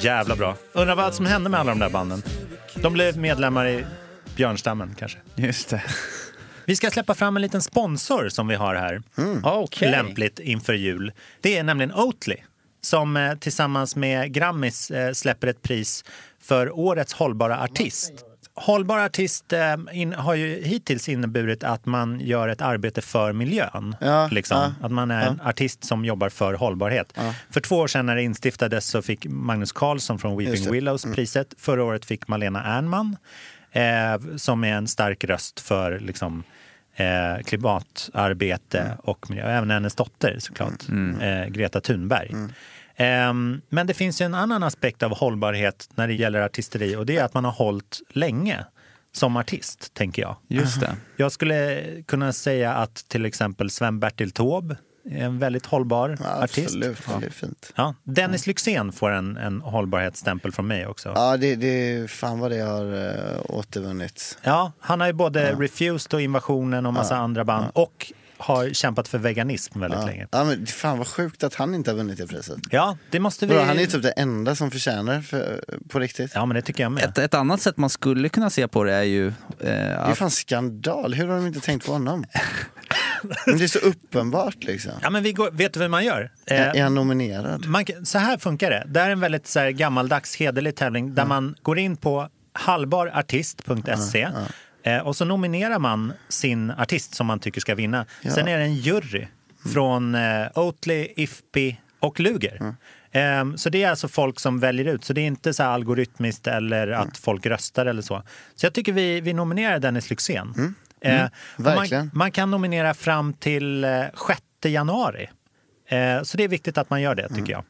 Jävla 0.00 0.36
bra. 0.36 0.56
Undrar 0.72 0.94
vad 0.94 1.14
som 1.14 1.26
hände 1.26 1.50
med 1.50 1.60
alla 1.60 1.70
de 1.70 1.78
där 1.78 1.88
banden. 1.90 2.22
De 2.84 2.92
blev 2.92 3.18
medlemmar 3.18 3.66
i 3.66 3.84
Björnstammen 4.36 4.94
kanske. 4.98 5.18
Just 5.34 5.68
det. 5.68 5.82
Vi 6.64 6.76
ska 6.76 6.90
släppa 6.90 7.14
fram 7.14 7.36
en 7.36 7.42
liten 7.42 7.62
sponsor 7.62 8.28
som 8.28 8.48
vi 8.48 8.54
har 8.54 8.74
här. 8.74 9.02
Okej. 9.42 9.90
Lämpligt 9.90 10.38
inför 10.38 10.72
jul. 10.72 11.12
Det 11.40 11.58
är 11.58 11.62
nämligen 11.62 11.92
Oatly 11.92 12.36
som 12.80 13.16
eh, 13.16 13.34
tillsammans 13.34 13.96
med 13.96 14.32
Grammis 14.32 14.90
eh, 14.90 15.12
släpper 15.12 15.46
ett 15.46 15.62
pris 15.62 16.04
för 16.40 16.78
årets 16.78 17.12
hållbara 17.12 17.62
artist. 17.62 18.12
Hållbar 18.56 18.98
artist 18.98 19.52
eh, 19.52 19.74
in, 19.92 20.12
har 20.12 20.34
ju 20.34 20.62
hittills 20.64 21.08
inneburit 21.08 21.64
att 21.64 21.86
man 21.86 22.20
gör 22.20 22.48
ett 22.48 22.60
arbete 22.62 23.00
för 23.00 23.32
miljön. 23.32 23.96
Ja, 24.00 24.28
liksom. 24.32 24.56
ja, 24.80 24.86
att 24.86 24.92
man 24.92 25.10
är 25.10 25.26
en 25.26 25.40
artist 25.40 25.84
som 25.84 26.04
jobbar 26.04 26.28
för 26.28 26.54
hållbarhet. 26.54 27.18
För 27.50 27.60
två 27.60 27.76
år 27.76 27.86
sedan 27.86 28.06
när 28.06 28.16
det 28.16 28.22
instiftades 28.22 28.86
så 28.86 29.02
fick 29.02 29.26
Magnus 29.26 29.72
Carlsson 29.72 30.18
från 30.18 30.36
Weeping. 30.36 30.70
Willows 30.72 31.04
priset. 31.14 31.54
Förra 31.58 31.84
året 31.84 32.04
fick 32.04 32.28
Malena 32.28 32.64
Ernman 32.64 33.16
eh, 33.72 34.36
som 34.36 34.64
är 34.64 34.72
en 34.74 34.86
stark 34.88 35.24
röst 35.24 35.60
för 35.60 35.98
liksom, 36.00 36.42
eh, 36.96 37.42
klimatarbete 37.44 38.80
Mm. 38.80 38.96
och 39.02 39.30
miljö. 39.30 39.50
Även 39.50 39.70
hennes 39.70 39.94
dotter 39.94 40.36
såklart, 40.38 40.82
eh, 41.20 41.46
Greta 41.48 41.80
Thunberg. 41.80 42.34
Ehm, 42.96 43.60
men 43.68 43.86
det 43.86 43.94
finns 43.94 44.20
ju 44.20 44.24
en 44.24 44.34
annan 44.34 44.62
aspekt 44.62 45.02
av 45.02 45.16
hållbarhet 45.16 45.88
när 45.94 46.08
det 46.08 46.14
gäller 46.14 46.40
artisteri 46.40 46.96
och 46.96 47.06
det 47.06 47.16
är 47.16 47.24
att 47.24 47.34
man 47.34 47.44
har 47.44 47.52
hållit 47.52 48.00
länge 48.10 48.64
som 49.12 49.36
artist, 49.36 49.94
tänker 49.94 50.22
jag. 50.22 50.36
Just 50.48 50.80
det. 50.80 50.96
Jag 51.16 51.32
skulle 51.32 51.82
kunna 52.06 52.32
säga 52.32 52.74
att 52.74 52.94
till 53.08 53.24
exempel 53.24 53.70
Sven-Bertil 53.70 54.30
Taube 54.30 54.76
är 55.10 55.24
en 55.24 55.38
väldigt 55.38 55.66
hållbar 55.66 56.16
Ja, 56.20 56.42
artist. 56.44 56.66
absolut, 56.66 56.98
det 57.20 57.26
är 57.26 57.30
fint. 57.30 57.72
Ja, 57.76 57.94
Dennis 58.02 58.46
Lyxzén 58.46 58.92
får 58.92 59.10
en, 59.10 59.36
en 59.36 59.60
hållbarhetsstämpel 59.60 60.52
från 60.52 60.66
mig 60.66 60.86
också. 60.86 61.12
Ja, 61.14 61.36
det, 61.36 61.54
det, 61.56 62.10
fan 62.10 62.38
vad 62.38 62.50
det 62.50 62.60
har 62.60 62.84
uh, 62.84 63.40
återvunnits. 63.48 64.38
Ja, 64.42 64.72
han 64.80 65.00
har 65.00 65.06
ju 65.06 65.12
både 65.12 65.52
Refused 65.52 66.14
och 66.14 66.20
Invasionen 66.20 66.86
och 66.86 66.92
massa 66.94 67.16
andra 67.16 67.44
band 67.44 67.66
och 67.72 68.12
har 68.44 68.70
kämpat 68.70 69.08
för 69.08 69.18
veganism 69.18 69.80
väldigt 69.80 70.00
Ja. 70.00 70.06
länge. 70.06 70.26
Ja, 70.30 70.44
men 70.44 70.66
fan 70.66 70.98
vad 70.98 71.06
sjukt 71.06 71.44
att 71.44 71.54
han 71.54 71.74
inte 71.74 71.90
har 71.90 71.96
vunnit 71.98 72.18
det 72.18 72.26
priset. 72.26 72.58
Ja, 72.70 72.96
det 73.10 73.20
måste 73.20 73.46
vi... 73.46 73.54
Bra, 73.54 73.64
han 73.64 73.78
är 73.78 73.86
typ 73.86 74.02
det 74.02 74.10
enda 74.10 74.54
som 74.54 74.70
förtjänar 74.70 75.20
för, 75.20 75.64
på 75.88 75.98
riktigt. 75.98 76.30
Ja, 76.34 76.46
men 76.46 76.54
det 76.54 76.62
tycker 76.62 76.82
jag 76.82 76.92
med. 76.92 77.04
Ett, 77.04 77.18
ett 77.18 77.34
annat 77.34 77.60
sätt 77.60 77.76
man 77.76 77.90
skulle 77.90 78.28
kunna 78.28 78.50
se 78.50 78.68
på 78.68 78.84
det 78.84 78.92
är 78.94 79.02
ju... 79.02 79.26
Eh, 79.28 79.32
Det 79.58 79.68
är 79.70 79.96
att, 80.10 80.18
fan 80.18 80.30
skandal. 80.30 81.14
Hur 81.14 81.28
har 81.28 81.36
de 81.36 81.46
inte 81.46 81.60
tänkt 81.60 81.86
på 81.86 81.92
honom? 81.92 82.24
Men 83.46 83.58
det 83.58 83.64
är 83.64 83.68
så 83.68 83.78
uppenbart 83.78 84.56
liksom. 84.64 84.92
Ja, 85.02 85.10
men 85.10 85.22
vi 85.22 85.32
går, 85.32 85.50
vet 85.50 85.72
du 85.74 85.80
vad 85.80 85.90
man 85.90 86.04
gör? 86.04 86.30
Eh, 86.46 86.60
Är 86.68 86.82
han 86.82 86.94
nominerad? 86.94 87.66
man, 87.66 87.84
så 88.04 88.18
här 88.18 88.38
funkar 88.38 88.70
det. 88.70 88.84
Det 88.86 89.00
är 89.00 89.10
en 89.10 89.20
väldigt 89.20 89.46
så 89.46 89.60
här, 89.60 89.70
gammaldags 89.70 90.36
hederlig 90.36 90.76
tävling 90.76 91.14
där 91.14 91.24
man 91.24 91.54
går 91.62 91.78
in 91.78 91.96
på 91.96 92.28
halvbarartist.se 92.52 94.28
eh, 94.84 94.98
och 94.98 95.16
så 95.16 95.24
nominerar 95.24 95.78
man 95.78 96.12
sin 96.28 96.70
artist 96.70 97.14
som 97.14 97.26
man 97.26 97.40
tycker 97.40 97.60
ska 97.60 97.74
vinna. 97.74 98.06
Sen 98.22 98.48
är 98.48 98.58
det 98.58 98.64
en 98.64 98.74
jury 98.74 99.26
från 99.72 100.14
eh, 100.14 100.46
Oatly, 100.54 101.08
Ifpi 101.16 101.80
och 102.00 102.20
Luger. 102.20 102.74
Ehm, 103.12 103.56
så 103.56 103.70
det 103.70 103.82
är 103.82 103.90
alltså 103.90 104.08
folk 104.08 104.40
som 104.40 104.60
väljer 104.60 104.84
ut, 104.84 105.04
så 105.04 105.12
det 105.12 105.20
är 105.20 105.26
inte 105.26 105.54
så 105.54 105.62
algoritmiskt 105.62 106.46
eller 106.46 106.88
att 106.88 107.18
folk 107.18 107.46
röstar 107.46 107.86
eller 107.86 108.02
så. 108.02 108.22
Så 108.54 108.66
jag 108.66 108.72
tycker 108.72 108.92
vi, 108.92 109.20
vi 109.20 109.32
nominerar 109.32 109.78
Dennis 109.78 110.10
Lyxzén. 110.10 110.74
Eh, 111.00 111.24
och 111.24 111.66
Verkligen. 111.66 112.04
Man, 112.06 112.10
man 112.14 112.30
kan 112.30 112.50
nominera 112.50 112.94
fram 112.94 113.32
till 113.32 113.84
eh, 113.84 113.90
6 114.28 114.40
januari. 114.64 115.30
Eh, 115.88 116.22
så 116.22 116.36
det 116.36 116.44
är 116.44 116.48
viktigt 116.48 116.78
att 116.78 116.90
man 116.90 117.02
gör 117.02 117.14
det 117.14 117.28
tycker 117.28 117.52
jag. 117.52 117.64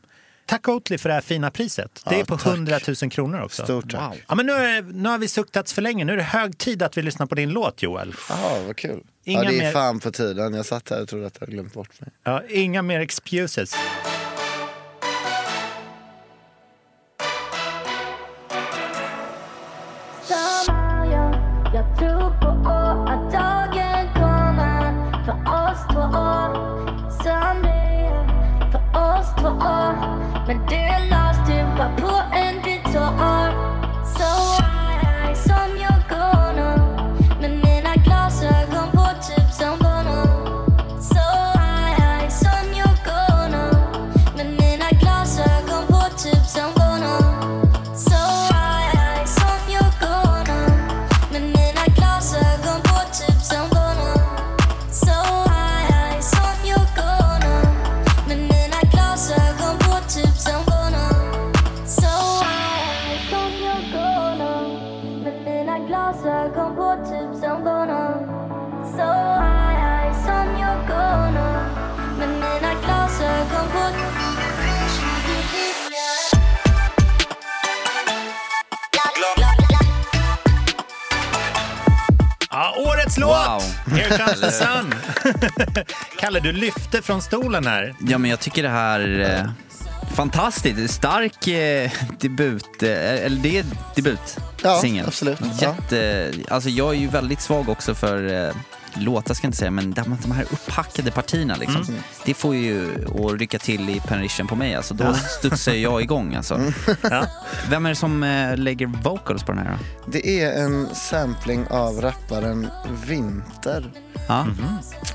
Tack 0.47 0.69
Oatly 0.69 0.99
för 0.99 1.09
det 1.09 1.15
här 1.15 1.21
fina 1.23 1.51
priset. 1.51 2.03
Det 2.09 2.15
Ja, 2.15 2.21
är 2.21 2.25
på 2.25 2.37
tack. 2.39 2.47
100 2.47 2.79
000 3.03 3.11
kronor 3.11 3.43
också. 3.43 3.65
Stort 3.65 3.91
tack. 3.91 4.25
Ja, 4.29 4.35
men 4.35 4.47
nu, 4.47 4.53
är, 4.53 4.83
nu 4.83 5.09
har 5.09 5.19
vi 5.19 5.29
suktats 5.29 5.73
för 5.73 5.83
länge. 5.83 6.05
Nu 6.05 6.13
är 6.13 6.17
det 6.17 6.23
hög 6.23 6.59
tid 6.59 6.83
att 6.83 6.99
vi 6.99 7.03
lyssnar 7.03 7.27
på 7.27 7.35
din 7.35 7.51
låt 7.51 7.83
Joel. 7.83 8.15
Jaha, 8.29 8.63
vad 8.67 8.77
kul. 8.77 9.01
Inga 9.25 9.45
ja, 9.45 9.51
det 9.51 9.57
är 9.57 9.63
mer- 9.63 9.73
fan 9.73 10.01
på 10.01 10.11
tiden. 10.11 10.55
Jag 10.55 10.67
satt 10.67 10.91
här 10.91 11.03
och 11.03 11.09
trodde 11.09 11.27
att 11.27 11.37
jag 11.41 11.49
glömt 11.49 11.73
bort 11.75 12.01
mig. 12.01 12.11
Ja, 12.25 12.43
inga 12.49 12.83
mer 12.83 13.01
excuses. 13.01 13.75
Årets 83.05 83.19
låt! 83.19 83.37
Wow. 83.37 83.63
Here 83.99 84.19
comes 84.19 84.41
the 84.41 84.51
sun. 84.51 84.95
Kalle, 86.19 86.41
du 86.41 86.53
lyfte 86.53 87.03
från 87.03 87.23
stolen 87.23 87.67
här. 87.67 87.95
Ja, 88.09 88.19
men 88.19 88.31
jag 88.31 88.41
tycker 88.41 88.63
det 88.63 88.69
här... 88.69 89.21
Eh, 89.21 89.51
fantastiskt. 90.15 90.95
Stark 90.95 91.49
eh, 91.49 91.91
debut. 92.21 92.83
Eh, 92.83 92.89
eller 93.25 93.37
det 93.43 93.59
är 93.59 93.65
debut. 93.97 94.39
Ja, 94.63 94.79
singel. 94.81 95.07
absolut. 95.07 95.39
Ja. 95.41 95.49
Jätte, 95.61 96.33
alltså 96.49 96.69
jag 96.69 96.95
är 96.95 96.99
ju 96.99 97.09
väldigt 97.09 97.41
svag 97.41 97.69
också 97.69 97.95
för 97.95 98.47
eh, 98.47 98.55
låtar 98.97 99.35
ska 99.35 99.45
jag 99.45 99.49
inte 99.49 99.59
säga, 99.59 99.71
men 99.71 99.93
de, 99.93 100.17
de 100.23 100.33
här 100.33 100.43
upphackade 100.43 101.11
partierna 101.11 101.57
liksom. 101.57 101.83
Mm. 101.83 102.01
Det 102.25 102.35
får 102.35 102.55
ju 102.55 103.07
att 103.15 103.41
rycka 103.41 103.59
till 103.59 103.91
i 103.91 104.01
penrition 104.01 104.47
på 104.47 104.57
mig 104.57 104.75
alltså. 104.75 104.95
Då 104.95 105.15
studsar 105.15 105.73
jag 105.73 106.03
igång 106.03 106.35
alltså. 106.35 106.55
Mm. 106.55 106.73
Ja. 107.03 107.27
Vem 107.71 107.87
är 107.87 107.91
det 107.91 107.97
som 107.97 108.23
eh, 108.23 108.57
lägger 108.57 108.87
vocals 108.87 109.43
på 109.43 109.53
den 109.53 109.67
här 109.67 109.71
då? 109.71 109.79
Det 110.13 110.41
är 110.41 110.65
en 110.65 110.95
sampling 110.95 111.67
av 111.71 112.01
rapparen 112.01 112.69
Vinter. 113.07 113.93
Ja. 114.29 114.47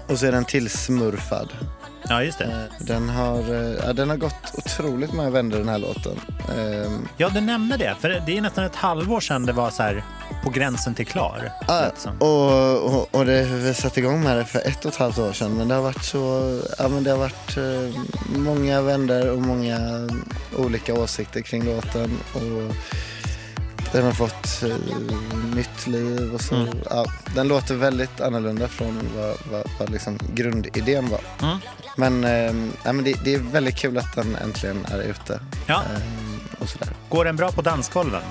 Och 0.07 0.19
så 0.19 0.25
är 0.25 0.31
den 0.31 0.45
tillsmurfad. 0.45 1.49
Ja, 2.09 2.23
just 2.23 2.37
det. 2.37 2.45
Eh, 2.45 2.85
Den 2.85 3.09
har, 3.09 3.39
eh, 3.39 3.75
ja, 3.85 3.93
den 3.93 4.09
har 4.09 4.17
gått 4.17 4.53
otroligt 4.53 5.13
många 5.13 5.29
vändor 5.29 5.57
den 5.57 5.69
här 5.69 5.77
låten. 5.77 6.19
Ehm, 6.57 7.07
Ja, 7.17 7.29
du 7.29 7.41
nämnde 7.41 7.77
det. 7.77 7.95
För 7.99 8.23
det 8.25 8.37
är 8.37 8.41
nästan 8.41 8.63
ett 8.65 8.75
halvår 8.75 9.19
sedan 9.19 9.45
det 9.45 9.53
var 9.53 9.69
så 9.69 9.83
här 9.83 10.03
på 10.43 10.49
gränsen 10.49 10.93
till 10.93 11.05
klar. 11.07 11.51
Ja, 11.67 11.91
och, 12.19 12.93
och, 12.95 13.15
och 13.15 13.25
det, 13.25 13.43
vi 13.43 13.73
satte 13.73 13.99
igång 13.99 14.23
med 14.23 14.37
det 14.37 14.45
för 14.45 14.59
ett 14.59 14.85
och 14.85 14.91
ett 14.91 14.97
halvt 14.99 15.17
år 15.19 15.33
sedan. 15.33 15.57
Men 15.57 15.67
det 15.67 15.75
har 15.75 15.81
varit 15.81 16.03
så, 16.03 16.59
ja 16.77 16.87
men 16.87 17.03
det 17.03 17.11
har 17.11 17.17
varit 17.17 17.57
eh, 17.57 17.99
många 18.39 18.81
vändor 18.81 19.29
och 19.29 19.41
många 19.41 19.79
olika 20.57 20.93
åsikter 20.93 21.41
kring 21.41 21.65
låten. 21.65 22.19
Och 22.33 22.75
den 23.91 24.05
har 24.05 24.11
fått 24.11 24.63
eh, 24.63 24.75
nytt 25.55 25.87
liv 25.87 26.33
och 26.33 26.41
så. 26.41 26.55
Mm. 26.55 26.77
Ja, 26.89 27.05
den 27.35 27.47
låter 27.47 27.75
väldigt 27.75 28.21
annorlunda 28.21 28.67
från 28.67 29.09
vad, 29.15 29.35
vad, 29.51 29.63
vad 29.79 29.89
liksom 29.89 30.19
grundidén 30.33 31.09
var. 31.09 31.21
Mm. 31.41 31.57
Men, 31.97 32.23
eh, 32.23 32.71
ja, 32.83 32.93
men 32.93 33.03
det, 33.03 33.13
det 33.23 33.33
är 33.33 33.39
väldigt 33.39 33.75
kul 33.75 33.97
att 33.97 34.15
den 34.15 34.35
äntligen 34.35 34.85
är 34.91 34.99
ute. 35.01 35.39
Ja. 35.67 35.75
Ehm, 35.95 36.39
och 36.59 36.69
sådär. 36.69 36.89
Går 37.09 37.25
den 37.25 37.35
bra 37.35 37.51
på 37.51 37.61
dansgolven? 37.61 38.21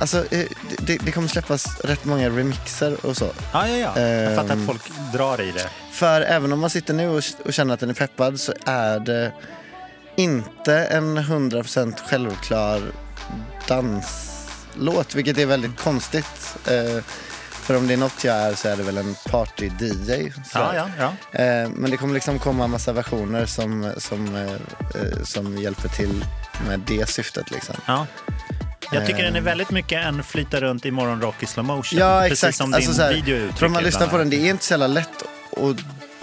Alltså, 0.00 0.18
eh, 0.34 0.46
det, 0.78 0.96
det 0.96 1.12
kommer 1.12 1.28
släppas 1.28 1.80
rätt 1.80 2.04
många 2.04 2.28
remixer 2.30 3.06
och 3.06 3.16
så. 3.16 3.28
Ja, 3.52 3.68
ja, 3.68 3.76
ja. 3.76 4.00
Jag 4.00 4.36
fattar 4.36 4.52
Ehm. 4.54 4.60
att 4.60 4.66
folk 4.66 5.12
drar 5.12 5.40
i 5.40 5.50
det. 5.52 5.68
För 5.92 6.20
även 6.20 6.52
om 6.52 6.60
man 6.60 6.70
sitter 6.70 6.94
nu 6.94 7.08
och, 7.08 7.22
och 7.44 7.52
känner 7.52 7.74
att 7.74 7.80
den 7.80 7.90
är 7.90 7.94
peppad 7.94 8.40
så 8.40 8.52
är 8.66 9.00
det 9.00 9.32
inte 10.16 10.84
en 10.84 11.18
100% 11.18 11.94
självklar 12.10 12.82
danslåt, 14.78 15.14
vilket 15.14 15.38
är 15.38 15.46
väldigt 15.46 15.78
konstigt. 15.80 16.56
Eh, 16.66 17.02
för 17.52 17.76
om 17.76 17.86
det 17.86 17.92
är 17.92 17.98
något 17.98 18.24
jag 18.24 18.36
är 18.36 18.54
så 18.54 18.68
är 18.68 18.76
det 18.76 18.82
väl 18.82 18.98
en 18.98 19.14
party-DJ. 19.14 20.32
Ja, 20.54 20.74
ja, 20.74 20.88
ja. 20.98 21.38
Eh, 21.40 21.68
men 21.70 21.90
det 21.90 21.96
kommer 21.96 22.14
liksom 22.14 22.38
komma 22.38 22.64
en 22.64 22.70
massa 22.70 22.92
versioner 22.92 23.46
som, 23.46 23.92
som, 23.98 24.34
eh, 24.36 24.52
eh, 24.52 25.22
som 25.24 25.58
hjälper 25.58 25.88
till 25.88 26.24
med 26.68 26.80
det 26.80 27.08
syftet. 27.08 27.50
Liksom. 27.50 27.74
ja. 27.86 28.06
Jag 28.92 29.06
tycker 29.06 29.22
den 29.22 29.34
är 29.34 29.38
Ehm. 29.38 29.44
väldigt 29.44 29.70
mycket 29.70 30.04
en 30.06 30.22
flyta 30.24 30.60
runt 30.60 30.86
i 30.86 30.90
morgonrock 30.90 31.42
i 31.42 31.46
slow 31.46 31.64
motion. 31.66 31.98
Ja, 31.98 32.20
Precis 32.20 32.32
exakt. 32.32 32.56
som 32.56 32.74
Alltså, 32.74 32.90
din 32.90 32.96
så 32.96 33.02
här, 33.02 33.14
video 33.14 33.36
För 33.36 33.42
om 33.42 33.48
uttrycker 33.48 33.68
man 33.68 33.82
lyssnar 33.82 34.06
på 34.06 34.18
den, 34.18 34.30
det 34.30 34.36
är 34.36 34.50
inte 34.50 34.64
så 34.64 34.72
jävla 34.72 34.86
lätt 34.86 35.22
att 35.52 35.76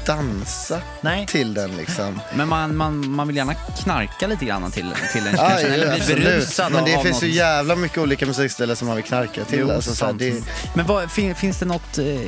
dansa 0.06 0.82
Nej. 1.02 1.28
till 1.28 1.54
den. 1.54 1.78
Liksom. 1.78 2.20
Men 2.36 2.48
man, 2.48 2.76
man, 2.78 3.10
man 3.12 3.28
vill 3.28 3.36
gärna 3.38 3.54
knarka 3.54 4.28
lite 4.28 4.46
grann 4.46 4.72
till, 4.72 4.94
till 5.14 5.24
den 5.24 5.34
Ja, 5.38 5.48
kanske, 5.50 5.68
ja, 5.68 5.74
eller 5.74 5.92
bli 5.92 6.02
absolut. 6.02 6.24
berusad 6.24 6.72
Men 6.72 6.86
det 6.86 6.96
av 6.96 7.02
finns 7.04 7.16
något. 7.22 7.24
ju 7.24 7.34
jävla 7.34 7.76
mycket 7.76 7.98
olika 7.98 8.26
musikstilar 8.26 8.76
som 8.76 8.88
man 8.88 8.96
vill 8.96 9.06
knarka 9.06 9.44
till. 9.46 9.60
Jo, 9.60 9.72
alltså, 9.72 9.96
så 9.96 10.06
här, 10.06 10.14
det, 10.14 10.44
Men 10.74 10.86
vad, 10.86 11.12
fin, 11.12 11.36
finns 11.36 11.60
det 11.60 11.66
något 11.66 11.98
eh, 11.98 12.06
eh, 12.06 12.20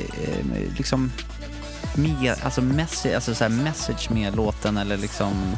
liksom 0.77 1.11
med, 1.95 2.35
alltså 2.43 2.61
message, 2.61 3.15
alltså 3.15 3.35
så 3.35 3.43
här 3.43 3.49
message 3.51 4.09
med 4.11 4.35
låten 4.35 4.77
eller 4.77 4.97
liksom 4.97 5.57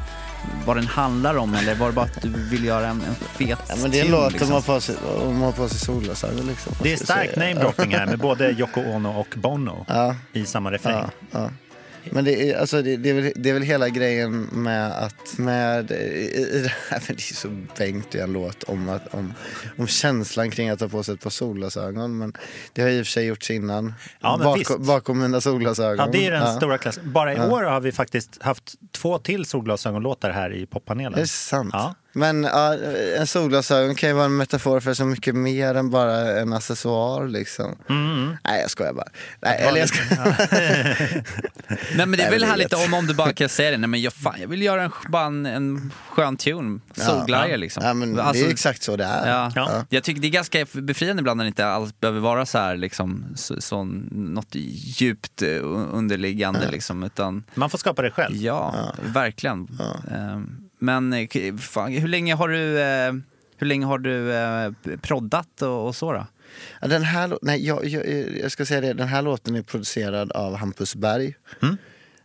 vad 0.66 0.78
den 0.78 0.88
handlar 0.88 1.38
om 1.38 1.54
eller 1.56 1.76
var 1.76 1.88
det 1.88 1.94
bara 1.94 2.06
att 2.06 2.22
du 2.22 2.30
vill 2.30 2.64
göra 2.66 2.88
en, 2.88 3.02
en 3.02 3.16
fet 3.16 3.60
ja, 3.70 3.76
men 3.82 3.92
det 3.92 4.00
är 4.00 4.06
en 4.06 4.12
låt 4.12 4.32
liksom? 4.32 4.48
om 4.48 4.54
man 4.54 4.62
har 4.64 4.74
på 4.76 4.82
sig, 4.82 4.96
om 5.66 5.70
solglasögon. 5.70 6.48
Liksom, 6.48 6.74
Det 6.84 6.94
är 6.94 6.98
vad 6.98 7.06
ska 7.08 7.14
jag 7.14 7.26
stark 7.26 7.34
säga? 7.36 7.48
namedropping 7.54 7.96
här 7.96 8.06
med 8.06 8.20
både 8.20 8.52
Yoko 8.52 8.82
Ono 8.82 9.20
och 9.20 9.28
Bono 9.36 9.86
Ja, 9.88 10.16
i 10.34 10.46
samma 10.46 10.72
refräng. 10.72 10.94
ja, 10.94 11.10
ja. 11.32 11.50
Men 12.12 12.26
det 12.26 12.50
är, 12.52 12.58
alltså, 12.60 12.82
det, 12.82 12.98
det, 12.98 13.10
är 13.10 13.14
väl, 13.14 13.32
det 13.36 13.50
är 13.50 13.54
väl 13.54 13.64
hela 13.64 13.90
grejen 13.90 14.42
med 14.52 14.92
att 15.04 15.38
med, 15.38 15.92
i, 15.92 15.96
i 15.96 16.62
det 16.64 16.74
här, 16.90 17.02
det 17.08 17.14
är 17.14 17.34
så 17.34 17.48
bängt 17.78 18.16
i 18.16 18.20
en 18.20 18.32
låt 18.34 18.64
om, 18.64 18.90
att, 18.90 19.14
om, 19.14 19.34
om 19.78 19.88
känslan 19.88 20.52
kring 20.52 20.70
att 20.70 20.80
ta 20.80 20.90
på 20.90 21.04
sig 21.04 21.14
ett 21.14 21.22
par 21.22 21.30
solglasögon. 21.30 22.18
Men 22.18 22.34
det 22.74 22.82
har 22.82 22.90
i 22.90 23.02
och 23.02 23.06
för 23.06 23.12
sig 23.12 23.26
gjorts 23.26 23.52
innan. 23.52 23.94
Ja, 24.20 24.38
men 24.38 24.54
visst. 24.54 24.70
bakom, 24.70 24.86
bakom 24.86 25.20
mina 25.20 25.42
solglasögon. 25.42 26.06
Ja, 26.06 26.12
det 26.12 26.28
är 26.28 26.32
den 26.32 26.42
Ja. 26.42 26.56
stora 26.58 26.78
klassen. 26.78 27.12
Bara 27.14 27.34
i 27.34 27.38
Ja. 27.38 27.52
år 27.52 27.64
har 27.64 27.80
vi 27.82 27.92
faktiskt 27.92 28.44
haft 28.44 28.74
två 28.92 29.18
till 29.20 29.46
solglasögonlåtar 29.46 30.30
här 30.32 30.54
i 30.54 30.60
Det 30.60 30.66
poppanelen. 30.66 31.20
är 31.20 31.26
sant. 31.26 31.70
Ja. 31.74 31.96
Men 32.14 32.44
ja, 32.44 32.76
en 33.18 33.28
solglasögon 33.28 33.96
kan 33.96 34.10
ju 34.10 34.16
vara 34.16 34.26
en 34.26 34.38
metafor 34.38 34.80
för 34.80 34.94
så 34.94 35.06
mycket 35.06 35.36
mer 35.36 35.76
än 35.76 35.90
bara 35.90 36.40
en 36.40 36.54
accessoar. 36.54 37.28
Liksom. 37.28 37.76
Mm. 37.90 38.38
Nej, 38.44 38.62
jag 38.62 38.70
skojar 38.70 38.94
bara. 38.94 39.08
Nej, 39.42 39.58
eller 39.62 39.80
jag 39.80 39.90
skojar. 39.90 40.36
Nej 41.98 42.06
men 42.06 42.12
det 42.12 42.24
är 42.24 42.32
väl 42.32 42.44
härligt 42.44 42.74
om, 42.74 42.94
om 42.94 43.08
du 43.08 43.14
bara 43.14 43.34
kan 43.34 43.50
säga 43.50 43.72
det, 43.72 43.78
nej 43.78 43.88
men 43.88 44.02
jag, 44.02 44.14
fan, 44.14 44.36
jag 44.42 44.48
vill 44.48 44.62
göra 44.62 44.84
en, 44.84 44.92
bara 45.10 45.26
en, 45.26 45.46
en 45.46 45.94
skön 46.10 46.38
tune, 46.38 46.80
solglajjor 46.94 47.58
liksom. 47.58 47.84
Ja, 47.86 47.94
men 47.94 48.20
Alltså, 48.20 48.44
det 48.44 48.50
är 48.50 48.54
exakt 48.54 48.84
så 48.84 48.96
det 48.96 49.04
är. 49.04 49.30
Ja. 49.30 49.52
Ja. 49.56 49.86
Jag 49.90 50.04
tycker 50.04 50.22
det 50.22 50.28
är 50.28 50.32
ganska 50.32 50.66
befriande 50.74 51.20
ibland 51.22 51.38
när 51.38 51.44
det 51.44 51.48
inte 51.48 51.68
alls 51.68 52.00
behöver 52.00 52.20
vara 52.20 52.46
så 52.46 52.58
här 52.58 52.78
liksom, 52.78 53.26
så, 53.36 53.62
så, 53.62 53.84
något 54.12 54.56
djupt 54.56 55.42
eh, 55.42 55.48
underliggande 55.94 56.72
liksom, 56.72 57.04
utan 57.04 57.44
Man 57.54 57.70
får 57.70 57.78
skapa 57.78 58.02
det 58.02 58.12
själv. 58.12 58.36
ja, 58.36 58.94
verkligen. 59.14 59.80
Ehm, 60.12 60.69
Men 60.80 61.14
eh, 61.14 61.56
fan, 61.58 61.92
hur 61.94 62.08
länge 62.08 62.36
har 62.36 62.50
du, 62.50 62.80
eh, 62.80 63.14
hur 63.58 63.68
länge 63.68 63.86
har 63.86 64.00
du 64.00 64.34
eh, 64.34 64.72
proddat 65.02 65.62
och, 65.62 65.88
och 65.88 65.96
så 65.96 66.14
då? 66.14 66.28
Ja, 66.82 66.88
den 66.88 67.04
här, 67.04 67.38
nej, 67.42 67.66
jag, 67.66 67.86
jag, 67.86 68.08
jag 68.38 68.52
ska 68.52 68.66
säga 68.66 68.82
det, 68.82 68.94
den 68.94 69.08
här 69.08 69.22
låten 69.22 69.56
är 69.56 69.62
producerad 69.62 70.32
av 70.32 70.56
Hampus 70.56 70.96
Berg. 70.96 71.36
Mm. 71.62 71.78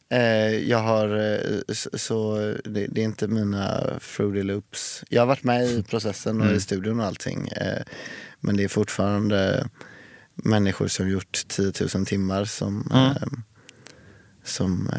Eh, 0.08 0.68
jag 0.70 0.78
har, 0.78 1.34
eh, 1.34 1.60
så, 1.68 1.90
så 1.98 2.36
det, 2.64 2.86
det 2.86 3.00
är 3.00 3.04
inte 3.04 3.28
mina 3.28 3.84
Fruity 4.00 4.42
Loops. 4.42 5.04
Jag 5.08 5.22
har 5.22 5.26
varit 5.26 5.44
med 5.44 5.64
i 5.64 5.82
processen 5.82 6.40
och 6.40 6.52
i 6.52 6.60
studion 6.60 7.00
och 7.00 7.06
allting. 7.06 7.48
Eh, 7.48 7.82
men 8.40 8.56
det 8.56 8.64
är 8.64 8.68
fortfarande 8.68 9.68
människor 10.34 10.88
som 10.88 11.08
gjort 11.08 11.48
10 11.48 11.72
000 11.94 12.06
timmar 12.06 12.44
som, 12.44 12.90
eh, 12.94 13.38
som 14.44 14.90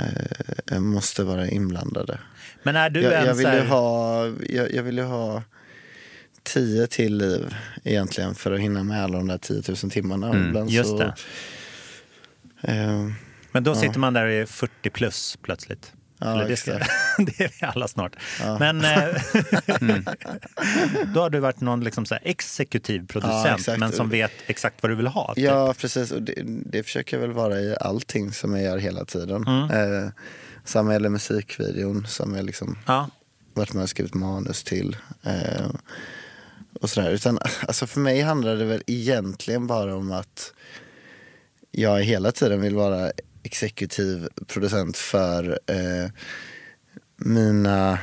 eh, 0.72 0.80
måste 0.80 1.24
vara 1.24 1.48
inblandade. 1.48 2.20
Men 2.66 2.76
är 2.76 2.90
du 2.90 3.02
Jag, 3.02 3.14
en 3.22 3.26
jag, 3.26 3.34
vill 3.34 3.46
ju 3.46 3.52
här, 3.52 3.66
ha, 3.66 4.28
jag, 4.50 4.74
jag 4.74 4.84
vill 4.84 5.00
ha 5.00 5.44
tio 6.44 6.88
till 6.88 7.18
liv 7.18 7.56
egentligen 7.84 8.36
för 8.36 8.52
att 8.52 8.60
hinna 8.60 8.84
med 8.84 9.04
alla 9.04 9.18
de 9.18 9.28
där 9.28 9.38
10 9.38 9.62
000 9.68 9.92
timmarna. 9.92 10.30
Mm, 10.30 10.48
Ibland 10.48 10.70
just 10.70 10.90
så, 10.90 10.98
det. 10.98 11.14
Eh, 12.62 13.08
Men 13.52 13.64
då 13.64 13.76
sitter 13.76 14.00
man 14.00 14.14
där 14.14 14.26
och 14.26 14.32
är 14.32 14.46
40 14.46 14.90
plus 14.90 15.38
plötsligt. 15.42 15.94
Ja, 16.18 16.32
Eller 16.34 16.48
det, 16.48 16.58
ska, 16.58 16.72
det 17.18 17.40
är 17.40 17.52
vi 17.60 17.66
alla 17.66 17.88
snart. 17.88 18.16
Men 18.60 18.86
eh, 18.86 19.08
då 21.14 21.22
har 21.22 21.30
du 21.30 21.40
varit 21.40 21.62
någon 21.62 21.84
liksom 21.84 22.06
så 22.06 22.18
exekutiv 22.22 23.08
producent 23.08 23.68
Ja, 23.68 23.78
men 23.78 23.92
som 23.92 24.10
vet 24.10 24.32
exakt 24.48 24.84
vad 24.84 24.92
du 24.92 24.96
vill 24.96 25.08
ha. 25.08 25.34
typ. 25.36 25.44
ja, 25.44 25.74
precis. 25.74 26.12
Och 26.12 26.22
det, 26.22 26.34
det 26.46 26.84
försöker 26.84 27.18
jag 27.18 27.22
väl 27.22 27.32
vara 27.32 27.60
i 27.60 27.76
allting 27.82 28.32
som 28.32 28.56
jag 28.56 28.64
gör 28.64 28.78
hela 28.78 29.06
tiden. 29.06 29.48
Mm. 29.48 30.04
Eh, 30.04 30.10
samma 30.66 30.94
gäller 30.94 31.10
musikvideon 31.10 32.06
som 32.08 32.36
jag 32.36 32.46
liksom 32.46 32.78
Ja. 32.86 33.10
varit 33.54 33.74
med 33.74 33.84
och 33.84 33.90
skrivit 33.90 34.14
manus 34.14 34.64
till. 34.64 34.98
Eh, 35.24 35.70
och 36.82 36.90
sådär. 36.90 37.12
Utan, 37.12 37.40
alltså 37.68 37.88
för 37.88 38.00
mig 38.00 38.22
handlar 38.22 38.56
det 38.56 38.66
väl 38.66 38.84
egentligen 38.88 39.68
bara 39.68 39.96
om 39.96 40.12
att 40.12 40.54
jag 41.72 42.04
hela 42.04 42.32
tiden 42.32 42.62
vill 42.62 42.76
vara 42.76 43.12
exekutiv 43.44 44.28
producent 44.48 44.98
för 44.98 45.60
eh, 45.68 46.10
mina 47.18 48.00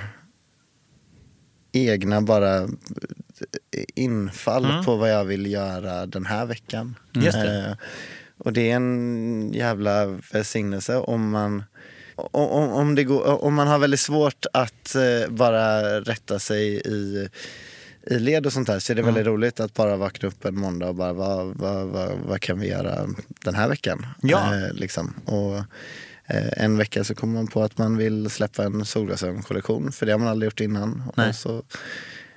egna 1.73 2.21
bara 2.23 2.69
infall 3.95 4.65
Mm. 4.65 4.85
på 4.85 4.97
vad 4.97 5.11
jag 5.11 5.25
vill 5.25 5.47
göra 5.53 6.07
den 6.07 6.27
här 6.27 6.47
veckan. 6.47 6.95
Just 7.13 7.39
det. 7.39 7.67
Eh, 7.67 7.77
och 8.39 8.53
det 8.53 8.71
är 8.71 8.77
en 8.77 9.53
jävla 9.55 10.07
välsignelse 10.07 10.97
om 10.97 11.31
man 11.31 11.63
om, 12.17 12.71
om, 12.73 12.95
det 12.95 13.05
går, 13.05 13.45
om 13.45 13.55
man 13.55 13.69
har 13.69 13.79
väldigt 13.79 14.01
svårt 14.01 14.47
att 14.53 14.95
eh, 14.95 15.31
bara 15.31 16.01
rätta 16.01 16.39
sig 16.39 16.77
i, 16.77 17.29
i 18.07 18.19
led 18.19 18.47
och 18.47 18.53
sånt 18.53 18.67
där 18.67 18.79
så 18.79 18.93
är 18.93 18.97
det 18.97 19.03
väldigt 19.03 19.27
roligt 19.27 19.61
att 19.61 19.75
bara 19.75 19.97
vakna 19.97 20.29
upp 20.29 20.45
en 20.45 20.59
måndag 20.59 20.89
och 20.89 20.95
bara 20.95 21.13
vad, 21.13 21.47
vad, 21.47 21.87
vad, 21.87 22.19
vad 22.27 22.41
kan 22.41 22.61
vi 22.61 22.69
göra 22.69 23.09
den 23.45 23.55
här 23.55 23.69
veckan? 23.69 24.07
Ja. 24.23 24.55
Eh, 24.55 24.73
liksom. 24.73 25.15
och, 25.25 25.57
eh, 26.27 26.65
en 26.65 26.77
vecka 26.77 27.05
så 27.05 27.15
kommer 27.15 27.35
man 27.35 27.47
på 27.47 27.63
att 27.63 27.79
man 27.79 27.97
vill 27.97 28.31
släppa 28.31 28.65
en 28.65 28.85
solglasögonkollektion 28.85 29.93
för 29.93 30.07
det 30.07 30.13
har 30.13 30.19
man 30.19 30.29
aldrig 30.29 30.47
gjort 30.47 30.61
innan. 30.61 31.13
Nej. 31.17 31.29
Och 31.29 31.35
så 31.35 31.63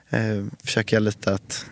eh, 0.09 0.45
försöker 0.63 0.95
jag 0.95 1.03
lite 1.03 1.33
att, 1.33 1.65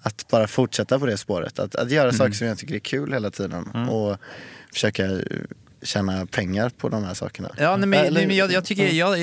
att 0.00 0.26
bara 0.30 0.46
fortsätta 0.46 0.98
på 0.98 1.06
det 1.06 1.16
spåret. 1.16 1.58
Att, 1.58 1.74
att 1.74 1.90
göra 1.90 2.12
saker 2.12 2.32
som 2.32 2.46
jag 2.46 2.58
tycker 2.58 2.74
är 2.74 2.78
kul 2.78 3.12
hela 3.12 3.30
tiden 3.30 3.68
och 3.88 4.16
försöka 4.72 5.20
tjäna 5.84 6.26
pengar 6.26 6.68
på 6.68 6.88
de 6.88 7.04
här 7.04 7.14
sakerna. 7.14 7.50
Ja, 7.58 7.76
nej, 7.76 7.88
men, 7.88 8.14
nej, 8.14 8.26
men 8.26 8.36
jag, 8.36 8.52
jag 8.52 8.64
tycker, 8.64 8.88
jag, 8.92 9.18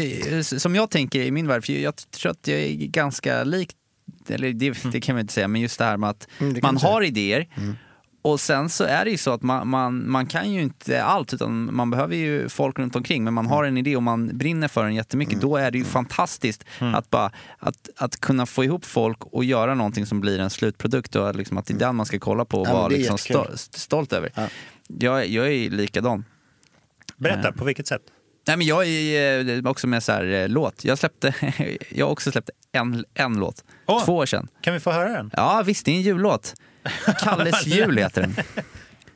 som 0.46 0.76
jag 0.76 0.90
tänker 0.90 1.20
i 1.22 1.32
min 1.32 1.48
värld, 1.48 1.66
för 1.66 1.74
jag 1.74 1.94
tror 1.96 2.32
att 2.32 2.48
jag 2.48 2.60
är 2.60 2.74
ganska 2.74 3.44
lik, 3.44 3.70
eller 4.28 4.54
det, 4.54 4.78
det 4.92 5.02
kan 5.02 5.16
man 5.16 5.22
inte 5.22 5.34
säga, 5.34 5.48
men 5.48 5.62
just 5.62 5.80
det 5.80 5.86
här 5.86 5.98
med 5.98 6.10
att 6.10 6.28
Mm, 6.40 6.60
man 6.64 6.78
har 6.78 7.02
idéer 7.02 7.48
och 8.24 8.40
sen 8.40 8.70
så 8.70 8.84
är 8.84 9.06
det 9.06 9.12
ju 9.12 9.18
så 9.18 9.32
att 9.34 9.42
man, 9.42 9.68
man, 9.68 10.10
man 10.12 10.26
kan 10.26 10.54
ju 10.54 10.62
inte 10.62 11.04
allt 11.04 11.34
utan 11.34 11.76
man 11.76 11.90
behöver 11.92 12.16
ju 12.16 12.50
folk 12.50 12.80
runt 12.80 12.96
omkring 12.96 13.24
men 13.24 13.34
man 13.34 13.48
har 13.48 13.64
en 13.64 13.78
idé 13.78 13.96
och 13.96 14.04
man 14.04 14.38
brinner 14.38 14.68
för 14.68 14.84
den 14.84 14.96
jättemycket. 14.96 15.42
Då 15.42 15.58
är 15.58 15.72
det 15.72 15.78
ju 15.78 15.84
fantastiskt 15.84 16.66
att, 16.80 17.10
bara, 17.10 17.32
att, 17.60 17.90
att 17.98 18.20
kunna 18.22 18.46
få 18.46 18.64
ihop 18.64 18.86
folk 18.86 19.18
och 19.26 19.44
göra 19.46 19.76
någonting 19.76 20.06
som 20.06 20.22
blir 20.22 20.40
en 20.40 20.50
slutprodukt 20.50 21.16
och 21.16 21.36
liksom 21.36 21.58
att 21.58 21.66
det 21.66 21.74
är 21.74 21.78
den 21.80 21.96
man 21.96 22.06
ska 22.06 22.20
kolla 22.20 22.46
på 22.46 22.62
och 22.62 22.68
Ja, 22.68 22.74
vara 22.74 22.88
liksom 22.88 23.18
stolt 23.72 24.14
över. 24.14 24.32
Ja. 24.36 24.48
Jag, 24.88 25.28
jag 25.28 25.48
är 25.54 25.70
likadan. 25.70 26.26
Berätta, 27.22 27.52
på 27.52 27.66
vilket 27.66 27.88
sätt? 27.88 28.02
Nej, 28.48 28.58
men 28.58 28.68
jag 28.68 28.88
är 28.88 29.50
eh, 29.66 29.72
också 29.72 29.88
med 29.88 30.04
så 30.04 30.12
här, 30.12 30.26
eh, 30.26 30.50
låt. 30.50 30.86
Jag, 30.86 30.98
släppte, 30.98 31.34
jag 31.90 32.06
har 32.06 32.12
också 32.12 32.32
släppt 32.32 32.50
en, 32.72 33.06
en 33.14 33.34
låt. 33.40 33.64
Åh. 33.86 34.06
Två 34.06 34.16
år 34.16 34.26
sedan. 34.26 34.48
Kan 34.62 34.74
vi 34.74 34.80
få 34.80 34.92
höra 34.92 35.10
den? 35.10 35.32
Ja 35.34 35.64
visst, 35.66 35.86
det 35.86 35.92
är 35.92 35.96
en 35.96 36.02
jullåt. 36.02 36.54
Kalles 37.24 37.66
jul 37.68 37.98
heter 37.98 38.22
den. 38.22 38.36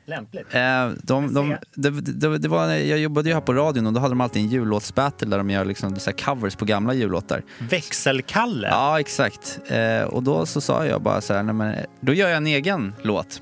Lämpligt. 0.07 0.55
Eh, 0.55 0.89
de, 1.03 1.33
de, 1.33 1.55
det, 1.73 2.37
det, 2.37 2.47
var, 2.47 2.67
jag 2.67 2.99
jobbade 2.99 3.29
ju 3.29 3.33
här 3.33 3.41
på 3.41 3.53
radion 3.53 3.87
och 3.87 3.93
då 3.93 3.99
hade 3.99 4.11
de 4.11 4.21
alltid 4.21 4.41
en 4.41 4.49
jullåtsbattle 4.49 5.27
där 5.27 5.37
de 5.37 5.49
gör 5.49 5.65
liksom 5.65 5.95
så 5.95 6.11
covers 6.11 6.55
på 6.55 6.65
gamla 6.65 6.93
jullåtar. 6.93 7.43
Växelkalle? 7.59 8.67
Ja, 8.67 8.99
exakt. 8.99 9.59
Eh, 9.67 10.01
och 10.01 10.23
då 10.23 10.45
så 10.45 10.61
sa 10.61 10.85
jag 10.85 11.01
bara 11.01 11.21
så 11.21 11.33
här, 11.33 11.43
nej, 11.43 11.55
men, 11.55 11.75
då 12.01 12.13
gör 12.13 12.27
jag 12.27 12.37
en 12.37 12.47
egen 12.47 12.93
låt. 13.01 13.41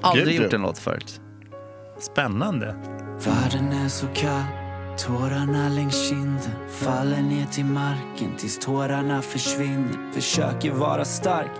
Aldrig 0.00 0.26
Gud, 0.26 0.42
gjort 0.42 0.52
en 0.52 0.62
låt 0.62 0.78
förut. 0.78 1.20
Spännande. 1.98 2.76
Världen 3.24 3.72
är 3.72 3.88
så 3.88 4.06
kall, 4.06 4.44
tårarna 4.98 5.68
längs 5.68 6.08
kinden 6.08 6.52
faller 6.68 7.22
ner 7.22 7.46
till 7.46 7.64
marken 7.64 8.36
tills 8.38 8.58
tårarna 8.58 9.22
försvinner. 9.22 10.12
Försöker 10.12 10.72
vara 10.72 11.04
stark, 11.04 11.50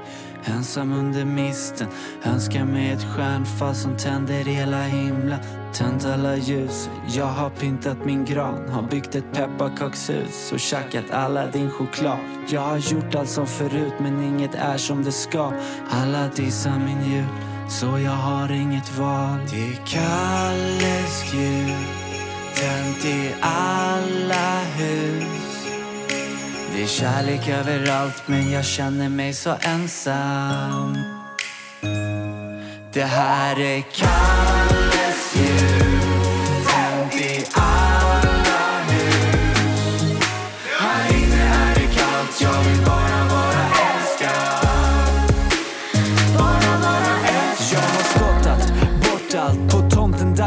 ensam 0.45 0.93
under 0.93 1.25
misten. 1.25 1.89
Önskar 2.25 2.65
mig 2.65 2.91
ett 2.91 3.05
stjärnfall 3.05 3.75
som 3.75 3.97
tänder 3.97 4.45
hela 4.45 4.83
himlen. 4.83 5.39
Tänt 5.73 6.05
alla 6.05 6.37
ljus, 6.37 6.91
jag 7.09 7.27
har 7.27 7.51
pyntat 7.51 8.05
min 8.05 8.25
gran. 8.25 8.69
Har 8.69 8.83
byggt 8.83 9.15
ett 9.15 9.33
pepparkakshus 9.33 10.53
och 10.53 10.61
tjackat 10.61 11.11
alla 11.11 11.47
din 11.47 11.71
choklad. 11.71 12.19
Jag 12.49 12.61
har 12.61 12.79
gjort 12.79 13.15
allt 13.15 13.31
som 13.31 13.47
förut 13.47 13.95
men 14.01 14.23
inget 14.23 14.55
är 14.55 14.77
som 14.77 15.05
det 15.05 15.13
ska. 15.13 15.53
Alla 15.91 16.29
dissar 16.29 16.79
min 16.79 17.13
jul, 17.13 17.27
så 17.69 17.99
jag 17.99 18.11
har 18.11 18.53
inget 18.53 18.99
val. 18.99 19.39
Det 19.51 19.63
är 19.63 19.87
Kalles 19.87 21.35
jul, 21.35 21.85
tänt 22.55 23.05
i 23.05 23.35
alla 23.41 24.61
hus. 24.61 25.69
Det 26.75 26.83
är 26.83 26.87
kärlek 26.87 27.49
överallt 27.49 28.23
men 28.27 28.51
jag 28.51 28.65
känner 28.65 29.09
mig 29.09 29.33
så 29.33 29.55
ensam. 29.61 30.99
Det 32.93 33.05
här 33.05 33.61
är 33.61 33.81
Kalles 33.81 35.37
jul, 35.37 35.94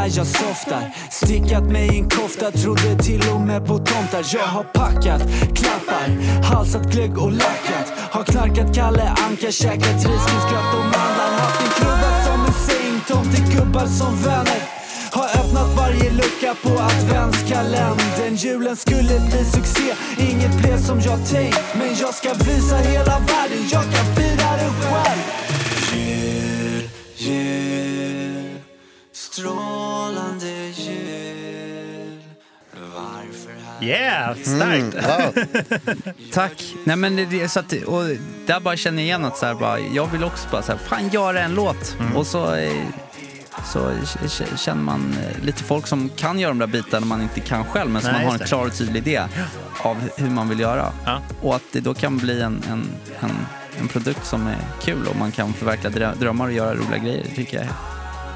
när 0.08 0.16
jag 0.16 0.26
softar. 0.26 0.94
Stickat 1.10 1.64
mig 1.64 1.94
i 1.94 1.98
en 1.98 2.08
kofta, 2.08 2.50
trodde 2.50 2.96
till 3.02 3.22
och 3.34 3.40
med 3.40 3.66
på 3.66 3.78
tomtar. 3.78 4.24
Jag 4.34 4.46
har 4.46 4.64
packat 4.64 5.22
klappar, 5.54 6.08
halsat 6.42 6.92
glögg 6.92 7.18
och 7.18 7.32
lackat. 7.32 7.86
Har 8.10 8.24
knarkat 8.24 8.74
Kalle 8.74 9.14
Anka, 9.28 9.50
käkat 9.50 9.94
risgrynsgröt 9.94 10.74
och 10.78 10.84
mandlar. 10.84 11.30
Haft 11.40 11.60
en 11.60 11.70
krubba 11.78 12.24
som 12.24 12.40
en 12.46 12.52
säng, 12.52 13.00
tomtegubbar 13.08 13.86
som 13.86 14.22
vänner. 14.22 14.62
Har 15.10 15.24
öppnat 15.24 15.76
varje 15.76 16.10
lucka 16.10 16.54
på 16.62 16.68
adventskalendern 16.68 18.34
Julen 18.36 18.76
skulle 18.76 19.20
bli 19.20 19.44
succé, 19.44 19.94
inget 20.18 20.62
blev 20.62 20.78
som 20.78 21.00
jag 21.00 21.28
tänkt 21.28 21.60
Men 21.74 21.94
jag 22.00 22.14
ska 22.14 22.34
visa 22.34 22.76
hela 22.76 23.18
världen, 23.18 23.68
jag 23.72 23.82
kan 23.82 24.14
fira 24.16 24.50
det 24.58 24.70
själv 24.82 25.22
Jul, 25.92 26.88
jul, 27.16 28.58
strål 29.12 29.87
Yeah, 33.80 34.36
starkt. 34.36 34.96
Ja, 35.08 35.32
Tack. 36.32 36.74
Nej, 36.84 36.96
men 36.96 37.16
det, 37.16 37.48
så 37.48 37.60
att, 37.60 37.72
och 37.72 38.04
där 38.46 38.60
bara 38.60 38.76
känner 38.76 38.98
jag 39.02 39.06
igen 39.06 39.24
att 39.24 39.36
så 39.36 39.46
här, 39.46 39.54
bara, 39.54 39.78
jag 39.80 40.06
vill 40.06 40.24
också 40.24 40.48
bara 40.50 40.62
så 40.62 40.72
här, 40.72 40.78
fan 40.78 41.08
göra 41.08 41.40
en 41.40 41.54
låt. 41.54 41.96
Och 42.14 42.26
så, 42.26 42.54
eh, 42.54 42.72
så 43.64 43.90
känner 44.56 44.82
man 44.82 45.14
eh, 45.22 45.44
lite 45.44 45.62
folk 45.64 45.86
som 45.86 46.08
kan 46.16 46.38
göra 46.38 46.50
de 46.50 46.58
där 46.58 46.66
bitarna 46.66 47.06
man 47.06 47.22
inte 47.22 47.40
kan 47.40 47.64
själv 47.64 47.90
men 47.90 48.02
som 48.02 48.12
Nej, 48.12 48.20
man 48.24 48.32
har 48.32 48.40
en 48.40 48.46
klar 48.46 48.66
och 48.66 48.74
tydlig 48.78 49.06
idé 49.08 49.22
av 49.82 49.96
hur 50.16 50.30
man 50.30 50.48
vill 50.48 50.60
göra. 50.60 50.92
Ja. 51.06 51.20
Och 51.42 51.56
att 51.56 51.62
det 51.72 51.80
då 51.80 51.94
kan 51.94 52.18
bli 52.18 52.40
en, 52.40 52.62
en, 52.70 52.86
en, 53.20 53.46
en 53.80 53.88
produkt 53.88 54.26
som 54.26 54.46
är 54.46 54.56
kul 54.82 55.06
och 55.06 55.16
man 55.16 55.32
kan 55.32 55.52
förverkliga 55.52 55.92
drö- 55.92 56.18
drömmar 56.18 56.46
och 56.46 56.52
göra 56.52 56.74
roliga 56.74 56.98
grejer. 56.98 57.24
Det 57.28 57.34
tycker 57.34 57.56
jag 57.58 57.66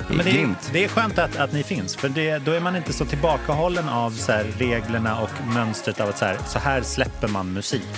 Men 0.08 0.18
det, 0.18 0.42
är, 0.42 0.54
det 0.72 0.84
är 0.84 0.88
skönt 0.88 1.18
att, 1.18 1.36
att 1.36 1.52
ni 1.52 1.62
finns, 1.62 1.96
för 1.96 2.08
det, 2.08 2.38
då 2.38 2.52
är 2.52 2.60
man 2.60 2.76
inte 2.76 2.92
så 2.92 3.04
tillbakahållen 3.04 3.88
av 3.88 4.10
så 4.10 4.32
här, 4.32 4.44
reglerna 4.58 5.20
och 5.20 5.30
mönstret 5.54 6.00
av 6.00 6.08
att 6.08 6.18
så 6.18 6.24
här, 6.24 6.38
så 6.46 6.58
här 6.58 6.82
släpper 6.82 7.28
man 7.28 7.52
musik. 7.52 7.88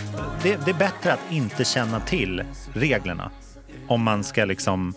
Det, 0.42 0.64
det 0.64 0.70
är 0.70 0.78
bättre 0.78 1.12
att 1.12 1.20
inte 1.30 1.64
känna 1.64 2.00
till 2.00 2.42
reglerna 2.72 3.30
om 3.88 4.02
man 4.02 4.24
ska 4.24 4.44
liksom 4.44 4.94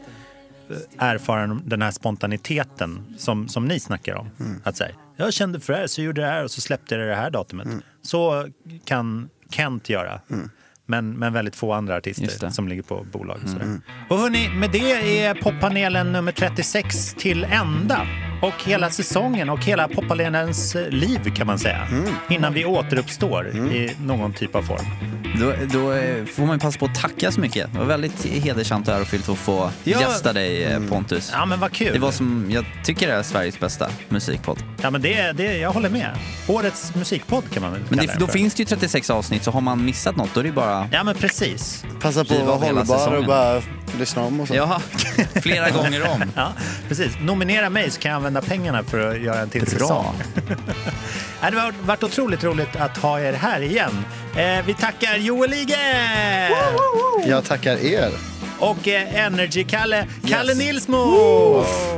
eh, 0.69 1.07
erfara 1.07 1.59
den 1.65 1.81
här 1.81 1.91
spontaniteten 1.91 3.15
som, 3.17 3.47
som 3.47 3.65
ni 3.65 3.79
snackar 3.79 4.15
om. 4.15 4.29
Att 4.63 4.77
säga, 4.77 4.91
jag 5.15 5.33
kände 5.33 5.59
för 5.59 5.73
det 5.73 5.79
här 5.79 5.87
så 5.87 6.01
gjorde 6.01 6.21
det 6.21 6.27
här 6.27 6.43
och 6.43 6.51
så 6.51 6.61
släppte 6.61 6.95
jag 6.95 7.07
det 7.07 7.15
här 7.15 7.29
datumet. 7.29 7.67
Så 8.01 8.47
kan 8.85 9.29
Kent 9.49 9.89
göra. 9.89 10.21
Men, 10.89 11.11
men 11.19 11.33
väldigt 11.33 11.55
få 11.55 11.73
andra 11.73 11.95
artister 11.95 12.45
det. 12.45 12.51
som 12.51 12.67
ligger 12.67 12.83
på 12.83 13.05
bolag. 13.11 13.37
Och, 13.43 13.49
sådär. 13.49 13.79
och 14.09 14.17
hörni, 14.17 14.49
med 14.49 14.71
det 14.71 15.21
är 15.25 15.33
poppanelen 15.33 16.11
nummer 16.11 16.31
36 16.31 17.13
till 17.13 17.43
ända. 17.43 18.07
Och 18.41 18.63
hela 18.65 18.89
säsongen 18.89 19.49
och 19.49 19.63
hela 19.65 19.87
poppanelens 19.87 20.75
liv 20.89 21.35
kan 21.35 21.47
man 21.47 21.59
säga. 21.59 21.87
Innan 22.29 22.53
vi 22.53 22.65
återuppstår 22.65 23.47
i 23.47 23.91
någon 24.01 24.33
typ 24.33 24.55
av 24.55 24.61
form. 24.61 24.85
Då, 25.39 25.53
då 25.73 25.91
eh, 25.91 26.25
får 26.25 26.45
man 26.45 26.59
passa 26.59 26.79
på 26.79 26.85
att 26.85 26.95
tacka 26.95 27.31
så 27.31 27.39
mycket. 27.39 27.73
Det 27.73 27.79
var 27.79 27.85
väldigt 27.85 28.25
hedersamt 28.25 28.87
och 28.87 28.93
ärofyllt 28.93 29.29
att 29.29 29.37
få 29.37 29.71
Ja. 29.83 29.99
gästa 30.01 30.33
dig 30.33 30.63
eh, 30.63 30.79
Pontus. 30.89 31.31
Ja 31.33 31.45
men 31.45 31.59
vad 31.59 31.71
kul. 31.71 31.93
Det 31.93 31.99
var 31.99 32.11
som 32.11 32.45
jag 32.49 32.65
tycker 32.83 33.09
är 33.09 33.23
Sveriges 33.23 33.59
bästa 33.59 33.89
musikpodd. 34.09 34.63
Ja 34.81 34.89
men 34.89 35.01
det, 35.01 35.31
det, 35.31 35.57
jag 35.57 35.71
håller 35.71 35.89
med. 35.89 36.09
Årets 36.47 36.95
musikpodd 36.95 37.43
kan 37.53 37.63
man 37.63 37.71
väl 37.71 37.81
Men 37.89 37.89
kalla 37.89 38.01
det, 38.01 38.07
den 38.13 38.19
då 38.19 38.25
för. 38.25 38.33
finns 38.33 38.53
det 38.53 38.61
ju 38.61 38.65
36 38.65 39.09
avsnitt 39.09 39.43
så 39.43 39.51
har 39.51 39.61
man 39.61 39.85
missat 39.85 40.15
något 40.15 40.33
då 40.33 40.39
är 40.39 40.43
det 40.43 40.49
ju 40.49 40.55
bara 40.79 40.89
Ja 40.91 41.03
men 41.03 41.15
precis. 41.15 41.83
passa 42.01 42.25
på 42.25 42.33
att 42.33 42.45
vara 42.45 42.55
hållbar 42.57 43.15
och 43.17 43.25
bara 43.25 43.61
lyssna 43.99 44.21
om 44.21 44.39
och 44.39 44.47
så. 44.47 44.55
ja, 44.55 44.81
flera 45.41 45.69
gånger 45.83 46.07
om. 46.11 46.23
Ja, 46.35 46.51
precis. 46.87 47.11
Nominera 47.21 47.69
mig 47.69 47.91
så 47.91 47.99
kan 48.01 48.11
jag 48.11 48.15
använda 48.15 48.41
pengarna 48.41 48.83
för 48.83 49.11
att 49.11 49.21
göra 49.21 49.39
en 49.39 49.49
till 49.49 49.61
Bra. 49.61 49.69
säsong. 49.69 50.15
Det 51.51 51.59
har 51.59 51.73
varit 51.85 52.03
otroligt 52.03 52.43
roligt 52.43 52.75
att 52.75 52.97
ha 52.97 53.19
er 53.19 53.33
här 53.33 53.61
igen. 53.61 54.05
Eh, 54.37 54.65
vi 54.65 54.73
tackar 54.73 55.15
Joel 55.17 55.53
Ige! 55.53 55.77
Jag 57.25 57.43
tackar 57.45 57.77
er. 57.77 58.09
Och 58.59 58.87
eh, 58.87 59.25
Energy-Kalle, 59.25 60.07
Kalle 60.27 60.51
Yes. 60.51 60.57
Nilsmo! 60.59 60.97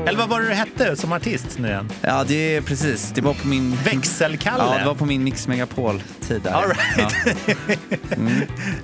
Eller 0.05 0.17
vad 0.17 0.29
var 0.29 0.41
det 0.41 0.47
du 0.47 0.53
hette 0.53 0.95
som 0.95 1.13
artist 1.13 1.57
nu 1.57 1.67
igen? 1.67 1.91
Ja, 2.01 2.23
det 2.27 2.55
är 2.55 2.61
precis. 2.61 3.11
Det 3.15 3.21
var 3.21 3.33
på 3.33 3.47
min... 3.47 3.75
Växelkalle? 3.75 4.63
Ja, 4.63 4.79
det 4.79 4.85
var 4.85 4.95
på 4.95 5.05
min 5.05 5.23
Mix 5.23 5.47
Megapol-tid 5.47 6.41
där. 6.41 6.51
All 6.51 6.63
right. 6.69 6.77
ja. 6.97 7.09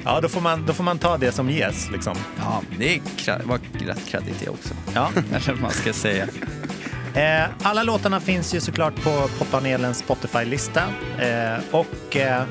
Ja, 0.04 0.22
då 0.22 0.30
får, 0.30 0.42
man, 0.42 0.66
då 0.66 0.74
får 0.74 0.84
man 0.84 1.00
ta 1.00 1.18
det 1.18 1.32
som 1.32 1.50
ges. 1.50 1.92
Liksom. 1.92 2.16
ja, 2.38 2.62
det 2.78 3.02
var 3.44 3.60
rätt 3.88 4.06
kreddigt 4.08 4.40
det 4.40 4.50
också. 4.50 4.74
Ja. 4.94 5.10
Eller 5.36 5.52
vad 5.52 5.62
man 5.62 5.72
ska 5.72 5.94
säga. 5.94 6.28
Eh, 7.16 7.50
alla 7.62 7.84
låtarna 7.84 8.20
finns 8.20 8.56
ju 8.56 8.60
såklart 8.60 8.96
på 8.96 9.30
poppanelens 9.40 9.98
Spotify-lista. 9.98 10.84
Eh, 11.20 11.64
och 11.72 12.18
eh, 12.18 12.44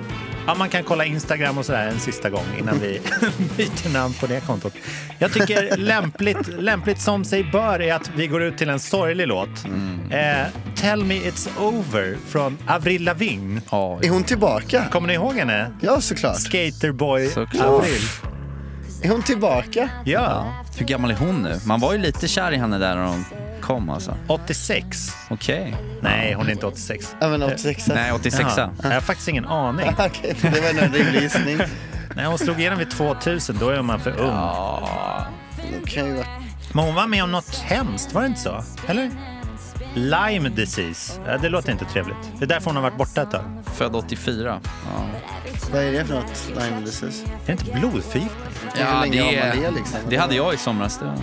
Ja, 0.47 0.55
man 0.55 0.69
kan 0.69 0.85
kolla 0.85 1.05
Instagram 1.05 1.59
och 1.59 1.67
sådär 1.67 1.87
en 1.89 2.01
sista 2.01 2.31
gång 2.31 2.45
innan 2.59 2.79
vi 2.79 3.01
byter 3.57 3.93
namn 3.93 4.15
på 4.21 4.27
det 4.27 4.41
kontot. 4.47 4.73
Jag 5.19 5.33
tycker 5.33 5.77
lämpligt, 5.77 6.49
lämpligt 6.59 7.01
som 7.01 7.25
sig 7.25 7.45
bör 7.45 7.83
är 7.83 7.95
att 7.95 8.11
vi 8.17 8.27
går 8.27 8.43
ut 8.43 8.59
till 8.59 8.69
en 8.69 8.81
sorglig 8.81 9.27
låt. 9.29 9.49
Eh, 10.11 10.47
Tell 10.77 11.05
me 11.05 11.15
it's 11.15 11.49
over 11.61 12.17
från 12.29 12.59
Avril 12.69 13.05
Lavigne. 13.05 13.61
Är 13.71 14.09
hon 14.11 14.25
tillbaka? 14.25 14.85
Kommer 14.93 15.09
ni 15.09 15.15
ihåg 15.15 15.35
henne? 15.35 15.71
Ja, 15.81 16.01
såklart. 16.01 16.37
Skaterboy 16.41 17.29
Såklart. 17.29 17.67
Avril. 17.67 18.01
Är 19.03 19.09
hon 19.09 19.23
tillbaka? 19.23 19.89
Ja. 20.05 20.55
Hur 20.79 20.87
gammal 20.87 21.11
är 21.11 21.15
hon 21.17 21.43
nu? 21.43 21.61
Man 21.67 21.81
var 21.81 21.93
ju 21.93 21.99
lite 21.99 22.29
kär 22.29 22.53
i 22.53 22.57
henne 22.57 22.79
där 22.79 22.97
när 22.97 23.05
hon 23.07 23.25
kom 23.65 23.91
alltså. 23.91 24.17
86. 24.27 25.13
Okej. 25.31 25.77
Nej, 26.01 26.35
hon 26.35 26.47
är 26.47 26.53
inte 26.53 26.67
86. 26.67 27.17
Ja, 27.21 27.29
men 27.29 27.43
86. 27.43 27.87
Nej, 27.87 28.13
86 28.13 28.41
Jaha. 28.57 28.71
Jag 28.83 28.91
har 28.91 29.01
faktiskt 29.01 29.29
ingen 29.29 29.45
aning. 29.45 29.91
Okej, 29.99 30.37
det 30.43 30.61
var 30.61 30.83
en 30.83 30.93
rimlig 30.93 31.23
gissning. 31.23 31.59
Nej, 32.17 32.27
hon 32.27 32.39
slog 32.39 32.61
igenom 32.61 32.79
vid 32.79 32.91
2000, 32.91 33.57
då 33.61 33.69
är 33.69 33.83
man 33.83 34.01
för 34.01 34.11
ung. 34.11 34.37
Det 35.85 35.91
kan 35.91 36.07
ju 36.07 36.15
vara... 36.15 36.27
Men 36.73 36.85
hon 36.85 36.95
var 36.95 37.07
med 37.07 37.25
om 37.25 37.33
något 37.33 37.57
hemskt, 37.57 38.13
var 38.13 38.21
det 38.21 38.27
inte 38.27 38.41
så? 38.41 38.65
Eller? 38.87 39.11
Lyme 39.95 40.49
disease. 40.49 41.21
Ja, 41.27 41.39
det 41.39 41.49
låter 41.49 41.73
inte 41.73 41.85
trevligt. 41.85 42.17
Det 42.39 42.45
är 42.45 42.49
därför 42.49 42.67
hon 42.67 42.77
har 42.77 42.83
varit 42.83 42.97
borta 42.97 43.23
ett 43.23 43.31
tag. 43.31 43.45
Född 43.75 43.97
84. 43.97 44.61
Ja. 44.63 45.07
Vad 45.73 45.83
är 45.83 45.93
det 45.93 46.05
för 46.05 46.15
något? 46.15 46.49
Lyme 46.49 46.81
disease? 46.81 47.25
Är 47.25 47.47
det 47.47 47.53
inte 47.53 47.65
blodförgiftning? 47.65 48.31
Hur 48.75 49.01
länge 49.01 49.23
har 49.23 49.49
man 49.49 49.63
det 49.63 49.71
liksom? 49.71 49.99
det 50.09 50.17
hade 50.17 50.35
jag 50.35 50.55
i 50.55 50.57
somras. 50.57 50.99
Det 50.99 51.05
var... 51.05 51.15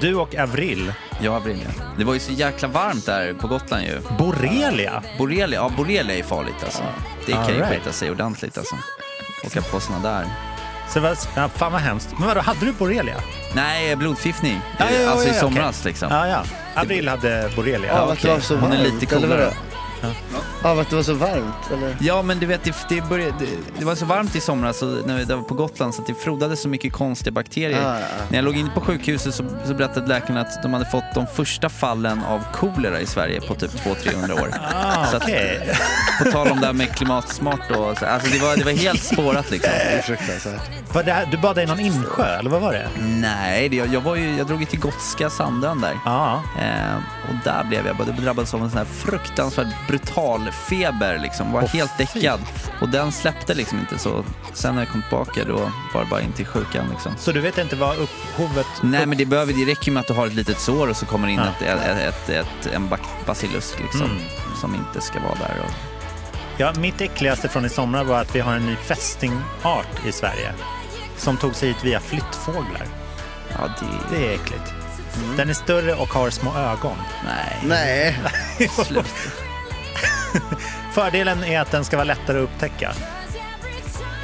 Du 0.00 0.14
och 0.14 0.34
Avril. 0.34 0.92
Jag 1.20 1.34
Avril, 1.34 1.58
ja. 1.64 1.84
Det 1.98 2.04
var 2.04 2.14
ju 2.14 2.20
så 2.20 2.32
jäkla 2.32 2.68
varmt 2.68 3.06
där 3.06 3.34
på 3.34 3.48
Gotland 3.48 3.82
ju. 3.82 4.00
Borrelia? 4.18 5.02
Borrelia, 5.18 5.60
ja 5.60 5.72
borrelia 5.76 6.16
är 6.16 6.22
farligt 6.22 6.64
alltså. 6.64 6.82
Det 7.26 7.32
kan 7.32 7.42
All 7.42 7.50
ju 7.50 7.58
right. 7.58 7.72
skita 7.72 7.92
sig 7.92 8.10
ordentligt 8.10 8.58
alltså. 8.58 8.76
Åka 9.46 9.62
på 9.62 9.80
såna 9.80 9.98
där. 9.98 10.26
Så 10.88 11.00
vad, 11.00 11.18
ja, 11.36 11.48
fan 11.48 11.72
vad 11.72 11.80
hemskt. 11.80 12.08
Men 12.18 12.28
vadå, 12.28 12.40
hade 12.40 12.60
du 12.60 12.72
borrelia? 12.72 13.16
Nej, 13.54 13.96
blodförgiftning. 13.96 14.60
Ja, 14.78 14.86
ja, 14.90 15.00
ja, 15.00 15.10
alltså 15.10 15.28
i 15.28 15.34
ja, 15.34 15.40
somras 15.40 15.80
okej. 15.80 15.90
liksom. 15.90 16.08
Ja, 16.10 16.28
ja. 16.28 16.44
Avril 16.82 17.08
hade 17.08 17.50
borrelia. 17.56 17.88
Ja, 17.88 18.06
var 18.06 18.40
så 18.40 18.56
Hon 18.56 18.72
är 18.72 18.78
lite 18.78 19.16
eller 19.16 19.52
coolare. 20.00 20.16
Av 20.62 20.78
att 20.78 20.90
det 20.90 20.96
var 20.96 21.02
så 21.02 21.14
varmt, 21.14 21.70
eller? 21.72 21.96
Ja, 22.00 22.22
men 22.22 22.38
du 22.38 22.46
vet, 22.46 22.64
det, 22.64 22.74
det, 22.88 23.00
började, 23.08 23.32
det, 23.38 23.46
det 23.78 23.84
var 23.84 23.94
så 23.94 24.04
varmt 24.04 24.36
i 24.36 24.40
somras 24.40 24.78
så 24.78 24.86
när 24.86 25.16
vi 25.18 25.24
var 25.24 25.42
på 25.42 25.54
Gotland 25.54 25.94
så 25.94 26.00
att 26.02 26.06
det 26.08 26.14
frodade 26.14 26.56
så 26.56 26.68
mycket 26.68 26.92
konstiga 26.92 27.32
bakterier. 27.32 27.80
Ah, 27.86 27.94
ja, 27.94 28.00
ja. 28.00 28.24
När 28.28 28.36
jag 28.38 28.44
låg 28.44 28.56
inne 28.56 28.70
på 28.70 28.80
sjukhuset 28.80 29.34
så, 29.34 29.44
så 29.66 29.74
berättade 29.74 30.06
läkaren 30.06 30.36
att 30.36 30.62
de 30.62 30.72
hade 30.72 30.86
fått 30.86 31.14
de 31.14 31.26
första 31.26 31.68
fallen 31.68 32.24
av 32.24 32.42
kolera 32.54 33.00
i 33.00 33.06
Sverige 33.06 33.40
på 33.40 33.54
typ 33.54 33.70
200-300 33.70 34.42
år. 34.42 34.50
Ah, 34.74 35.06
Så 35.06 35.16
att-. 35.16 35.30
På 36.24 36.30
tal 36.30 36.48
om 36.48 36.60
det 36.60 36.66
här 36.66 36.72
med 36.72 36.96
klimatsmart 36.96 37.70
och 37.70 37.98
så, 37.98 38.06
alltså 38.06 38.30
det 38.32 38.38
var, 38.38 38.56
det 38.56 38.64
var 38.64 38.72
helt 38.72 39.02
spårat 39.02 39.50
liksom. 39.50 39.70
Det 39.86 39.92
är 39.98 40.02
fruktansvärt. 40.02 40.60
Var 40.92 41.02
det 41.02 41.12
här, 41.12 41.26
du 41.30 41.36
badade 41.38 41.62
i 41.62 41.66
någon 41.66 41.80
insjö, 41.80 42.38
eller 42.38 42.50
vad 42.50 42.60
var 42.60 42.72
det? 42.72 42.88
Nej, 43.00 43.68
det, 43.68 43.76
jag, 43.76 44.00
var 44.00 44.16
ju, 44.16 44.36
jag 44.36 44.46
drog 44.46 44.60
ju 44.60 44.66
till 44.66 44.80
Gotska 44.80 45.30
Sandön 45.30 45.80
där. 45.80 45.94
Ja. 46.04 46.42
Eh, 46.60 46.96
och 47.28 47.34
där 47.44 47.64
blev 47.64 47.86
jag, 47.86 47.96
jag 47.98 48.14
drabbades 48.16 48.54
av 48.54 48.62
en 48.62 48.70
sån 48.70 48.78
här 48.78 48.84
fruktansvärt 48.84 49.86
brutal 49.88 50.50
feber 50.68 51.18
liksom. 51.18 51.52
Var 51.52 51.62
Åh, 51.62 51.68
helt 51.68 51.98
däckad. 51.98 52.40
Och 52.80 52.88
den 52.88 53.12
släppte 53.12 53.54
liksom 53.54 53.78
inte 53.78 53.98
så. 53.98 54.24
Sen 54.54 54.74
när 54.74 54.82
jag 54.82 54.92
kom 54.92 55.02
tillbaka 55.02 55.44
då 55.44 55.70
var 55.94 56.04
det 56.04 56.10
bara 56.10 56.20
in 56.20 56.32
till 56.32 56.46
sjukan 56.46 56.86
liksom. 56.90 57.12
Så 57.18 57.32
du 57.32 57.40
vet 57.40 57.58
inte 57.58 57.76
vad 57.76 57.96
upphovet... 57.98 58.66
Nej 58.82 59.06
men 59.06 59.18
det, 59.18 59.26
behöver, 59.26 59.52
det 59.52 59.64
räcker 59.72 59.92
med 59.92 60.00
att 60.00 60.06
du 60.06 60.14
har 60.14 60.26
ett 60.26 60.34
litet 60.34 60.60
sår 60.60 60.88
och 60.90 60.96
så 60.96 61.06
kommer 61.06 61.26
det 61.26 61.32
in 61.32 61.40
Ja. 61.60 61.66
ett, 61.66 61.98
ett, 61.98 62.28
ett, 62.28 62.66
en 62.74 62.90
bacillus 63.26 63.74
liksom. 63.82 64.02
Mm. 64.02 64.16
Som 64.60 64.74
inte 64.74 65.00
ska 65.00 65.20
vara 65.20 65.34
där. 65.34 65.62
Och, 65.64 65.70
Ja, 66.58 66.72
mitt 66.78 67.00
äckligaste 67.00 67.48
från 67.48 67.64
i 67.64 67.68
somras 67.68 68.06
var 68.06 68.20
att 68.20 68.34
vi 68.36 68.40
har 68.40 68.52
en 68.54 68.66
ny 68.66 68.76
fästingart 68.76 70.06
i 70.06 70.12
Sverige. 70.12 70.52
Som 71.16 71.36
tog 71.36 71.54
sig 71.54 71.68
hit 71.68 71.84
via 71.84 72.00
flyttfåglar. 72.00 72.86
ja, 73.52 73.68
det... 73.80 74.16
Det 74.16 74.26
är 74.26 74.34
äckligt. 74.34 74.74
Den 75.36 75.50
är 75.50 75.54
större 75.54 75.94
och 75.94 76.08
har 76.08 76.30
små 76.30 76.54
ögon. 76.56 76.96
Nej. 77.24 77.58
Nej. 77.64 78.20
Sluta. 78.86 79.04
Fördelen 80.92 81.44
är 81.44 81.60
att 81.60 81.70
den 81.70 81.84
ska 81.84 81.96
vara 81.96 82.04
lättare 82.04 82.38
att 82.38 82.44
upptäcka. 82.44 82.92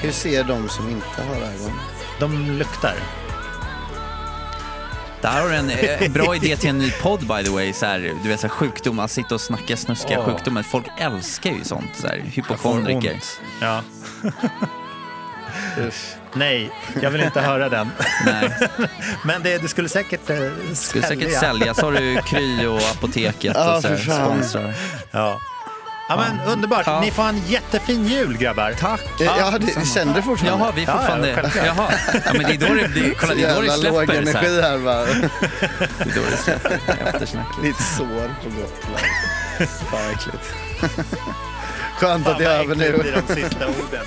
Hur 0.01 0.13
ser 0.13 0.45
de 0.45 0.69
som 0.69 0.91
inte 0.91 1.23
har 1.29 1.35
ögon? 1.37 1.81
De 2.21 2.51
luktar. 2.51 2.95
Där 5.21 5.43
har 5.43 5.49
du 5.49 5.55
en 5.55 5.71
eh, 5.71 6.11
bra 6.13 6.37
idé 6.37 6.57
till 6.57 6.71
en 6.71 6.79
ny 6.79 6.91
podd 6.91 7.21
by 7.21 7.45
the 7.45 7.51
way. 7.51 7.73
Så 7.73 7.87
här, 7.87 8.15
du 8.23 8.29
vet 8.29 8.41
så 8.41 8.47
här, 8.47 8.55
sjukdomar, 8.55 9.07
sitta 9.07 9.35
och 9.35 9.41
snacka 9.41 9.77
snuskiga 9.77 10.19
Åh. 10.19 10.25
sjukdomar. 10.25 10.63
Folk 10.63 10.87
älskar 10.99 11.51
ju 11.51 11.65
sånt. 11.65 11.91
Så 12.01 12.07
här, 12.07 12.23
hypokondriker. 12.27 13.13
ont. 13.13 13.41
Ja. 13.61 13.83
Nej, 16.35 16.71
jag 17.03 17.11
vill 17.11 17.21
inte 17.21 17.41
höra 17.41 17.69
den. 17.69 17.91
Nej. 18.27 18.59
Men 19.25 19.43
det, 19.43 19.59
det 19.59 19.69
skulle 19.69 19.89
säkert 19.89 20.31
eh, 20.31 20.37
sälja. 20.37 20.75
Skulle 20.75 21.05
säkert 21.07 21.39
säljas. 21.41 21.81
Har 21.81 21.93
du 21.93 22.17
Kry 22.23 22.67
och 22.67 22.77
Apoteket 22.93 23.53
Ja, 23.57 23.77
och 23.77 23.83
så 23.83 23.89
fan. 23.97 24.27
sponsrar. 24.27 24.75
Ja. 25.11 25.41
Ja, 26.09 26.17
men 26.17 26.49
underbart. 26.53 26.83
Ja. 26.87 27.01
Ni 27.01 27.11
får 27.11 27.23
en 27.23 27.43
jättefin 27.47 28.07
jul, 28.07 28.37
grabbar. 28.39 28.73
Tack. 28.81 29.01
Eh, 29.21 29.27
Ja, 29.39 29.59
det 29.61 29.87
sänder 29.87 30.15
det 30.15 30.23
fortfarande? 30.23 30.65
Jaha, 30.65 30.73
vi 30.77 30.83
är 30.83 30.87
Ja, 30.87 30.93
ja, 30.93 30.99
fortfarande... 30.99 31.51
Jaha. 31.67 31.93
Ja, 32.27 32.33
men 32.33 32.43
det 32.43 32.55
är 32.55 32.69
då 32.69 32.75
det, 32.75 32.89
det, 32.89 33.15
kolla, 33.15 33.35
det, 33.35 33.43
är 33.45 33.55
då 33.55 33.61
det 33.61 33.67
låg 33.67 33.77
släpper. 33.77 34.07
Så 34.07 34.39
här. 34.39 34.45
energi 34.45 34.63
här 34.63 34.79
bara. 34.79 35.05
Det 35.99 36.11
är 36.11 36.15
då 36.15 36.21
det 36.31 36.37
släpper 36.37 36.79
eftersnacket. 37.07 37.63
Ditt 37.63 37.77
sår 37.99 38.35
på 38.43 38.49
Gotland. 38.49 39.07
Fan 39.59 39.69
vad 39.93 40.11
äckligt. 40.13 40.53
Skönt 41.97 42.25
Fan, 42.25 42.33
att 42.33 42.39
det 42.39 42.45
är 42.45 42.67
vad 42.67 42.71
över 42.71 42.75
äckligt 42.75 42.97
nu. 42.97 43.03
blir 43.03 43.23
de 43.29 43.35
sista 43.49 43.67
orden. 43.67 44.07